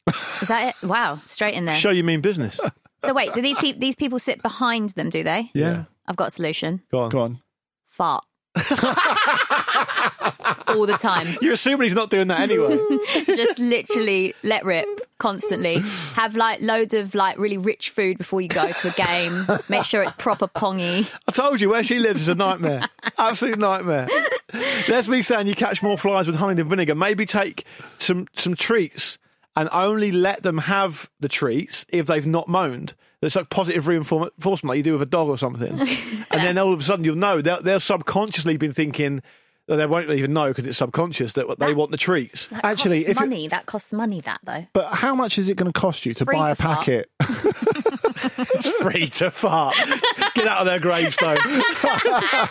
Is 0.40 0.47
that 0.49 0.77
it? 0.77 0.87
Wow, 0.87 1.21
straight 1.25 1.55
in 1.55 1.64
there. 1.64 1.75
Show 1.75 1.90
you 1.90 2.05
mean 2.05 2.21
business. 2.21 2.61
So 3.05 3.12
wait, 3.12 3.33
do 3.35 3.42
these 3.42 3.59
people 3.59 3.81
these 3.81 3.97
people 3.97 4.21
sit 4.21 4.40
behind 4.40 4.90
them? 4.90 5.11
Do 5.11 5.25
they? 5.25 5.51
yeah, 5.53 5.85
I've 6.07 6.14
got 6.14 6.29
a 6.29 6.31
solution. 6.31 6.81
Go 6.92 7.01
on. 7.01 7.11
go 7.11 7.18
on. 7.18 7.40
Fart. 7.88 8.25
All 10.68 10.86
the 10.86 10.98
time. 10.98 11.26
You're 11.42 11.54
assuming 11.54 11.84
he's 11.84 11.94
not 11.94 12.10
doing 12.10 12.28
that 12.28 12.40
anyway. 12.40 12.78
Just 13.24 13.58
literally 13.58 14.34
let 14.42 14.64
rip 14.64 14.86
constantly. 15.18 15.82
Have 16.14 16.36
like 16.36 16.60
loads 16.60 16.94
of 16.94 17.14
like 17.14 17.38
really 17.38 17.56
rich 17.58 17.90
food 17.90 18.18
before 18.18 18.40
you 18.40 18.48
go 18.48 18.70
to 18.70 18.88
a 18.88 18.92
game. 18.92 19.46
Make 19.68 19.84
sure 19.84 20.02
it's 20.02 20.14
proper 20.14 20.48
pongy. 20.48 21.08
I 21.28 21.32
told 21.32 21.60
you 21.60 21.70
where 21.70 21.84
she 21.84 21.98
lives 21.98 22.22
is 22.22 22.28
a 22.28 22.34
nightmare. 22.34 22.82
Absolute 23.18 23.58
nightmare. 23.58 24.08
There's 24.86 25.08
me 25.08 25.22
saying 25.22 25.46
you 25.46 25.54
catch 25.54 25.82
more 25.82 25.96
flies 25.96 26.26
with 26.26 26.36
honey 26.36 26.54
than 26.54 26.68
vinegar. 26.68 26.94
Maybe 26.94 27.26
take 27.26 27.64
some 27.98 28.26
some 28.34 28.54
treats 28.54 29.18
and 29.56 29.68
only 29.72 30.12
let 30.12 30.42
them 30.42 30.58
have 30.58 31.10
the 31.20 31.28
treats 31.28 31.84
if 31.90 32.06
they've 32.06 32.26
not 32.26 32.48
moaned. 32.48 32.94
It's 33.22 33.37
like 33.37 33.48
positive 33.50 33.87
reinforcement, 33.87 34.64
like 34.64 34.76
you 34.76 34.82
do 34.82 34.92
with 34.94 35.02
a 35.02 35.06
dog 35.06 35.28
or 35.28 35.38
something. 35.38 35.78
and 35.80 36.26
then 36.30 36.58
all 36.58 36.72
of 36.72 36.80
a 36.80 36.82
sudden 36.82 37.04
you'll 37.04 37.14
know 37.16 37.40
they'll, 37.40 37.62
they'll 37.62 37.78
subconsciously 37.80 38.56
been 38.56 38.72
thinking. 38.72 39.22
that 39.68 39.76
They 39.76 39.87
won't 39.87 40.11
even 40.11 40.32
know 40.32 40.48
because 40.48 40.66
it's 40.66 40.78
subconscious 40.78 41.35
that 41.35 41.58
they 41.61 41.72
want 41.72 41.92
the 41.92 41.96
treats. 41.96 42.48
That 42.48 42.64
Actually, 42.64 43.04
costs 43.04 43.11
if 43.11 43.16
it- 43.18 43.20
money. 43.20 43.48
that 43.48 43.66
costs 43.66 43.92
money. 43.92 44.20
That 44.22 44.40
though. 44.42 44.66
But 44.72 44.92
how 44.94 45.14
much 45.14 45.38
is 45.38 45.48
it 45.48 45.56
going 45.56 45.72
to 45.72 45.80
cost 45.80 46.04
you 46.04 46.14
to 46.14 46.24
buy 46.24 46.46
to 46.46 46.52
a 46.52 46.54
fart. 46.56 46.78
packet? 46.78 47.11
It's 48.38 48.68
free 48.78 49.08
to 49.08 49.30
fart. 49.30 49.74
Get 50.35 50.46
out 50.46 50.58
of 50.61 50.66
their 50.66 50.78
gravestone. 50.78 51.38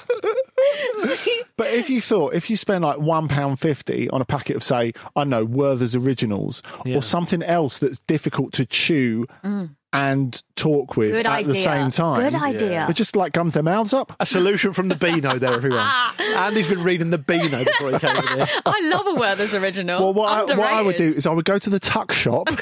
But 1.58 1.68
if 1.74 1.90
you 1.90 2.02
thought, 2.02 2.34
if 2.34 2.50
you 2.50 2.58
spend 2.58 2.84
like 2.84 2.98
one 2.98 3.28
pound 3.28 3.60
fifty 3.60 4.10
on 4.10 4.22
a 4.22 4.26
packet 4.26 4.56
of, 4.56 4.64
say, 4.64 4.94
I 5.16 5.22
don't 5.22 5.30
know, 5.30 5.46
Werther's 5.46 5.96
Originals 5.96 6.62
Yeah. 6.86 6.98
or 6.98 7.02
something 7.02 7.44
else 7.44 7.80
that's 7.80 8.00
difficult 8.02 8.54
to 8.54 8.66
chew 8.66 9.26
mm. 9.44 9.76
And 9.94 10.42
talk 10.56 10.96
with. 10.96 11.12
Good 11.12 11.26
at 11.26 11.34
idea. 11.34 11.52
the 11.52 11.58
same 11.58 11.90
time, 11.90 12.22
Good 12.22 12.36
idea. 12.42 12.88
it 12.90 12.96
just 12.96 13.16
like 13.16 13.34
gums 13.34 13.56
their 13.56 13.64
mouths 13.64 13.94
up. 13.94 14.14
A 14.20 14.26
solution 14.26 14.72
from 14.74 14.88
the 14.88 14.96
Beano 15.02 15.38
there, 15.38 15.54
everyone. 15.54 15.86
Andy's 16.20 16.68
been 16.68 16.84
reading 16.84 17.10
the 17.10 17.18
Beano 17.18 17.66
before 17.66 17.92
he 17.92 18.00
came 18.00 18.16
in 18.16 18.24
here. 18.38 18.48
I 18.66 18.90
love 18.90 19.06
a 19.08 19.16
Werther's 19.16 19.54
original. 19.54 20.00
Well, 20.00 20.14
what 20.14 20.52
I, 20.52 20.56
what 20.56 20.72
I 20.72 20.82
would 20.82 20.96
do 20.96 21.10
is 21.10 21.26
I 21.28 21.32
would 21.32 21.44
go 21.46 21.58
to 21.60 21.70
the 21.70 21.80
tuck 21.80 22.14
shop 22.14 22.48
and 22.50 22.58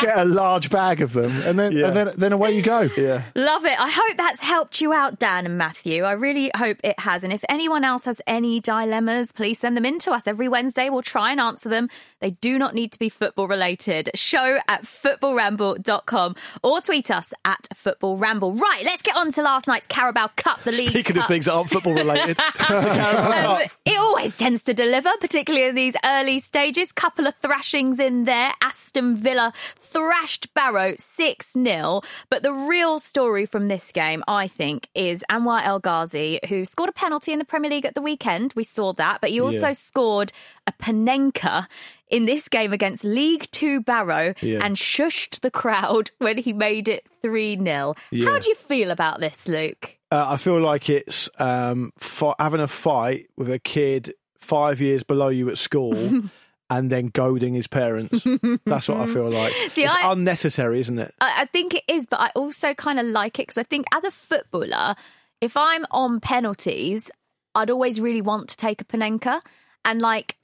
get 0.00 0.18
a 0.18 0.24
large 0.24 0.70
bag 0.70 1.00
of 1.00 1.12
them, 1.14 1.32
and 1.44 1.58
then 1.58 1.72
Yeah. 1.72 1.88
and 1.88 1.96
then 1.96 2.14
then 2.16 2.32
away 2.32 2.52
you 2.52 2.62
go. 2.62 2.88
Yeah. 2.96 3.24
Love 3.34 3.64
it. 3.64 3.80
I 3.80 3.90
hope 3.90 4.16
that's 4.16 4.40
helped 4.40 4.80
you 4.80 4.92
out, 4.92 5.18
Dan 5.18 5.46
and 5.46 5.58
Matthew. 5.58 6.04
I 6.04 6.12
really 6.12 6.50
hope 6.56 6.78
it 6.84 6.98
has. 7.00 7.24
And 7.24 7.32
if 7.32 7.42
anyone 7.48 7.82
else 7.82 8.04
has 8.04 8.20
any 8.28 8.60
dilemmas, 8.60 9.32
please 9.32 9.58
send 9.58 9.76
them 9.76 9.84
in 9.84 9.98
to 10.00 10.12
us 10.12 10.26
every 10.28 10.48
Wednesday. 10.48 10.90
We'll 10.90 11.02
try 11.02 11.32
and 11.32 11.40
answer 11.40 11.68
them. 11.68 11.88
They 12.20 12.30
do 12.32 12.56
not 12.58 12.74
need 12.74 12.92
to 12.92 12.98
be 12.98 13.08
football 13.08 13.48
related. 13.48 14.10
Show 14.14 14.58
at 14.68 14.84
footballramble.com 14.84 16.19
or 16.62 16.80
tweet 16.80 17.10
us 17.10 17.32
at 17.44 17.66
Football 17.74 18.16
Ramble. 18.16 18.52
Right, 18.54 18.82
let's 18.84 19.02
get 19.02 19.16
on 19.16 19.30
to 19.32 19.42
last 19.42 19.66
night's 19.66 19.86
Carabao 19.86 20.28
Cup, 20.36 20.62
the 20.64 20.72
League 20.72 20.90
Speaking 20.90 21.14
Cup. 21.16 21.24
of 21.24 21.28
things 21.28 21.44
that 21.46 21.52
aren't 21.52 21.70
football 21.70 21.94
related, 21.94 22.38
Um, 22.70 23.58
it 23.84 23.98
always 23.98 24.36
tends 24.36 24.64
to 24.64 24.74
deliver, 24.74 25.10
particularly 25.20 25.68
in 25.68 25.74
these 25.74 25.96
early 26.04 26.40
stages. 26.40 26.92
Couple 26.92 27.26
of 27.26 27.34
thrashings 27.36 27.98
in 27.98 28.24
there. 28.24 28.52
Aston 28.62 29.16
Villa 29.16 29.52
thrashed 29.76 30.52
Barrow 30.54 30.94
6 30.98 31.52
0. 31.52 32.00
But 32.28 32.42
the 32.42 32.52
real 32.52 32.98
story 32.98 33.46
from 33.46 33.66
this 33.68 33.90
game, 33.92 34.22
I 34.28 34.48
think, 34.48 34.88
is 34.94 35.24
Anwar 35.30 35.62
El 35.64 35.78
Ghazi, 35.80 36.40
who 36.48 36.64
scored 36.64 36.90
a 36.90 36.92
penalty 36.92 37.32
in 37.32 37.38
the 37.38 37.44
Premier 37.44 37.70
League 37.70 37.86
at 37.86 37.94
the 37.94 38.02
weekend. 38.02 38.52
We 38.54 38.64
saw 38.64 38.92
that. 38.94 39.20
But 39.20 39.30
he 39.30 39.40
also 39.40 39.68
Yeah. 39.68 39.72
scored 39.72 40.32
a 40.66 40.72
Panenka 40.72 41.66
in 42.10 42.24
this 42.26 42.48
game 42.48 42.72
against 42.72 43.04
League 43.04 43.48
Two 43.52 43.80
Barrow 43.80 44.34
Yeah. 44.40 44.60
and 44.64 44.76
shushed 44.76 45.40
the 45.40 45.50
crowd 45.50 46.10
when 46.18 46.38
he 46.38 46.52
made 46.52 46.88
it 46.88 47.06
3 47.22 47.56
0. 47.62 47.94
Yeah. 48.10 48.28
How 48.30 48.38
do 48.38 48.48
you 48.48 48.54
feel 48.56 48.90
about 48.90 49.20
this, 49.20 49.46
Luke? 49.48 49.96
uh, 50.12 50.26
I 50.30 50.36
feel 50.36 50.58
like 50.60 50.90
it's 50.90 51.28
um, 51.38 51.92
fi- 51.98 52.34
having 52.38 52.60
a 52.60 52.66
fight 52.68 53.26
with 53.36 53.50
a 53.50 53.58
kid 53.60 54.12
five 54.38 54.80
years 54.80 55.02
below 55.04 55.28
you 55.28 55.48
at 55.50 55.56
school 55.58 55.94
and 56.70 56.90
then 56.90 57.06
goading 57.08 57.54
his 57.54 57.68
parents. 57.68 58.24
That's 58.66 58.88
what 58.88 58.98
I 59.00 59.06
feel 59.06 59.30
like. 59.40 59.52
See, 59.70 59.84
it's 59.84 59.94
I- 59.94 60.10
unnecessary, 60.12 60.80
isn't 60.80 60.98
it? 60.98 61.14
I, 61.20 61.42
I 61.42 61.44
think 61.46 61.74
it 61.74 61.84
is, 61.88 62.06
but 62.06 62.18
I 62.20 62.30
also 62.34 62.74
kind 62.74 62.98
of 62.98 63.06
like 63.06 63.38
it 63.38 63.42
because 63.46 63.58
I 63.58 63.62
think 63.62 63.86
as 63.94 64.02
a 64.02 64.10
footballer, 64.10 64.96
if 65.40 65.56
I'm 65.56 65.84
on 65.92 66.18
penalties, 66.20 67.08
I'd 67.54 67.70
always 67.70 68.00
really 68.00 68.20
want 68.22 68.48
to 68.50 68.56
take 68.56 68.80
a 68.80 68.84
Panenka. 68.84 69.40
And 69.84 70.00
like, 70.00 70.36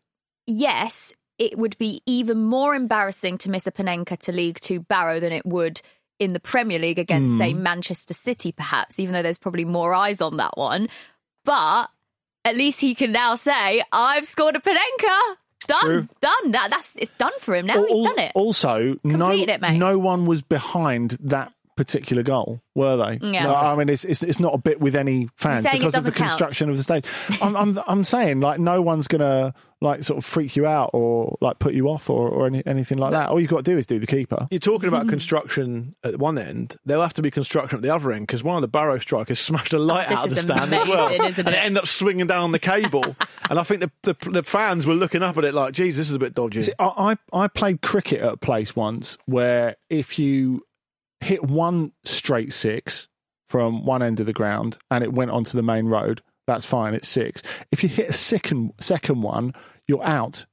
yes, 0.46 1.12
it 1.38 1.59
would 1.59 1.77
be 1.79 2.03
even 2.07 2.42
more 2.42 2.75
embarrassing 2.75 3.38
to 3.38 3.51
miss 3.51 3.66
a 3.66 3.72
Panenka 3.72 4.18
to 4.20 4.33
League 4.33 4.61
Two 4.61 4.81
Barrow 4.81 5.20
than 5.20 5.33
it 5.33 5.44
would 5.46 5.81
in 6.18 6.33
the 6.33 6.40
Premier 6.40 6.79
League 6.79 6.99
against, 6.99 7.37
say, 7.37 7.53
hmm. 7.53 7.62
Manchester 7.62 8.14
City, 8.14 8.51
perhaps, 8.53 8.99
even 8.99 9.12
though 9.12 9.22
there's 9.22 9.38
probably 9.38 9.66
more 9.66 9.92
eyes 9.92 10.20
on 10.20 10.38
that 10.38 10.57
one. 10.57 10.89
But 11.45 11.91
at 12.45 12.57
least 12.57 12.80
he 12.80 12.95
can 12.95 13.12
now 13.12 13.34
say, 13.34 13.82
"I've 13.93 14.26
scored 14.26 14.57
a 14.57 14.61
Panenka." 14.61 15.37
Done, 15.66 15.84
True. 15.84 16.09
done. 16.20 16.53
That, 16.53 16.70
that's 16.70 16.91
it's 16.97 17.11
done 17.18 17.32
for 17.41 17.55
him 17.55 17.66
now. 17.66 17.76
Al- 17.76 17.87
He's 17.87 18.07
done 18.07 18.18
it. 18.18 18.32
Also, 18.34 18.97
no, 19.03 19.30
it, 19.30 19.61
no 19.61 19.99
one 19.99 20.26
was 20.26 20.43
behind 20.43 21.12
that 21.20 21.53
particular 21.76 22.22
goal, 22.22 22.61
were 22.74 22.97
they? 22.97 23.18
Yeah. 23.26 23.45
No, 23.45 23.55
I 23.55 23.74
mean, 23.76 23.89
it's, 23.89 24.05
it's 24.05 24.22
it's 24.22 24.41
not 24.41 24.55
a 24.55 24.59
bit 24.59 24.80
with 24.80 24.97
any 24.97 25.28
fans 25.37 25.66
because 25.70 25.95
of 25.95 26.05
the 26.05 26.12
count? 26.12 26.30
construction 26.30 26.70
of 26.70 26.76
the 26.76 26.82
stage. 26.82 27.05
I'm, 27.41 27.57
I'm 27.57 27.78
I'm 27.87 28.05
saying 28.05 28.41
like 28.41 28.61
no 28.61 28.82
one's 28.82 29.09
gonna 29.09 29.55
like 29.81 30.03
sort 30.03 30.18
of 30.18 30.24
freak 30.24 30.57
you 30.57 30.66
out 30.66 30.91
or 30.95 31.37
like 31.41 31.59
put 31.59 31.74
you 31.74 31.89
off 31.89 32.09
or, 32.09 32.29
or 32.29 32.47
any, 32.47 32.64
anything 32.66 32.97
like 32.99 33.11
that. 33.11 33.29
All 33.29 33.41
you've 33.41 33.51
got 33.51 33.64
to 33.64 33.70
do 33.70 33.77
is 33.77 33.87
do 33.87 33.99
the 33.99 34.07
keeper. 34.07 34.49
You're 34.51 34.59
talking 34.59 34.89
about 34.89 35.05
hmm. 35.05 35.11
construction 35.11 35.95
at 36.03 36.18
one 36.18 36.39
end. 36.39 36.77
There'll 36.85 37.03
have 37.03 37.14
to 37.14 37.22
be 37.22 37.31
construction 37.31 37.77
at 37.77 37.83
the 37.83 37.95
other 37.95 38.11
end 38.12 38.27
because 38.27 38.43
one 38.43 38.57
of 38.57 38.62
the 38.62 38.68
Barrow 38.68 38.99
strikers 38.99 39.39
smashed 39.47 39.72
a 39.72 39.79
light 39.79 40.07
Oh, 40.11 40.14
out 40.14 40.24
of 40.24 40.31
the 40.31 40.37
is 40.39 40.43
stand 40.43 40.72
as 40.72 40.89
well, 40.89 41.07
amazing, 41.07 41.27
isn't 41.27 41.47
and 41.47 41.55
it 41.55 41.59
it? 41.59 41.64
ended 41.64 41.83
up 41.83 41.87
swinging 41.87 42.27
down 42.27 42.53
the 42.53 42.59
cable. 42.59 43.16
and 43.51 43.59
I 43.59 43.62
think 43.62 43.81
the, 43.81 43.91
the 44.03 44.31
the 44.31 44.43
fans 44.43 44.87
were 44.87 44.95
looking 44.95 45.22
up 45.22 45.37
at 45.37 45.45
it 45.45 45.55
like, 45.55 45.74
"Geez, 45.74 45.97
this 45.97 46.09
is 46.09 46.14
a 46.14 46.18
bit 46.18 46.35
dodgy." 46.35 46.62
See, 46.62 46.72
I, 46.79 47.16
I 47.33 47.45
I 47.45 47.49
played 47.49 47.83
cricket 47.83 48.20
at 48.20 48.33
a 48.33 48.37
place 48.37 48.74
once 48.74 49.18
where 49.27 49.77
if 49.91 50.18
you 50.18 50.64
hit 51.20 51.45
one 51.45 51.93
straight 52.05 52.53
six 52.53 53.09
from 53.47 53.85
one 53.85 54.03
end 54.03 54.20
of 54.20 54.27
the 54.27 54.33
ground 54.33 54.79
and 54.91 55.05
it 55.05 55.12
went 55.12 55.31
onto 55.31 55.57
the 55.57 55.62
main 55.62 55.87
road, 55.87 56.22
that's 56.47 56.64
fine. 56.64 56.94
It's 56.94 57.09
six. 57.09 57.42
If 57.70 57.82
you 57.82 57.88
hit 57.88 58.11
a 58.11 58.12
second 58.12 58.72
second 58.78 59.22
one, 59.22 59.55
you're 59.86 60.05
out 60.05 60.47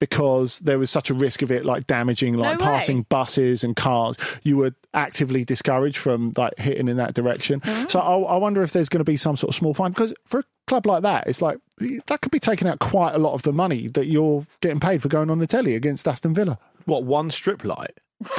because 0.00 0.60
there 0.60 0.78
was 0.78 0.90
such 0.90 1.10
a 1.10 1.14
risk 1.14 1.42
of 1.42 1.52
it 1.52 1.64
like 1.64 1.86
damaging 1.86 2.34
like 2.34 2.58
No 2.58 2.64
passing 2.64 3.02
buses 3.02 3.62
and 3.62 3.76
cars. 3.76 4.16
You 4.42 4.56
were 4.56 4.74
actively 4.94 5.44
discouraged 5.44 5.98
from 5.98 6.32
like 6.36 6.58
hitting 6.58 6.88
in 6.88 6.96
that 6.96 7.14
direction. 7.14 7.60
Oh. 7.64 7.86
So 7.86 8.00
I, 8.00 8.34
I 8.34 8.36
wonder 8.38 8.62
if 8.62 8.72
there's 8.72 8.88
going 8.88 9.00
to 9.00 9.04
be 9.04 9.18
some 9.18 9.36
sort 9.36 9.50
of 9.50 9.54
small 9.54 9.74
fine 9.74 9.90
because 9.90 10.14
for 10.24 10.40
a 10.40 10.44
club 10.66 10.86
like 10.86 11.02
that, 11.02 11.26
it's 11.26 11.42
like 11.42 11.58
that 12.06 12.20
could 12.22 12.32
be 12.32 12.40
taking 12.40 12.66
out 12.66 12.78
quite 12.78 13.14
a 13.14 13.18
lot 13.18 13.34
of 13.34 13.42
the 13.42 13.52
money 13.52 13.88
that 13.88 14.06
you're 14.06 14.46
getting 14.60 14.80
paid 14.80 15.02
for 15.02 15.08
going 15.08 15.30
on 15.30 15.38
the 15.38 15.46
telly 15.46 15.74
against 15.74 16.08
Aston 16.08 16.34
Villa. 16.34 16.58
What 16.86 17.04
one 17.04 17.30
strip 17.30 17.64
light? 17.64 17.98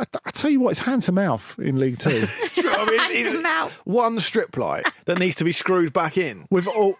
I, 0.00 0.04
I 0.24 0.30
tell 0.30 0.50
you 0.50 0.60
what, 0.60 0.70
it's 0.70 0.80
hand 0.80 1.02
to 1.02 1.12
mouth 1.12 1.58
in 1.58 1.78
League 1.78 1.98
Two. 1.98 2.10
I 2.56 2.84
mean, 2.86 2.98
Hand 3.24 3.36
to 3.36 3.42
mouth. 3.42 3.72
one 3.84 4.18
strip 4.18 4.56
light 4.56 4.86
that 5.04 5.18
needs 5.18 5.36
to 5.36 5.44
be 5.44 5.52
screwed 5.52 5.92
back 5.92 6.16
in. 6.16 6.46
With 6.50 6.66
all, 6.66 6.96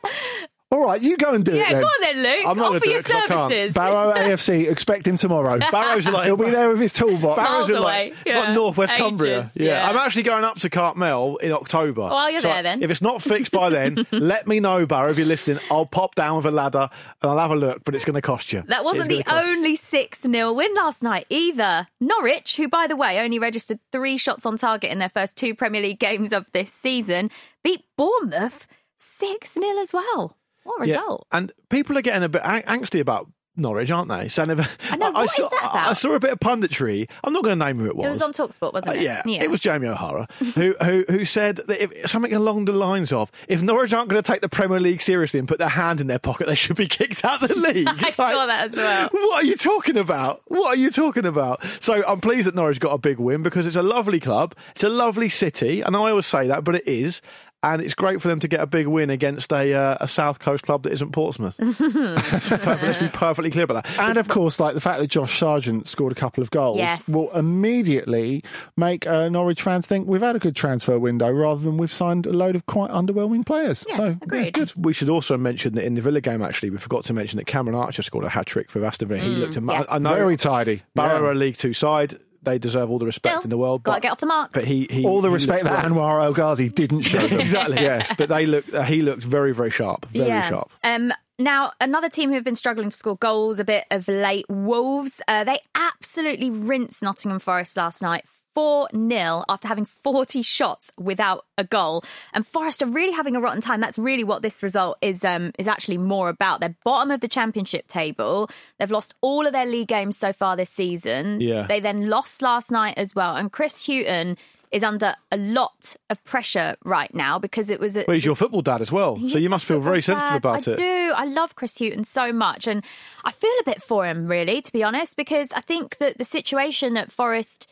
all 0.72 0.84
right, 0.86 1.02
you 1.02 1.16
go 1.16 1.30
and 1.34 1.44
do 1.44 1.52
Yeah, 1.54 1.62
it 1.62 1.70
Yeah, 1.72 1.80
go 1.80 1.86
on 1.86 2.00
then, 2.00 2.22
Luke. 2.22 2.46
I'm 2.46 2.56
not 2.56 2.64
gonna 2.64 2.76
Offer 2.76 2.84
do 2.84 2.90
your 2.90 2.98
it 3.00 3.04
'cause 3.04 3.14
I 3.14 3.26
can't. 3.26 3.52
services. 3.52 3.72
Barrow 3.74 4.12
AFC, 4.16 4.68
expect 4.70 5.06
him 5.06 5.16
tomorrow. 5.16 5.58
Barrow's 5.72 6.06
like 6.08 6.26
He'll 6.26 6.36
be 6.36 6.50
there 6.50 6.68
with 6.68 6.78
his 6.80 6.92
toolbox. 6.92 7.36
Barrow's 7.40 7.52
Miles 7.52 7.70
in 7.70 7.76
away. 7.76 7.82
like, 7.84 8.14
it's 8.24 8.36
like 8.36 8.54
northwest 8.54 8.92
Ages, 8.92 9.02
Cumbria. 9.02 9.50
Yeah. 9.56 9.64
yeah. 9.66 9.88
I'm 9.88 9.96
actually 9.96 10.22
going 10.22 10.44
up 10.44 10.58
to 10.60 10.70
Cartmel 10.70 11.38
in 11.38 11.50
October. 11.52 12.02
Well, 12.02 12.30
you're 12.30 12.40
So 12.40 12.48
there 12.48 12.62
then. 12.62 12.82
If 12.84 12.90
it's 12.90 13.02
not 13.02 13.20
fixed 13.20 13.50
by 13.50 13.70
then, 13.70 14.06
let 14.12 14.46
me 14.46 14.60
know, 14.60 14.86
Barrow, 14.86 15.10
if 15.10 15.18
you're 15.18 15.26
listening. 15.26 15.58
I'll 15.70 15.86
pop 15.86 16.14
down 16.14 16.36
with 16.36 16.46
a 16.46 16.50
ladder 16.52 16.88
and 17.22 17.30
I'll 17.32 17.38
have 17.38 17.50
a 17.50 17.56
look, 17.56 17.82
but 17.84 17.94
it's 17.96 18.04
going 18.04 18.14
to 18.14 18.22
cost 18.22 18.52
you. 18.52 18.62
That 18.68 18.84
wasn't 18.84 19.08
the 19.08 19.22
cost- 19.24 19.44
only 19.44 19.74
6 19.76 20.20
0 20.22 20.52
win 20.52 20.72
last 20.74 21.02
night 21.02 21.26
either. 21.30 21.88
Norwich, 22.00 22.56
who, 22.56 22.68
by 22.68 22.86
the 22.86 22.94
way, 22.96 23.18
only 23.18 23.38
registered 23.40 23.80
three 23.90 24.16
shots 24.16 24.46
on 24.46 24.56
target 24.56 24.92
in 24.92 25.00
their 25.00 25.08
first 25.08 25.36
two 25.36 25.54
Premier 25.54 25.82
League 25.82 25.98
games 25.98 26.32
of 26.32 26.46
this 26.52 26.72
season, 26.72 27.28
beat 27.64 27.82
Bournemouth 27.96 28.68
6 28.98 29.52
0 29.54 29.66
as 29.80 29.92
well. 29.92 30.36
What 30.78 30.82
a 30.88 30.90
Yeah. 30.90 31.16
And 31.32 31.52
people 31.68 31.96
are 31.98 32.02
getting 32.02 32.22
a 32.22 32.28
bit 32.28 32.42
ang- 32.44 32.62
angsty 32.62 33.00
about 33.00 33.28
Norwich, 33.56 33.90
aren't 33.90 34.08
they? 34.08 34.28
Saying 34.28 34.48
they've- 34.50 34.78
I 34.90 34.96
know, 34.96 35.10
what 35.12 35.24
is 35.24 35.32
saw? 35.34 35.48
I 35.62 35.92
saw 35.92 36.14
a 36.14 36.20
bit 36.20 36.30
of 36.30 36.38
punditry. 36.40 37.10
I'm 37.24 37.32
not 37.32 37.42
going 37.44 37.58
to 37.58 37.62
name 37.64 37.78
who 37.78 37.86
it 37.86 37.96
was. 37.96 38.06
It 38.06 38.10
was 38.10 38.22
on 38.22 38.32
Talksport, 38.32 38.72
wasn't 38.72 38.92
Uh, 38.96 39.00
it? 39.00 39.02
yeah, 39.02 39.42
it 39.42 39.50
was 39.50 39.60
Jamie 39.60 39.88
O'Hara 39.88 40.28
who, 40.54 40.74
who 40.82 41.04
who 41.10 41.24
said 41.26 41.56
that 41.66 41.82
if, 41.82 42.08
something 42.10 42.32
along 42.32 42.66
the 42.66 42.72
lines 42.72 43.12
of, 43.12 43.30
"If 43.48 43.60
Norwich 43.60 43.92
aren't 43.92 44.08
going 44.08 44.22
to 44.22 44.32
take 44.32 44.40
the 44.40 44.48
Premier 44.48 44.80
League 44.80 45.02
seriously 45.02 45.40
and 45.40 45.48
put 45.48 45.58
their 45.58 45.68
hand 45.68 46.00
in 46.00 46.06
their 46.06 46.20
pocket, 46.20 46.46
they 46.46 46.54
should 46.54 46.76
be 46.76 46.86
kicked 46.98 47.22
out 47.24 47.42
of 47.42 47.48
the 47.48 47.56
league." 47.56 47.88
I 47.88 47.96
It's 48.06 48.14
saw 48.14 48.46
that 48.46 48.70
as 48.70 48.76
well. 48.76 49.08
What 49.12 49.42
are 49.44 49.46
you 49.46 49.56
talking 49.56 49.98
about? 49.98 50.40
What 50.46 50.68
are 50.68 50.80
you 50.80 50.90
talking 50.90 51.26
about? 51.26 51.60
So 51.80 52.02
I'm 52.06 52.20
pleased 52.20 52.46
that 52.46 52.54
Norwich 52.54 52.80
got 52.80 52.92
a 52.92 52.98
big 52.98 53.18
win 53.18 53.42
because 53.42 53.66
it's 53.66 53.76
a 53.76 53.82
lovely 53.82 54.20
club, 54.20 54.54
it's 54.74 54.84
a 54.84 54.88
lovely 54.88 55.28
city, 55.28 55.82
and 55.82 55.96
I 55.96 55.98
always 55.98 56.24
say 56.26 56.46
that, 56.46 56.62
but 56.64 56.76
it 56.76 56.86
is. 56.88 57.20
And 57.62 57.82
it's 57.82 57.92
great 57.94 58.22
for 58.22 58.28
them 58.28 58.40
to 58.40 58.48
get 58.48 58.60
a 58.60 58.66
big 58.66 58.86
win 58.86 59.10
against 59.10 59.52
a 59.52 59.74
uh, 59.74 59.96
a 60.00 60.08
South 60.08 60.38
Coast 60.38 60.64
club 60.64 60.84
that 60.84 60.92
isn't 60.94 61.12
Portsmouth. 61.12 61.56
Let's 61.60 62.98
be 62.98 63.08
perfectly 63.08 63.50
clear 63.50 63.64
about 63.64 63.84
that. 63.84 63.98
And 63.98 64.16
of 64.16 64.28
course, 64.28 64.58
like 64.58 64.74
the 64.74 64.80
fact 64.80 64.98
that 65.00 65.08
Josh 65.08 65.38
Sargent 65.38 65.86
scored 65.86 66.12
a 66.12 66.14
couple 66.14 66.42
of 66.42 66.50
goals 66.50 66.78
Yes. 66.78 67.06
will 67.06 67.30
immediately 67.36 68.42
make 68.76 69.06
uh, 69.06 69.28
Norwich 69.28 69.62
fans 69.62 69.86
think 69.86 70.08
we've 70.08 70.20
had 70.22 70.36
a 70.36 70.38
good 70.38 70.56
transfer 70.56 70.98
window 70.98 71.30
rather 71.30 71.60
than 71.60 71.76
we've 71.76 71.92
signed 71.92 72.26
a 72.26 72.32
load 72.32 72.56
of 72.56 72.66
quite 72.66 72.90
underwhelming 72.90 73.44
players. 73.44 73.84
Yeah, 73.88 73.94
so 73.94 74.04
yeah, 74.06 74.10
agreed. 74.22 74.54
good. 74.54 74.72
We 74.76 74.92
should 74.92 75.08
also 75.08 75.36
mention 75.36 75.74
that 75.74 75.84
in 75.84 75.94
the 75.94 76.00
Villa 76.00 76.20
game, 76.20 76.42
actually, 76.42 76.70
we 76.70 76.78
forgot 76.78 77.04
to 77.04 77.12
mention 77.12 77.36
that 77.36 77.46
Cameron 77.46 77.76
Archer 77.76 78.02
scored 78.02 78.24
a 78.24 78.30
hat 78.30 78.46
trick 78.46 78.70
for 78.70 78.84
Aston 78.84 79.08
Villa. 79.08 79.20
He 79.22 79.28
looked 79.36 79.56
a 79.56 79.60
Mm, 79.60 79.72
yes. 79.78 79.86
I, 79.90 79.96
I 79.96 79.98
know 79.98 80.14
Very 80.14 80.36
tidy. 80.38 80.82
Barrow 80.94 81.26
Yeah. 81.26 81.32
a 81.32 81.34
League 81.34 81.58
Two 81.58 81.74
side. 81.74 82.18
They 82.42 82.58
deserve 82.58 82.90
all 82.90 82.98
the 82.98 83.06
respect 83.06 83.34
Still, 83.34 83.44
in 83.44 83.50
the 83.50 83.58
world. 83.58 83.82
gotta 83.82 83.96
but, 83.96 84.02
get 84.02 84.12
off 84.12 84.20
the 84.20 84.26
mark. 84.26 84.52
But 84.52 84.64
he, 84.64 84.86
he 84.90 85.04
All 85.04 85.20
the 85.20 85.28
he 85.28 85.34
respect 85.34 85.64
that 85.64 85.84
great. 85.84 85.92
Anwar 85.92 86.24
El 86.24 86.32
Ghazi 86.32 86.68
didn't 86.68 87.02
show 87.02 87.26
them. 87.26 87.40
exactly. 87.40 87.76
Yes, 87.80 88.14
but 88.16 88.28
they 88.28 88.46
look. 88.46 88.72
Uh, 88.72 88.82
he 88.82 89.02
looked 89.02 89.22
very, 89.22 89.52
very 89.52 89.70
sharp. 89.70 90.06
Very 90.06 90.48
sharp. 90.48 90.70
Um, 90.82 91.12
now, 91.38 91.72
another 91.80 92.08
team 92.08 92.30
who 92.30 92.34
have 92.34 92.44
been 92.44 92.54
struggling 92.54 92.90
to 92.90 92.96
score 92.96 93.16
goals 93.16 93.58
a 93.58 93.64
bit 93.64 93.84
of 93.90 94.08
late, 94.08 94.44
Wolves, 94.48 95.22
uh, 95.26 95.44
they 95.44 95.58
absolutely 95.74 96.50
rinsed 96.50 97.02
Nottingham 97.02 97.38
Forest 97.38 97.76
last 97.76 98.02
night. 98.02 98.24
4 98.54 98.88
0 98.94 99.44
after 99.48 99.68
having 99.68 99.84
40 99.84 100.42
shots 100.42 100.90
without 100.98 101.46
a 101.56 101.64
goal. 101.64 102.04
And 102.32 102.46
Forest 102.46 102.82
are 102.82 102.86
really 102.86 103.12
having 103.12 103.36
a 103.36 103.40
rotten 103.40 103.60
time. 103.60 103.80
That's 103.80 103.98
really 103.98 104.24
what 104.24 104.42
this 104.42 104.62
result 104.62 104.98
is 105.00 105.24
um, 105.24 105.52
is 105.58 105.68
actually 105.68 105.98
more 105.98 106.28
about. 106.28 106.60
They're 106.60 106.76
bottom 106.84 107.10
of 107.10 107.20
the 107.20 107.28
championship 107.28 107.88
table. 107.88 108.50
They've 108.78 108.90
lost 108.90 109.14
all 109.20 109.46
of 109.46 109.52
their 109.52 109.66
league 109.66 109.88
games 109.88 110.16
so 110.16 110.32
far 110.32 110.56
this 110.56 110.70
season. 110.70 111.40
Yeah. 111.40 111.66
They 111.66 111.80
then 111.80 112.08
lost 112.08 112.42
last 112.42 112.70
night 112.70 112.94
as 112.96 113.14
well. 113.14 113.36
And 113.36 113.52
Chris 113.52 113.86
Hughton 113.86 114.36
is 114.70 114.84
under 114.84 115.14
a 115.32 115.36
lot 115.36 115.96
of 116.10 116.22
pressure 116.24 116.76
right 116.84 117.12
now 117.14 117.38
because 117.38 117.70
it 117.70 117.80
was 117.80 117.96
a, 117.96 118.04
Well, 118.06 118.14
he's 118.14 118.24
your 118.24 118.36
football 118.36 118.62
dad 118.62 118.80
as 118.80 118.92
well, 118.92 119.16
so 119.28 119.38
you 119.38 119.50
must 119.50 119.64
feel 119.64 119.80
very 119.80 120.00
football 120.00 120.20
sensitive 120.20 120.36
about 120.36 120.68
I 120.68 120.72
it. 120.72 120.80
I 120.80 120.82
do. 120.82 121.12
I 121.16 121.24
love 121.24 121.56
Chris 121.56 121.78
Hughton 121.78 122.04
so 122.04 122.32
much, 122.32 122.66
and 122.66 122.84
I 123.24 123.32
feel 123.32 123.52
a 123.60 123.64
bit 123.64 123.82
for 123.82 124.06
him, 124.06 124.28
really, 124.28 124.62
to 124.62 124.72
be 124.72 124.84
honest, 124.84 125.16
because 125.16 125.48
I 125.52 125.60
think 125.60 125.98
that 125.98 126.18
the 126.18 126.24
situation 126.24 126.94
that 126.94 127.10
Forest 127.10 127.66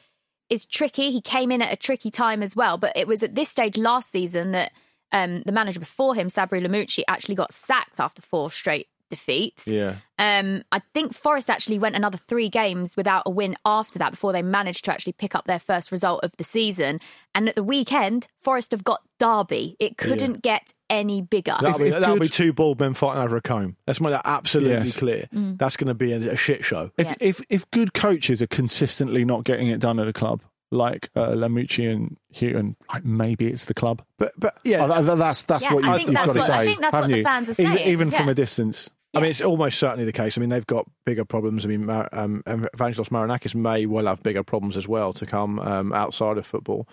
is 0.50 0.66
tricky. 0.66 1.10
He 1.10 1.20
came 1.20 1.50
in 1.50 1.62
at 1.62 1.72
a 1.72 1.76
tricky 1.76 2.10
time 2.10 2.42
as 2.42 2.56
well, 2.56 2.78
but 2.78 2.96
it 2.96 3.06
was 3.06 3.22
at 3.22 3.34
this 3.34 3.48
stage 3.48 3.76
last 3.76 4.10
season 4.10 4.52
that 4.52 4.72
um, 5.12 5.42
the 5.46 5.52
manager 5.52 5.80
before 5.80 6.14
him, 6.14 6.28
Sabri 6.28 6.64
Lamouchi, 6.64 7.02
actually 7.08 7.34
got 7.34 7.52
sacked 7.52 8.00
after 8.00 8.22
four 8.22 8.50
straight 8.50 8.88
defeats. 9.08 9.66
Yeah. 9.66 9.96
Um, 10.18 10.62
I 10.72 10.80
think 10.94 11.14
Forest 11.14 11.48
actually 11.50 11.78
went 11.78 11.94
another 11.96 12.18
three 12.18 12.48
games 12.48 12.96
without 12.96 13.22
a 13.26 13.30
win 13.30 13.56
after 13.64 13.98
that 14.00 14.10
before 14.10 14.32
they 14.32 14.42
managed 14.42 14.84
to 14.86 14.92
actually 14.92 15.12
pick 15.12 15.34
up 15.34 15.46
their 15.46 15.58
first 15.58 15.92
result 15.92 16.24
of 16.24 16.36
the 16.36 16.44
season. 16.44 16.98
And 17.34 17.48
at 17.48 17.54
the 17.54 17.62
weekend, 17.62 18.26
Forest 18.40 18.72
have 18.72 18.82
got 18.84 19.00
Derby. 19.18 19.76
It 19.78 19.96
couldn't 19.96 20.42
get 20.42 20.72
any 20.90 21.22
bigger. 21.22 21.56
That'll, 21.60 21.78
be, 21.78 21.90
that'll 21.90 22.18
be 22.18 22.28
two 22.28 22.52
bald 22.52 22.80
men 22.80 22.94
fighting 22.94 23.22
over 23.22 23.36
a 23.36 23.42
comb. 23.42 23.76
Let's 23.86 24.00
make 24.00 24.10
that 24.12 24.22
absolutely 24.24 24.72
Yes. 24.74 24.96
clear. 24.96 25.28
Mm. 25.34 25.58
That's 25.58 25.76
going 25.76 25.88
to 25.88 25.94
be 25.94 26.12
a, 26.12 26.32
a 26.32 26.36
shit 26.36 26.64
show. 26.64 26.90
If, 26.98 27.14
if 27.20 27.40
if 27.48 27.70
good 27.70 27.94
coaches 27.94 28.42
are 28.42 28.46
consistently 28.48 29.24
not 29.24 29.44
getting 29.44 29.68
it 29.68 29.78
done 29.80 29.98
at 30.00 30.08
a 30.08 30.12
club 30.12 30.42
like 30.70 31.08
uh, 31.16 31.28
Lamouchi 31.28 31.90
and 31.90 32.18
Hughton, 32.30 32.76
like 32.92 33.02
maybe 33.04 33.46
it's 33.46 33.64
the 33.66 33.72
club. 33.74 34.02
But 34.18 34.32
but 34.36 34.58
yeah, 34.64 34.84
Oh, 34.84 35.02
that- 35.02 35.16
that's 35.16 35.42
that's 35.42 35.64
Yeah, 35.64 35.72
what 35.74 35.84
you've, 35.84 35.94
think 35.96 36.06
you've 36.08 36.14
that's 36.16 36.26
got 36.34 36.40
to 36.40 36.42
say. 36.42 36.52
I 36.58 36.64
think 36.66 36.80
that's 36.80 36.92
what 36.92 37.02
haven't 37.04 37.16
the 37.18 37.22
fans 37.24 37.48
are 37.48 37.62
Even, 37.62 37.76
saying, 37.76 37.88
even 37.88 38.10
from 38.10 38.26
yeah. 38.26 38.32
a 38.32 38.34
distance. 38.34 38.90
I 39.14 39.20
mean, 39.20 39.30
it's 39.30 39.40
almost 39.40 39.78
certainly 39.78 40.04
the 40.04 40.12
case. 40.12 40.36
I 40.36 40.40
mean, 40.40 40.50
they've 40.50 40.66
got 40.66 40.86
bigger 41.06 41.24
problems. 41.24 41.64
I 41.64 41.68
mean, 41.68 41.88
um, 41.88 42.42
Evangelos 42.46 43.08
Marinakis 43.08 43.54
may 43.54 43.86
well 43.86 44.06
have 44.06 44.22
bigger 44.22 44.42
problems 44.42 44.76
as 44.76 44.86
well 44.86 45.12
to 45.14 45.24
come 45.26 45.58
um, 45.60 45.92
outside 45.92 46.36
of 46.38 46.46
football. 46.46 46.86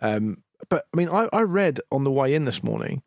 Um, 0.00 0.42
but 0.68 0.84
I 0.92 0.96
mean, 0.96 1.08
I, 1.08 1.28
I 1.32 1.42
read 1.42 1.80
on 1.92 2.04
the 2.04 2.10
way 2.10 2.34
in 2.34 2.44
this 2.44 2.62
morning. 2.64 3.02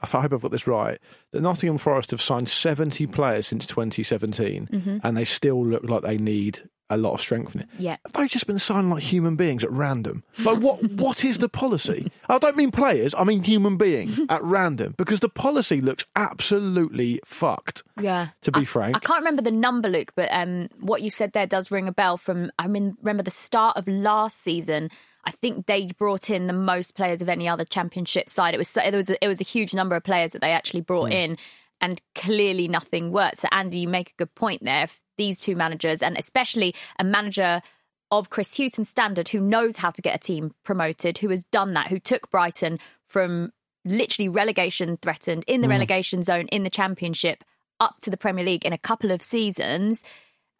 I 0.00 0.06
thought- 0.06 0.18
I 0.18 0.22
hope 0.22 0.34
I've 0.34 0.40
got 0.42 0.50
this 0.50 0.66
right. 0.66 0.98
That 1.30 1.40
Nottingham 1.42 1.78
Forest 1.78 2.10
have 2.10 2.20
signed 2.20 2.48
70 2.48 3.06
players 3.06 3.46
since 3.46 3.64
2017, 3.66 4.66
Mm-hmm. 4.70 4.98
and 5.02 5.16
they 5.16 5.24
still 5.24 5.64
look 5.64 5.84
like 5.84 6.02
they 6.02 6.18
need 6.18 6.68
a 6.94 6.96
lot 6.96 7.14
of 7.14 7.20
strengthening. 7.20 7.66
Yeah. 7.78 7.96
Have 8.04 8.12
they 8.12 8.28
just 8.28 8.46
been 8.46 8.58
signing 8.58 8.90
like 8.90 9.02
human 9.02 9.36
beings 9.36 9.64
at 9.64 9.70
random? 9.70 10.22
Like 10.44 10.58
what? 10.58 10.82
what 10.92 11.24
is 11.24 11.38
the 11.38 11.48
policy? 11.48 12.10
I 12.28 12.38
don't 12.38 12.56
mean 12.56 12.70
players. 12.70 13.14
I 13.16 13.24
mean 13.24 13.42
human 13.42 13.76
beings 13.76 14.20
at 14.28 14.42
random 14.42 14.94
because 14.96 15.20
the 15.20 15.28
policy 15.28 15.80
looks 15.80 16.04
absolutely 16.16 17.20
fucked. 17.24 17.82
Yeah. 18.00 18.28
To 18.42 18.52
be 18.52 18.60
I, 18.60 18.64
frank. 18.64 18.96
I 18.96 18.98
can't 18.98 19.20
remember 19.20 19.42
the 19.42 19.50
number, 19.50 19.88
Luke, 19.88 20.12
but 20.14 20.28
um, 20.32 20.68
what 20.80 21.02
you 21.02 21.10
said 21.10 21.32
there 21.32 21.46
does 21.46 21.70
ring 21.70 21.88
a 21.88 21.92
bell 21.92 22.16
from, 22.16 22.50
I 22.58 22.66
mean, 22.68 22.96
remember 23.00 23.22
the 23.22 23.30
start 23.30 23.76
of 23.76 23.86
last 23.88 24.38
season. 24.42 24.90
I 25.24 25.30
think 25.30 25.66
they 25.66 25.86
brought 25.98 26.30
in 26.30 26.46
the 26.48 26.52
most 26.52 26.96
players 26.96 27.22
of 27.22 27.28
any 27.28 27.48
other 27.48 27.64
championship 27.64 28.28
side. 28.28 28.54
It 28.54 28.58
was 28.58 28.76
it 28.76 28.92
was 28.94 29.08
a, 29.10 29.24
it 29.24 29.28
was 29.28 29.40
a 29.40 29.44
huge 29.44 29.72
number 29.72 29.94
of 29.94 30.02
players 30.02 30.32
that 30.32 30.40
they 30.40 30.50
actually 30.50 30.80
brought 30.80 31.10
Hmm. 31.10 31.16
in, 31.16 31.38
and 31.80 32.00
clearly 32.16 32.66
nothing 32.66 33.12
worked. 33.12 33.38
So 33.38 33.48
Andy, 33.52 33.78
you 33.78 33.88
make 33.88 34.10
a 34.10 34.14
good 34.18 34.34
point 34.34 34.64
there. 34.64 34.84
If 34.84 35.00
these 35.22 35.40
two 35.40 35.56
managers, 35.56 36.02
and 36.02 36.16
especially 36.18 36.74
a 36.98 37.04
manager 37.04 37.62
of 38.10 38.28
Chris 38.28 38.54
Hughton's 38.58 38.88
standard, 38.88 39.28
who 39.30 39.40
knows 39.40 39.76
how 39.76 39.90
to 39.90 40.02
get 40.02 40.14
a 40.16 40.18
team 40.18 40.52
promoted, 40.64 41.18
who 41.18 41.28
has 41.30 41.44
done 41.50 41.74
that, 41.74 41.88
who 41.88 41.98
took 41.98 42.30
Brighton 42.30 42.78
from 43.06 43.52
literally 43.84 44.28
relegation 44.28 44.96
threatened 45.00 45.44
in 45.46 45.60
the 45.60 45.66
Mm. 45.66 45.70
relegation 45.76 46.22
zone 46.22 46.46
in 46.48 46.62
the 46.62 46.70
championship 46.70 47.42
up 47.80 47.94
to 48.02 48.10
the 48.10 48.16
Premier 48.16 48.44
League 48.44 48.64
in 48.64 48.72
a 48.72 48.78
couple 48.78 49.10
of 49.10 49.22
seasons. 49.22 50.02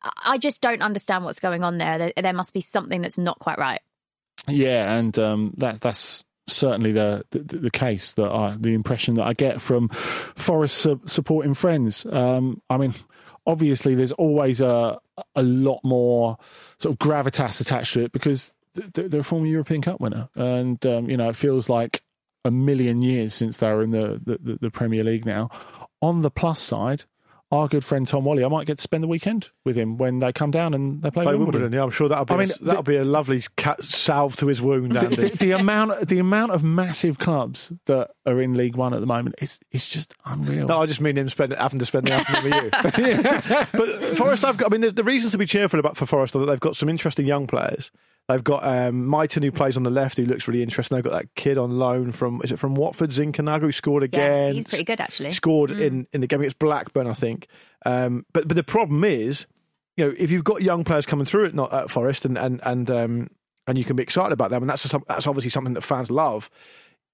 I- 0.02 0.32
I 0.34 0.38
just 0.38 0.60
don't 0.62 0.82
understand 0.82 1.24
what's 1.24 1.38
going 1.40 1.62
on 1.62 1.78
there. 1.78 1.98
There, 1.98 2.12
there 2.16 2.32
must 2.32 2.52
be 2.54 2.60
something 2.60 3.00
that's 3.02 3.18
not 3.18 3.38
quite 3.38 3.58
right. 3.58 3.80
Yeah, 4.48 4.92
and 4.98 5.16
um, 5.18 5.52
that 5.58 5.80
that's 5.80 6.24
certainly 6.48 6.90
the, 6.92 7.24
the 7.30 7.38
the 7.68 7.70
case 7.70 8.14
that 8.14 8.28
I 8.42 8.56
the 8.58 8.74
impression 8.74 9.14
that 9.14 9.26
I 9.26 9.34
get 9.34 9.60
from 9.60 9.88
Forest 10.34 10.78
su- 10.78 11.00
supporting 11.06 11.54
friends. 11.54 12.04
Um, 12.06 12.60
I 12.68 12.76
mean, 12.78 12.94
obviously, 13.46 13.94
there's 13.94 14.12
always 14.12 14.60
a 14.60 14.98
a 15.34 15.42
lot 15.42 15.80
more 15.84 16.38
sort 16.78 16.94
of 16.94 16.98
gravitas 16.98 17.60
attached 17.60 17.94
to 17.94 18.04
it 18.04 18.12
because 18.12 18.54
they're 18.74 19.20
a 19.20 19.24
former 19.24 19.46
European 19.46 19.82
Cup 19.82 20.00
winner, 20.00 20.28
and 20.34 20.84
um, 20.86 21.08
you 21.10 21.16
know 21.16 21.28
it 21.28 21.36
feels 21.36 21.68
like 21.68 22.02
a 22.44 22.50
million 22.50 23.02
years 23.02 23.34
since 23.34 23.58
they 23.58 23.70
were 23.72 23.82
in 23.82 23.90
the 23.90 24.20
the, 24.24 24.38
the, 24.42 24.58
the 24.62 24.70
Premier 24.70 25.04
League 25.04 25.26
now. 25.26 25.48
On 26.00 26.22
the 26.22 26.30
plus 26.30 26.60
side. 26.60 27.04
Our 27.52 27.68
good 27.68 27.84
friend 27.84 28.06
Tom 28.06 28.24
Wally, 28.24 28.44
I 28.44 28.48
might 28.48 28.66
get 28.66 28.78
to 28.78 28.82
spend 28.82 29.04
the 29.04 29.08
weekend 29.08 29.50
with 29.64 29.76
him 29.76 29.98
when 29.98 30.20
they 30.20 30.32
come 30.32 30.50
down 30.50 30.72
and 30.72 31.02
they 31.02 31.10
play, 31.10 31.24
Play 31.24 31.34
Wimbledon. 31.34 31.60
Wimbledon. 31.60 31.72
Yeah, 31.78 31.84
I'm 31.84 31.90
sure 31.90 32.08
that'll 32.08 32.24
be 32.24 32.32
I 32.32 32.36
mean, 32.38 32.50
a, 32.50 32.64
that'll 32.64 32.82
be 32.82 32.96
a 32.96 33.04
lovely 33.04 33.44
cat 33.56 33.84
salve 33.84 34.36
to 34.36 34.46
his 34.46 34.62
wound, 34.62 34.92
the, 34.92 35.00
Andy. 35.00 35.16
the, 35.16 35.28
the 35.36 35.50
amount 35.52 36.08
the 36.08 36.18
amount 36.18 36.52
of 36.52 36.64
massive 36.64 37.18
clubs 37.18 37.70
that 37.84 38.12
are 38.24 38.40
in 38.40 38.54
League 38.54 38.76
One 38.76 38.94
at 38.94 39.00
the 39.00 39.06
moment 39.06 39.34
is 39.42 39.60
is 39.70 39.86
just 39.86 40.14
unreal. 40.24 40.66
No, 40.66 40.80
I 40.80 40.86
just 40.86 41.02
mean 41.02 41.18
him 41.18 41.28
spend, 41.28 41.52
having 41.52 41.78
to 41.78 41.84
spend 41.84 42.06
the 42.06 42.14
afternoon 42.14 42.44
with 42.44 42.64
you. 42.64 42.70
but 43.78 44.16
Forest, 44.16 44.46
I've 44.46 44.56
got. 44.56 44.70
I 44.70 44.72
mean, 44.72 44.80
the, 44.80 44.90
the 44.90 45.04
reasons 45.04 45.32
to 45.32 45.38
be 45.38 45.44
cheerful 45.46 45.78
about 45.78 45.98
for 45.98 46.06
Forest 46.06 46.34
are 46.34 46.38
that 46.40 46.46
they've 46.46 46.58
got 46.58 46.74
some 46.76 46.88
interesting 46.88 47.26
young 47.26 47.46
players. 47.46 47.90
They've 48.28 48.42
got 48.42 48.64
um, 48.64 49.04
Mighten 49.08 49.42
who 49.42 49.50
plays 49.50 49.76
on 49.76 49.82
the 49.82 49.90
left, 49.90 50.16
who 50.16 50.24
looks 50.24 50.46
really 50.46 50.62
interesting. 50.62 50.94
They've 50.96 51.02
got 51.04 51.12
that 51.12 51.34
kid 51.34 51.58
on 51.58 51.76
loan 51.78 52.12
from 52.12 52.40
is 52.44 52.52
it 52.52 52.58
from 52.58 52.76
Watford, 52.76 53.10
Zinckernagel, 53.10 53.62
who 53.62 53.72
scored 53.72 54.02
Yeah, 54.04 54.06
again. 54.20 54.54
he's 54.54 54.64
pretty 54.68 54.84
good 54.84 55.00
actually. 55.00 55.32
Scored 55.32 55.70
Mm. 55.70 55.80
in, 55.80 56.06
in 56.12 56.20
the 56.20 56.28
game 56.28 56.40
against 56.40 56.60
Blackburn, 56.60 57.08
I 57.08 57.14
think. 57.14 57.41
Um, 57.84 58.24
but 58.32 58.48
but 58.48 58.56
the 58.56 58.62
problem 58.62 59.04
is, 59.04 59.46
you 59.96 60.06
know, 60.06 60.14
if 60.18 60.30
you've 60.30 60.44
got 60.44 60.62
young 60.62 60.84
players 60.84 61.06
coming 61.06 61.26
through 61.26 61.46
at, 61.46 61.54
not 61.54 61.72
at 61.72 61.90
Forest, 61.90 62.24
and 62.24 62.38
and 62.38 62.60
and 62.64 62.90
um, 62.90 63.28
and 63.66 63.78
you 63.78 63.84
can 63.84 63.96
be 63.96 64.02
excited 64.02 64.32
about 64.32 64.50
them, 64.50 64.62
and 64.62 64.70
that's 64.70 64.92
a, 64.92 65.00
that's 65.08 65.26
obviously 65.26 65.50
something 65.50 65.74
that 65.74 65.82
fans 65.82 66.10
love. 66.10 66.50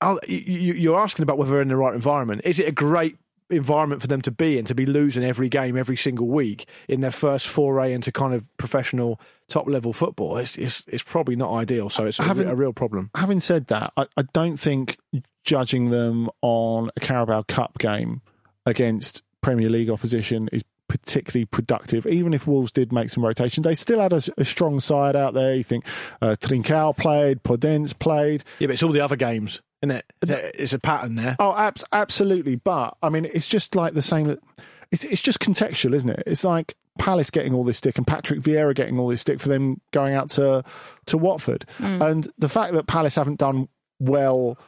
I'll, 0.01 0.21
you, 0.29 0.75
you're 0.75 1.01
asking 1.01 1.25
about 1.25 1.39
whether 1.39 1.51
they're 1.51 1.63
in 1.63 1.69
the 1.69 1.77
right 1.77 1.95
environment. 1.95 2.43
Is 2.45 2.61
it 2.61 2.69
a 2.69 2.73
great 2.73 3.17
environment 3.51 4.03
for 4.03 4.07
them 4.09 4.21
to 4.21 4.31
be 4.31 4.59
in 4.59 4.65
to 4.67 4.75
be 4.75 4.85
losing 4.85 5.25
every 5.25 5.49
game 5.49 5.77
every 5.77 5.97
single 5.97 6.29
week 6.29 6.69
in 6.87 7.01
their 7.01 7.11
first 7.11 7.47
foray 7.49 7.95
into 7.95 8.13
kind 8.13 8.35
of 8.35 8.47
professional 8.59 9.21
top 9.49 9.67
level 9.67 9.93
football? 9.93 10.37
It's 10.37 10.57
it's, 10.57 10.85
it's 10.87 11.03
probably 11.03 11.35
not 11.35 11.53
ideal. 11.53 11.91
So 11.91 12.05
it's 12.05 12.19
Having- 12.19 12.49
a 12.49 12.55
real 12.55 12.73
problem. 12.73 13.11
Having 13.17 13.41
said 13.41 13.67
that, 13.69 13.93
I, 13.97 14.07
I 14.17 14.23
don't 14.33 14.59
think 14.59 14.99
judging 15.45 15.91
them 15.91 16.29
on 16.43 16.91
a 16.97 17.01
Carabao 17.01 17.43
Cup 17.49 17.79
game 17.79 18.21
against 18.67 19.23
Premier 19.41 19.69
League 19.69 19.91
opposition 19.91 20.49
is 20.53 20.63
particularly 20.89 21.45
productive. 21.45 22.07
Even 22.07 22.33
if 22.33 22.47
Wolves 22.47 22.73
did 22.73 22.93
make 22.93 23.11
some 23.11 23.25
rotation, 23.25 23.63
they 23.63 23.75
still 23.75 24.01
had 24.01 24.13
a, 24.13 24.23
a 24.39 24.45
strong 24.45 24.81
side 24.81 25.15
out 25.15 25.35
there. 25.35 25.55
You 25.55 25.63
think 25.63 25.85
uh, 26.23 26.37
Trincao 26.41 26.97
played, 26.97 27.43
Podence 27.43 27.97
played. 27.99 28.43
Yeah, 28.59 28.69
but 28.69 28.75
it's 28.75 28.83
all 28.83 28.93
the 28.93 29.01
other 29.01 29.17
games, 29.17 29.63
isn't 29.83 29.97
it? 29.97 30.07
It's 30.23 30.73
a 30.73 30.79
pattern 30.79 31.17
there. 31.17 31.37
Oh, 31.39 31.55
abs- 31.55 31.85
absolutely. 31.93 32.57
But 32.57 32.97
I 33.03 33.11
mean, 33.11 33.27
it's 33.27 33.49
just 33.49 33.75
like 33.77 33.95
the 33.95 34.03
same. 34.03 34.39
It's 34.91 35.05
it's 35.05 35.21
just 35.21 35.41
contextual, 35.41 35.95
isn't 35.95 36.09
it? 36.09 36.23
It's 36.27 36.45
like 36.45 36.75
Palace 36.99 37.31
getting 37.31 37.55
all 37.55 37.65
this 37.65 37.77
stick 37.79 37.99
and 37.99 38.07
Patrick 38.07 38.41
Vieira 38.41 38.75
getting 38.75 38.99
all 38.99 39.09
this 39.09 39.21
stick 39.21 39.41
for 39.41 39.49
them 39.49 39.81
going 39.93 40.15
out 40.15 40.31
to 40.31 40.65
to 41.07 41.19
Watford, 41.19 41.67
and 41.79 42.29
the 42.39 42.49
fact 42.49 42.73
that 42.73 42.87
Palace 42.87 43.15
haven't 43.17 43.39
done 43.39 43.69
well 44.01 44.59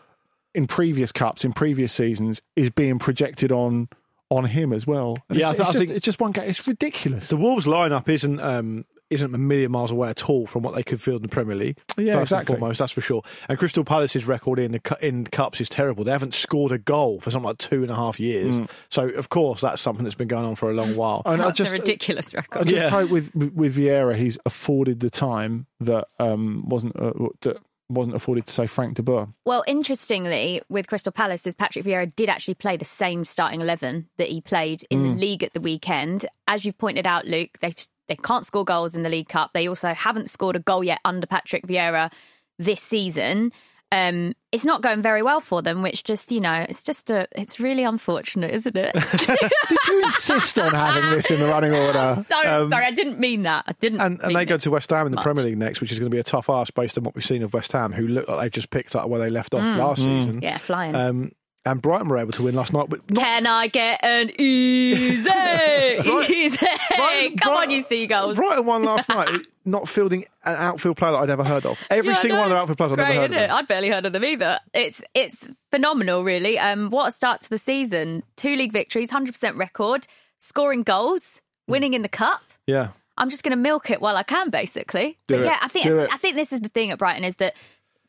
in 0.54 0.66
previous 0.66 1.12
cups 1.12 1.44
in 1.44 1.52
previous 1.52 1.92
seasons 1.92 2.42
is 2.56 2.70
being 2.70 2.98
projected 2.98 3.52
on 3.52 3.88
on 4.30 4.44
him 4.46 4.72
as 4.72 4.86
well. 4.86 5.18
And 5.28 5.38
Yeah, 5.38 5.48
I 5.48 5.50
it's, 5.50 5.58
th- 5.58 5.60
it's 5.60 5.68
I 5.68 5.72
just, 5.72 5.78
think- 5.86 5.96
it's 5.96 6.04
just 6.04 6.20
one 6.20 6.32
guy. 6.32 6.44
It's 6.44 6.66
ridiculous. 6.66 7.28
The 7.28 7.36
Wolves 7.36 7.66
lineup 7.66 8.08
isn't 8.08 8.40
um, 8.40 8.84
isn't 9.10 9.34
a 9.34 9.38
million 9.38 9.72
miles 9.72 9.90
away 9.90 10.08
at 10.08 10.30
all 10.30 10.46
from 10.46 10.62
what 10.62 10.72
they 10.76 10.84
could 10.84 11.02
field 11.02 11.16
in 11.16 11.22
the 11.22 11.28
Premier 11.28 11.56
League. 11.56 11.76
Yeah, 11.98 12.12
first 12.12 12.30
exactly. 12.30 12.54
and 12.54 12.60
foremost, 12.60 12.78
that's 12.78 12.92
for 12.92 13.00
sure. 13.00 13.22
And 13.48 13.58
Crystal 13.58 13.82
Palace's 13.82 14.24
record 14.24 14.60
in 14.60 14.70
the 14.70 14.98
in 15.02 15.24
cups 15.26 15.60
is 15.60 15.68
terrible. 15.68 16.04
They 16.04 16.12
haven't 16.12 16.32
scored 16.32 16.70
a 16.70 16.78
goal 16.78 17.18
for 17.18 17.32
something 17.32 17.48
like 17.48 17.58
two 17.58 17.82
and 17.82 17.90
a 17.90 17.96
half 17.96 18.20
years. 18.20 18.54
Mm. 18.54 18.70
So 18.88 19.08
of 19.08 19.28
course 19.28 19.60
that's 19.62 19.82
something 19.82 20.04
that's 20.04 20.14
been 20.14 20.28
going 20.28 20.44
on 20.44 20.54
for 20.54 20.70
a 20.70 20.74
long 20.74 20.94
while. 20.94 21.22
And 21.26 21.42
I 21.42 21.46
That's 21.46 21.58
just- 21.58 21.74
a 21.74 21.78
ridiculous 21.80 22.32
record. 22.34 22.60
I 22.60 22.62
just 22.64 22.76
Yeah. 22.76 22.88
hope 22.90 23.10
with 23.10 23.34
with 23.34 23.76
Vieira, 23.76 24.14
he's 24.14 24.38
afforded 24.46 25.00
the 25.00 25.10
time 25.10 25.66
that 25.80 26.06
um, 26.20 26.68
wasn't 26.68 26.94
uh, 26.96 27.12
that 27.40 27.56
wasn't 27.90 28.16
afforded 28.16 28.46
to 28.46 28.52
say 28.52 28.66
Frank 28.66 28.94
de 28.94 29.02
Boer. 29.02 29.28
Well, 29.44 29.64
interestingly, 29.66 30.62
with 30.68 30.86
Crystal 30.86 31.12
Palace, 31.12 31.46
is 31.46 31.54
Patrick 31.54 31.84
Vieira 31.84 32.14
did 32.14 32.28
actually 32.28 32.54
play 32.54 32.76
the 32.76 32.84
same 32.84 33.24
starting 33.24 33.60
eleven 33.60 34.08
that 34.18 34.28
he 34.28 34.40
played 34.40 34.84
in 34.90 35.02
the 35.02 35.08
mm. 35.10 35.20
league 35.20 35.42
at 35.42 35.52
the 35.52 35.60
weekend. 35.60 36.26
As 36.46 36.64
you've 36.64 36.78
pointed 36.78 37.06
out, 37.06 37.26
Luke, 37.26 37.50
they 37.60 37.74
they 38.08 38.16
can't 38.16 38.46
score 38.46 38.64
goals 38.64 38.94
in 38.94 39.02
the 39.02 39.08
League 39.08 39.28
Cup. 39.28 39.50
They 39.52 39.68
also 39.68 39.92
haven't 39.94 40.30
scored 40.30 40.56
a 40.56 40.60
goal 40.60 40.82
yet 40.82 41.00
under 41.04 41.26
Patrick 41.26 41.66
Vieira 41.66 42.10
this 42.58 42.80
season. 42.80 43.52
Um, 43.92 44.34
it's 44.52 44.64
not 44.64 44.82
going 44.82 45.02
very 45.02 45.22
well 45.22 45.40
for 45.40 45.62
them, 45.62 45.82
which 45.82 46.04
just 46.04 46.30
you 46.30 46.40
know, 46.40 46.64
it's 46.68 46.84
just 46.84 47.10
a, 47.10 47.26
it's 47.32 47.58
really 47.58 47.82
unfortunate, 47.82 48.52
isn't 48.52 48.76
it? 48.76 48.92
Did 49.68 49.78
you 49.88 50.04
insist 50.04 50.58
on 50.58 50.70
having 50.72 51.10
this 51.10 51.30
in 51.30 51.40
the 51.40 51.46
running 51.46 51.74
order? 51.74 52.22
sorry, 52.24 52.70
sorry, 52.70 52.86
I 52.86 52.92
didn't 52.92 53.18
mean 53.18 53.42
that. 53.42 53.64
I 53.66 53.72
didn't. 53.72 54.00
And, 54.00 54.20
and 54.20 54.34
they 54.34 54.44
go 54.44 54.58
to 54.58 54.70
West 54.70 54.90
Ham 54.90 55.06
in 55.06 55.12
the 55.12 55.16
much. 55.16 55.24
Premier 55.24 55.44
League 55.44 55.58
next, 55.58 55.80
which 55.80 55.90
is 55.90 55.98
going 55.98 56.10
to 56.10 56.14
be 56.14 56.20
a 56.20 56.24
tough 56.24 56.48
ask 56.48 56.72
based 56.74 56.98
on 56.98 57.04
what 57.04 57.16
we've 57.16 57.24
seen 57.24 57.42
of 57.42 57.52
West 57.52 57.72
Ham, 57.72 57.92
who 57.92 58.06
look 58.06 58.28
like 58.28 58.40
they've 58.40 58.52
just 58.52 58.70
picked 58.70 58.94
up 58.94 59.08
where 59.08 59.20
they 59.20 59.30
left 59.30 59.54
off 59.54 59.62
last 59.76 60.02
season. 60.02 60.40
Mm. 60.40 60.42
yeah, 60.42 60.58
flying. 60.58 60.94
Um, 60.94 61.32
and 61.70 61.80
Brighton 61.82 62.08
were 62.08 62.18
able 62.18 62.32
to 62.32 62.42
win 62.42 62.54
last 62.54 62.72
night. 62.72 62.88
But 62.88 63.08
not, 63.10 63.22
Can 63.24 63.46
I 63.46 63.66
get 63.68 64.00
an 64.02 64.30
easy, 64.38 65.28
easy? 66.34 66.58
Brighton- 66.96 67.36
Come 67.38 67.52
on, 67.52 67.56
Brighton- 67.58 67.70
you 67.70 67.82
seagulls. 67.82 68.36
Brighton 68.36 68.66
won 68.66 68.82
last 68.84 69.08
night, 69.08 69.46
not 69.64 69.88
fielding 69.88 70.24
an 70.44 70.56
outfield 70.56 70.96
player 70.96 71.12
that 71.12 71.18
I'd 71.18 71.30
ever 71.30 71.44
heard 71.44 71.66
of. 71.66 71.78
Every 71.90 72.12
Yeah, 72.12 72.18
I 72.18 72.22
single 72.22 72.38
one 72.38 72.46
of 72.46 72.50
their 72.50 72.58
outfield 72.58 72.78
players 72.78 72.92
I'd 72.92 72.98
never 72.98 73.14
heard 73.14 73.24
of. 73.24 73.30
them. 73.30 73.50
I'd 73.52 73.68
barely 73.68 73.88
heard 73.88 74.06
of 74.06 74.12
them 74.12 74.24
either. 74.24 74.58
It's 74.74 75.02
it's 75.14 75.48
phenomenal, 75.70 76.24
really. 76.24 76.58
Um, 76.58 76.90
what 76.90 77.10
a 77.10 77.14
start 77.14 77.42
to 77.42 77.50
the 77.50 77.58
season! 77.58 78.22
Two 78.36 78.56
league 78.56 78.72
victories, 78.72 79.10
hundred 79.10 79.32
percent 79.32 79.56
record, 79.56 80.06
scoring 80.38 80.82
goals, 80.82 81.40
Hmm. 81.66 81.72
winning 81.72 81.94
in 81.94 82.02
the 82.02 82.08
cup. 82.08 82.40
Yeah. 82.66 82.88
I'm 83.18 83.28
just 83.28 83.42
going 83.42 83.50
to 83.50 83.56
milk 83.56 83.90
it 83.90 84.00
while 84.00 84.16
I 84.16 84.22
can, 84.22 84.48
basically. 84.48 85.18
Do 85.26 85.34
but 85.36 85.40
it. 85.40 85.44
yeah, 85.46 85.58
I 85.60 85.68
think 85.68 85.84
Do 85.84 85.98
it. 85.98 86.08
I 86.10 86.16
think 86.16 86.36
this 86.36 86.54
is 86.54 86.60
the 86.60 86.70
thing 86.70 86.90
at 86.90 86.98
Brighton 86.98 87.22
is 87.24 87.34
that 87.36 87.54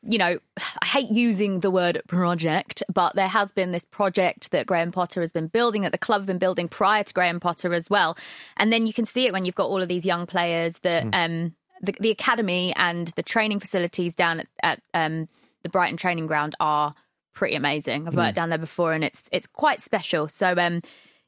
you 0.03 0.17
know 0.17 0.39
I 0.81 0.85
hate 0.85 1.09
using 1.11 1.59
the 1.59 1.69
word 1.71 2.01
project, 2.07 2.83
but 2.91 3.15
there 3.15 3.27
has 3.27 3.51
been 3.51 3.71
this 3.71 3.85
project 3.85 4.51
that 4.51 4.65
Graham 4.65 4.91
Potter 4.91 5.21
has 5.21 5.31
been 5.31 5.47
building, 5.47 5.83
that 5.83 5.91
the 5.91 5.97
club 5.97 6.21
have 6.21 6.27
been 6.27 6.37
building 6.39 6.67
prior 6.67 7.03
to 7.03 7.13
Graham 7.13 7.39
Potter 7.39 7.73
as 7.73 7.89
well, 7.89 8.17
and 8.57 8.71
then 8.73 8.85
you 8.85 8.93
can 8.93 9.05
see 9.05 9.25
it 9.27 9.33
when 9.33 9.45
you've 9.45 9.55
got 9.55 9.67
all 9.67 9.81
of 9.81 9.87
these 9.87 10.05
young 10.05 10.25
players 10.25 10.79
that 10.79 11.03
Hmm. 11.03 11.09
um, 11.13 11.55
the, 11.83 11.93
the 11.99 12.11
academy 12.11 12.73
and 12.75 13.07
the 13.15 13.23
training 13.23 13.59
facilities 13.59 14.13
down 14.13 14.39
at, 14.41 14.47
at 14.63 14.81
um, 14.93 15.27
the 15.63 15.69
Brighton 15.69 15.97
training 15.97 16.27
ground 16.27 16.55
are 16.59 16.93
pretty 17.33 17.55
amazing. 17.55 18.07
I've 18.07 18.13
Hmm. 18.13 18.19
worked 18.19 18.35
down 18.35 18.49
there 18.49 18.57
before, 18.57 18.93
and 18.93 19.03
it's 19.03 19.23
it's 19.31 19.47
quite 19.47 19.81
special. 19.81 20.27
So 20.27 20.55
um, 20.57 20.81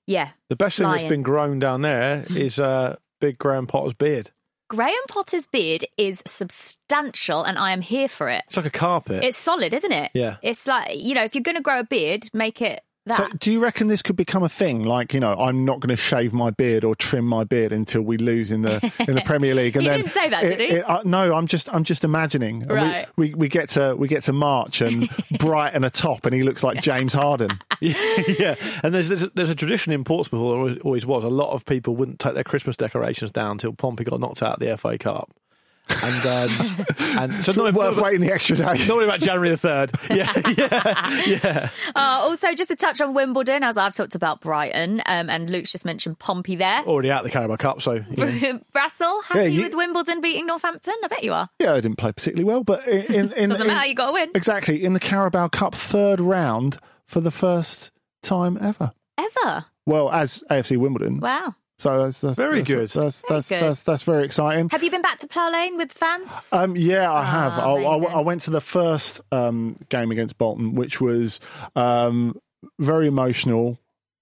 yeah, 0.05 0.30
The 0.49 0.55
best 0.55 0.78
thing 0.78 0.88
that's 0.89 1.03
been 1.03 1.24
grown 1.24 1.59
down 1.59 1.82
there 1.82 2.26
is 2.36 2.59
uh, 2.59 2.97
Big 3.21 3.38
Graham 3.38 3.67
Potter's 3.67 3.93
beard. 3.93 4.32
Graham 4.74 4.95
Potter's 5.07 5.45
beard 5.45 5.86
is 5.99 6.24
substantial, 6.26 7.43
and 7.43 7.59
I 7.59 7.74
am 7.74 7.82
here 7.82 8.07
for 8.07 8.28
it. 8.28 8.41
It's 8.47 8.57
like 8.57 8.65
a 8.65 8.71
carpet. 8.71 9.24
It's 9.24 9.38
solid, 9.38 9.71
isn't 9.71 9.91
it? 9.91 10.09
Yeah. 10.15 10.38
It's 10.41 10.65
like, 10.65 10.95
you 10.95 11.13
know, 11.13 11.24
if 11.24 11.36
you're 11.36 11.43
going 11.43 11.57
to 11.57 11.61
grow 11.61 11.82
a 11.82 11.84
beard, 11.84 12.28
make 12.34 12.59
it 12.59 12.82
that. 13.06 13.18
So, 13.18 13.28
do 13.39 13.51
you 13.51 13.60
reckon 13.62 13.88
this 13.88 14.01
could 14.01 14.16
become 14.16 14.43
a 14.43 14.49
thing? 14.49 14.84
Like, 14.86 15.14
you 15.14 15.20
know, 15.20 15.34
I'm 15.36 15.66
not 15.66 15.80
going 15.80 15.89
to 15.89 15.95
shave 16.01 16.34
my 16.34 16.49
beard 16.51 16.84
or 16.84 16.95
trim 16.95 17.26
my 17.26 17.43
beard 17.43 17.72
until 17.72 18.01
we 18.01 18.18
lose 18.18 18.51
in 18.51 18.62
the 18.62 18.91
in 19.08 19.16
the 19.16 19.22
Premier 19.26 19.54
League. 19.56 19.76
He 19.78 19.86
then 19.86 19.99
didn't 20.01 20.12
say 20.12 20.30
that, 20.30 20.43
it- 20.43 20.58
did 20.58 20.60
he? 20.72 20.78
it- 20.78 20.89
uh, 20.89 21.01
no, 21.04 21.34
I'm 21.36 21.47
just 21.47 21.74
I'm 21.74 21.84
just 21.84 22.04
imagining. 22.04 22.62
And 22.64 22.72
we- 22.72 22.78
Right. 22.78 23.08
We, 23.16 23.34
we 23.34 23.47
get 23.47 23.70
to 23.70 23.95
we 23.95 24.08
get 24.08 24.24
to 24.24 24.34
March 24.34 24.82
and 24.82 25.10
Brighton 25.39 25.84
atop, 25.84 26.26
and 26.26 26.34
he 26.34 26.43
looks 26.43 26.64
like 26.64 26.82
James 26.82 27.14
Harden. 27.14 27.60
yeah, 27.82 28.56
and 28.84 28.93
there's, 28.93 29.10
there's 29.10 29.24
a, 29.24 29.32
there's 29.36 29.49
a 29.49 29.56
tradition 29.56 29.91
in 29.93 30.04
Portsmouth, 30.04 30.41
or 30.41 30.58
always- 30.58 30.80
always 30.84 31.06
was. 31.06 31.24
A 31.24 31.30
lot 31.30 31.51
of 31.51 31.66
people 31.66 31.95
wouldn't 31.95 32.20
take 32.20 32.34
their 32.34 32.43
Christmas 32.43 32.78
decorations 32.78 33.32
down 33.32 33.51
until 33.51 33.74
Pompey 33.74 34.04
got 34.04 34.20
knocked 34.20 34.41
out 34.43 34.54
of 34.54 34.60
the 34.60 34.76
FA 34.78 34.97
Cup. 34.97 35.32
And 35.89 36.25
um, 36.25 36.86
and 37.19 37.43
so 37.43 37.49
It's 37.51 37.57
not 37.57 37.73
worth 37.73 37.97
waiting 37.97 38.21
the 38.21 38.31
extra 38.31 38.55
day. 38.55 38.63
Not 38.88 38.89
worry 38.97 39.05
about 39.05 39.19
January 39.19 39.49
the 39.49 39.57
third. 39.57 39.91
Yeah, 40.09 40.31
yeah, 40.57 41.23
yeah. 41.25 41.69
Uh, 41.95 42.19
also, 42.23 42.53
just 42.53 42.69
to 42.69 42.75
touch 42.75 43.01
on 43.01 43.13
Wimbledon, 43.13 43.63
as 43.63 43.77
I've 43.77 43.95
talked 43.95 44.15
about 44.15 44.41
Brighton, 44.41 45.01
um, 45.05 45.29
and 45.29 45.49
Luke's 45.49 45.71
just 45.71 45.86
mentioned 45.86 46.19
Pompey 46.19 46.55
there. 46.55 46.79
Already 46.84 47.11
out 47.11 47.23
the 47.23 47.29
Carabao 47.29 47.55
Cup, 47.57 47.81
so 47.81 47.93
you 47.93 48.01
know. 48.15 48.59
Brassell, 48.75 49.23
happy 49.25 49.39
Yeah, 49.39 49.45
you- 49.45 49.61
with 49.63 49.73
Wimbledon 49.75 50.21
beating 50.21 50.45
Northampton? 50.45 50.93
I 51.03 51.07
bet 51.07 51.23
you 51.23 51.34
are. 51.34 51.49
Yeah, 51.59 51.73
I 51.73 51.81
didn't 51.81 51.97
play 51.97 52.11
particularly 52.11 52.45
well, 52.45 52.63
but 52.63 52.88
in, 52.88 53.01
in, 53.13 53.31
in 53.34 53.49
Doesn't 53.49 53.61
in- 53.67 53.73
matter, 53.73 53.88
you 53.88 53.95
got 53.95 54.07
to 54.07 54.13
win. 54.13 54.29
exactly 54.36 54.84
in 54.84 54.93
the 54.93 54.99
Carabao 54.99 55.47
Cup 55.49 55.73
third 55.75 56.19
round 56.21 56.77
for 57.05 57.19
the 57.21 57.31
first 57.31 57.91
time 58.21 58.57
ever. 58.61 58.93
Ever. 59.17 59.65
Well, 59.86 60.09
as 60.11 60.43
AFC 60.49 60.77
Wimbledon. 60.77 61.19
Wow. 61.19 61.55
So 61.84 62.03
that's, 62.05 62.21
that's 62.21 62.38
Very 62.38 62.59
that's, 62.61 62.69
good. 62.69 62.89
That's 62.89 63.21
that's, 63.27 63.49
Very 63.49 63.61
that's, 63.61 63.84
good. 63.84 63.91
that's 63.91 64.03
very 64.03 64.23
exciting. 64.23 64.69
Have 64.69 64.84
you 64.84 64.89
been 64.89 65.01
back 65.01 65.17
to 65.19 65.27
Plough 65.27 65.51
Lane 65.51 65.75
with 65.75 65.91
fans? 65.91 66.47
Um, 66.53 66.77
yeah, 66.77 67.11
I 67.11 67.23
have. 67.25 67.59
I, 67.59 67.63
I. 67.73 67.97
I 67.97 68.21
went 68.21 68.41
to 68.43 68.51
the 68.51 68.61
first 68.61 69.19
um, 69.34 69.75
game 69.89 70.09
against 70.09 70.38
Bolton, 70.38 70.75
which 70.75 71.01
was 71.01 71.41
um, 71.75 72.39
very 72.79 73.07
emotional. 73.07 73.77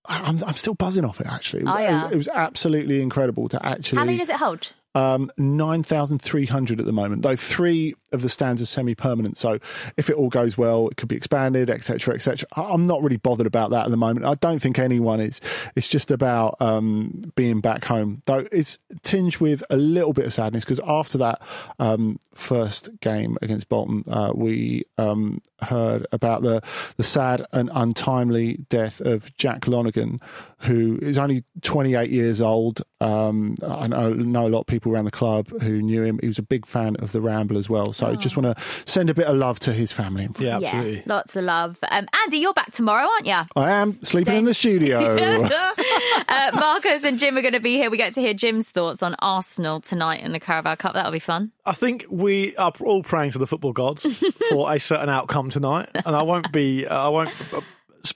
I- 0.08 0.22
I'm, 0.22 0.40
I'm 0.48 0.56
still 0.56 0.74
buzzing 0.74 1.06
off 1.06 1.22
it. 1.22 1.28
Actually, 1.28 1.62
it 1.62 1.66
was, 1.66 1.76
Oh, 1.76 1.80
it, 1.80 1.94
was, 1.94 2.04
it 2.14 2.16
was 2.18 2.28
absolutely 2.30 3.00
incredible 3.00 3.48
to 3.50 3.64
actually. 3.64 4.00
How 4.00 4.06
many 4.06 4.18
does 4.18 4.30
it 4.30 4.38
hold? 4.38 4.74
um, 4.96 5.32
9,300 5.38 6.80
at 6.80 6.86
the 6.86 6.92
moment, 6.92 7.22
though 7.22 7.36
three 7.36 7.96
of 8.12 8.22
the 8.22 8.30
stands 8.30 8.62
are 8.62 8.66
semi-permanent. 8.66 9.38
So 9.38 9.60
if 9.98 10.10
it 10.10 10.16
all 10.16 10.30
goes 10.30 10.58
well, 10.58 10.88
it 10.90 10.98
could 10.98 11.10
be 11.10 11.16
expanded, 11.16 11.70
etc., 11.70 12.16
etc. 12.16 12.48
I'm 12.56 12.84
not 12.84 13.02
really 13.02 13.18
bothered 13.18 13.48
about 13.48 13.72
that 13.72 13.86
at 13.86 13.92
the 13.92 13.98
moment. 13.98 14.26
I 14.26 14.36
don't 14.36 14.60
think 14.60 14.80
anyone 14.80 15.20
is. 15.20 15.42
It's 15.76 15.88
just 15.88 16.12
about 16.12 16.62
um, 16.62 17.32
being 17.36 17.62
back 17.62 17.86
home, 17.86 18.22
though 18.26 18.48
it's 18.52 18.80
tinged 19.04 19.38
with 19.38 19.64
a 19.70 19.78
little 19.78 20.14
bit 20.14 20.26
of 20.26 20.34
sadness 20.34 20.64
because 20.64 20.82
after 20.86 21.18
that 21.20 21.42
um, 21.80 22.20
first 22.34 22.90
game 23.00 23.38
against 23.42 23.70
Bolton, 23.70 24.04
uh, 24.08 24.32
we 24.34 24.84
um, 24.98 25.42
heard 25.62 26.06
about 26.12 26.42
the 26.42 26.62
the 26.98 27.04
sad 27.04 27.46
and 27.52 27.70
untimely 27.74 28.66
death 28.70 29.02
of 29.02 29.36
Jack 29.38 29.68
Lonergan, 29.68 30.20
who 30.60 31.00
is 31.02 31.18
only 31.18 31.44
28 31.62 32.10
years 32.10 32.42
old. 32.42 32.82
Um, 33.00 33.56
I 33.68 33.88
know, 33.88 34.14
know 34.14 34.48
a 34.48 34.50
lot 34.50 34.62
of 34.62 34.68
people 34.68 34.92
around 34.92 35.06
the 35.06 35.12
club 35.12 35.50
who 35.62 35.82
knew 35.82 36.04
him. 36.04 36.20
He 36.22 36.28
was 36.28 36.40
a 36.40 36.44
big 36.44 36.66
fan 36.66 36.96
of 36.98 37.12
the 37.12 37.22
Ramble 37.22 37.58
as 37.58 37.70
well. 37.70 37.94
So 37.94 38.01
just 38.16 38.38
want 38.38 38.58
to 38.58 38.64
send 38.86 39.10
a 39.10 39.14
bit 39.14 39.28
of 39.28 39.36
love 39.36 39.60
to 39.60 39.74
his 39.74 39.92
family 39.92 40.26
and 40.26 40.36
friends. 40.36 40.64
Yeah, 40.64 40.68
absolutely. 40.68 40.98
Yeah, 40.98 41.04
lots 41.06 41.36
of 41.36 41.44
love. 41.44 41.78
Um, 41.90 42.08
Andy, 42.24 42.38
you're 42.38 42.54
back 42.54 42.72
tomorrow, 42.72 43.08
aren't 43.08 43.28
you? 43.28 43.42
I 43.56 43.72
am 43.72 44.02
sleeping 44.04 44.38
in 44.38 44.46
the 44.46 44.54
studio. 44.54 45.16
uh, 46.28 46.52
Marcus 46.54 47.04
and 47.04 47.20
Jim 47.20 47.38
are 47.38 47.42
going 47.42 47.54
to 47.54 47.60
be 47.60 47.76
here. 47.76 47.90
We 47.90 47.98
get 47.98 48.14
to 48.16 48.22
hear 48.22 48.34
Jim's 48.34 48.70
thoughts 48.70 49.04
on 49.04 49.16
Arsenal 49.20 49.82
tonight 49.82 50.22
in 50.22 50.32
the 50.32 50.40
Carabao 50.40 50.76
Cup. 50.76 50.94
That'll 50.94 51.12
be 51.12 51.20
fun. 51.20 51.52
I 51.66 51.74
think 51.74 52.06
we 52.10 52.56
are 52.58 52.74
all 52.82 53.04
praying 53.04 53.32
to 53.32 53.38
the 53.38 53.48
football 53.48 53.74
gods 53.74 54.06
for 54.50 54.74
a 54.74 54.80
certain 54.80 55.10
outcome 55.10 55.50
tonight, 55.50 55.90
and 55.94 56.16
I 56.16 56.24
won't 56.24 56.52
be. 56.52 56.88
I 56.88 57.08
won't 57.10 57.30
uh, 57.54 57.62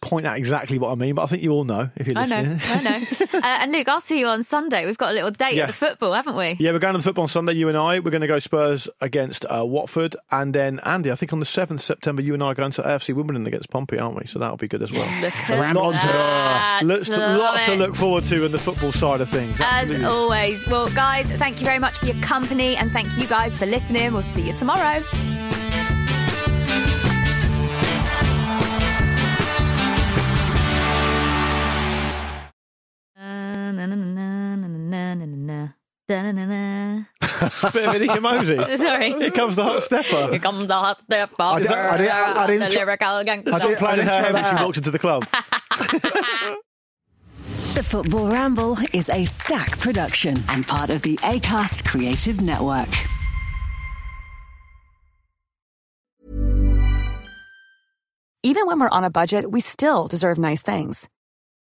point 0.01 0.25
out 0.25 0.38
exactly 0.38 0.77
what 0.79 0.91
I 0.91 0.95
mean, 0.95 1.15
but 1.15 1.23
I 1.23 1.25
think 1.27 1.43
you 1.43 1.51
all 1.51 1.63
know 1.63 1.89
if 1.95 2.07
you're 2.07 2.15
listening. 2.15 2.39
I 2.39 2.43
know, 2.43 2.53
listening. 2.99 3.29
I 3.31 3.39
know. 3.39 3.45
Uh, 3.45 3.57
and 3.61 3.71
Luke, 3.71 3.88
I'll 3.88 3.99
see 4.01 4.19
you 4.19 4.27
on 4.27 4.43
Sunday. 4.43 4.86
We've 4.86 4.97
got 4.97 5.11
a 5.11 5.13
little 5.13 5.29
date 5.31 5.55
Yeah. 5.55 5.63
at 5.63 5.67
the 5.67 5.73
football, 5.73 6.13
haven't 6.13 6.36
we? 6.36 6.55
Yeah, 6.59 6.71
we're 6.71 6.79
going 6.79 6.93
to 6.93 6.97
the 6.99 7.03
football 7.03 7.23
on 7.23 7.29
Sunday. 7.29 7.53
You 7.53 7.67
and 7.69 7.77
I. 7.77 7.99
We're 7.99 8.11
going 8.11 8.21
to 8.21 8.27
go 8.27 8.39
Spurs 8.39 8.88
against 9.01 9.45
uh, 9.45 9.63
Watford, 9.65 10.15
and 10.31 10.53
then 10.53 10.79
Andy. 10.86 11.11
I 11.11 11.15
think 11.15 11.31
on 11.33 11.39
the 11.39 11.45
seventh 11.45 11.81
September, 11.81 12.21
you 12.21 12.33
and 12.33 12.41
I 12.41 12.47
are 12.47 12.55
going 12.55 12.71
to 12.71 12.81
AFC 12.81 13.13
Wimbledon 13.13 13.45
against 13.45 13.69
Pompey, 13.69 13.99
aren't 13.99 14.17
we? 14.17 14.25
So 14.25 14.39
that'll 14.39 14.57
be 14.57 14.67
good 14.67 14.81
as 14.83 14.91
well. 14.91 15.01
Lots, 15.21 16.03
that. 16.03 16.81
lots, 16.83 17.09
to, 17.09 17.17
lots 17.17 17.63
to 17.63 17.75
look 17.75 17.95
forward 17.95 18.23
to 18.25 18.45
in 18.45 18.51
the 18.51 18.57
football 18.57 18.91
side 18.91 19.21
of 19.21 19.29
things. 19.29 19.57
As 19.59 20.03
always. 20.03 20.65
Well, 20.67 20.89
guys, 20.89 21.29
thank 21.33 21.59
you 21.59 21.65
very 21.65 21.79
much 21.79 21.97
for 21.99 22.07
your 22.07 22.21
company 22.23 22.75
and 22.75 22.91
thank 22.91 23.15
you 23.17 23.27
guys 23.27 23.55
for 23.55 23.65
listening. 23.65 24.13
We'll 24.13 24.23
see 24.23 24.47
you 24.47 24.53
tomorrow. 24.53 25.03
Bit 36.07 37.84
of 37.86 37.95
Ini 37.95 38.07
Kamoze. 38.07 38.78
Sorry. 38.78 39.13
Here 39.13 39.32
comes 39.32 39.55
the 39.55 39.63
hot 39.63 39.84
stepper. 39.84 40.30
Here 40.30 40.39
comes 40.39 40.67
the 40.67 40.73
hot 40.76 41.01
step. 41.01 41.32
I 41.39 41.59
didn't- 41.59 41.71
I 41.73 41.97
didn't- 41.97 42.11
I 42.13 42.47
didn't 42.47 42.69
the 42.69 42.73
tr- 42.76 42.80
lyrical 42.80 43.23
gangster. 43.23 43.53
I 43.53 43.59
didn't- 43.59 43.78
playing 43.80 43.99
her 43.99 44.03
didn't 44.05 44.23
hair 44.23 44.34
when 44.34 44.45
she 44.57 44.63
walked 44.63 44.78
into 44.78 44.91
the 44.91 44.99
club. 44.99 45.26
The 47.76 47.84
Football 47.84 48.30
Ramble 48.30 48.78
is 48.93 49.09
a 49.09 49.26
Stak 49.26 49.78
production 49.80 50.41
and 50.47 50.65
part 50.65 50.89
of 50.89 51.01
the 51.01 51.17
ACAST 51.17 51.84
Creative 51.86 52.41
Network. 52.41 52.88
Even 58.43 58.67
when 58.67 58.80
we're 58.80 58.89
on 58.89 59.03
a 59.03 59.09
budget, 59.09 59.49
we 59.49 59.59
still 59.59 60.07
deserve 60.07 60.38
nice 60.38 60.61
things. 60.61 61.09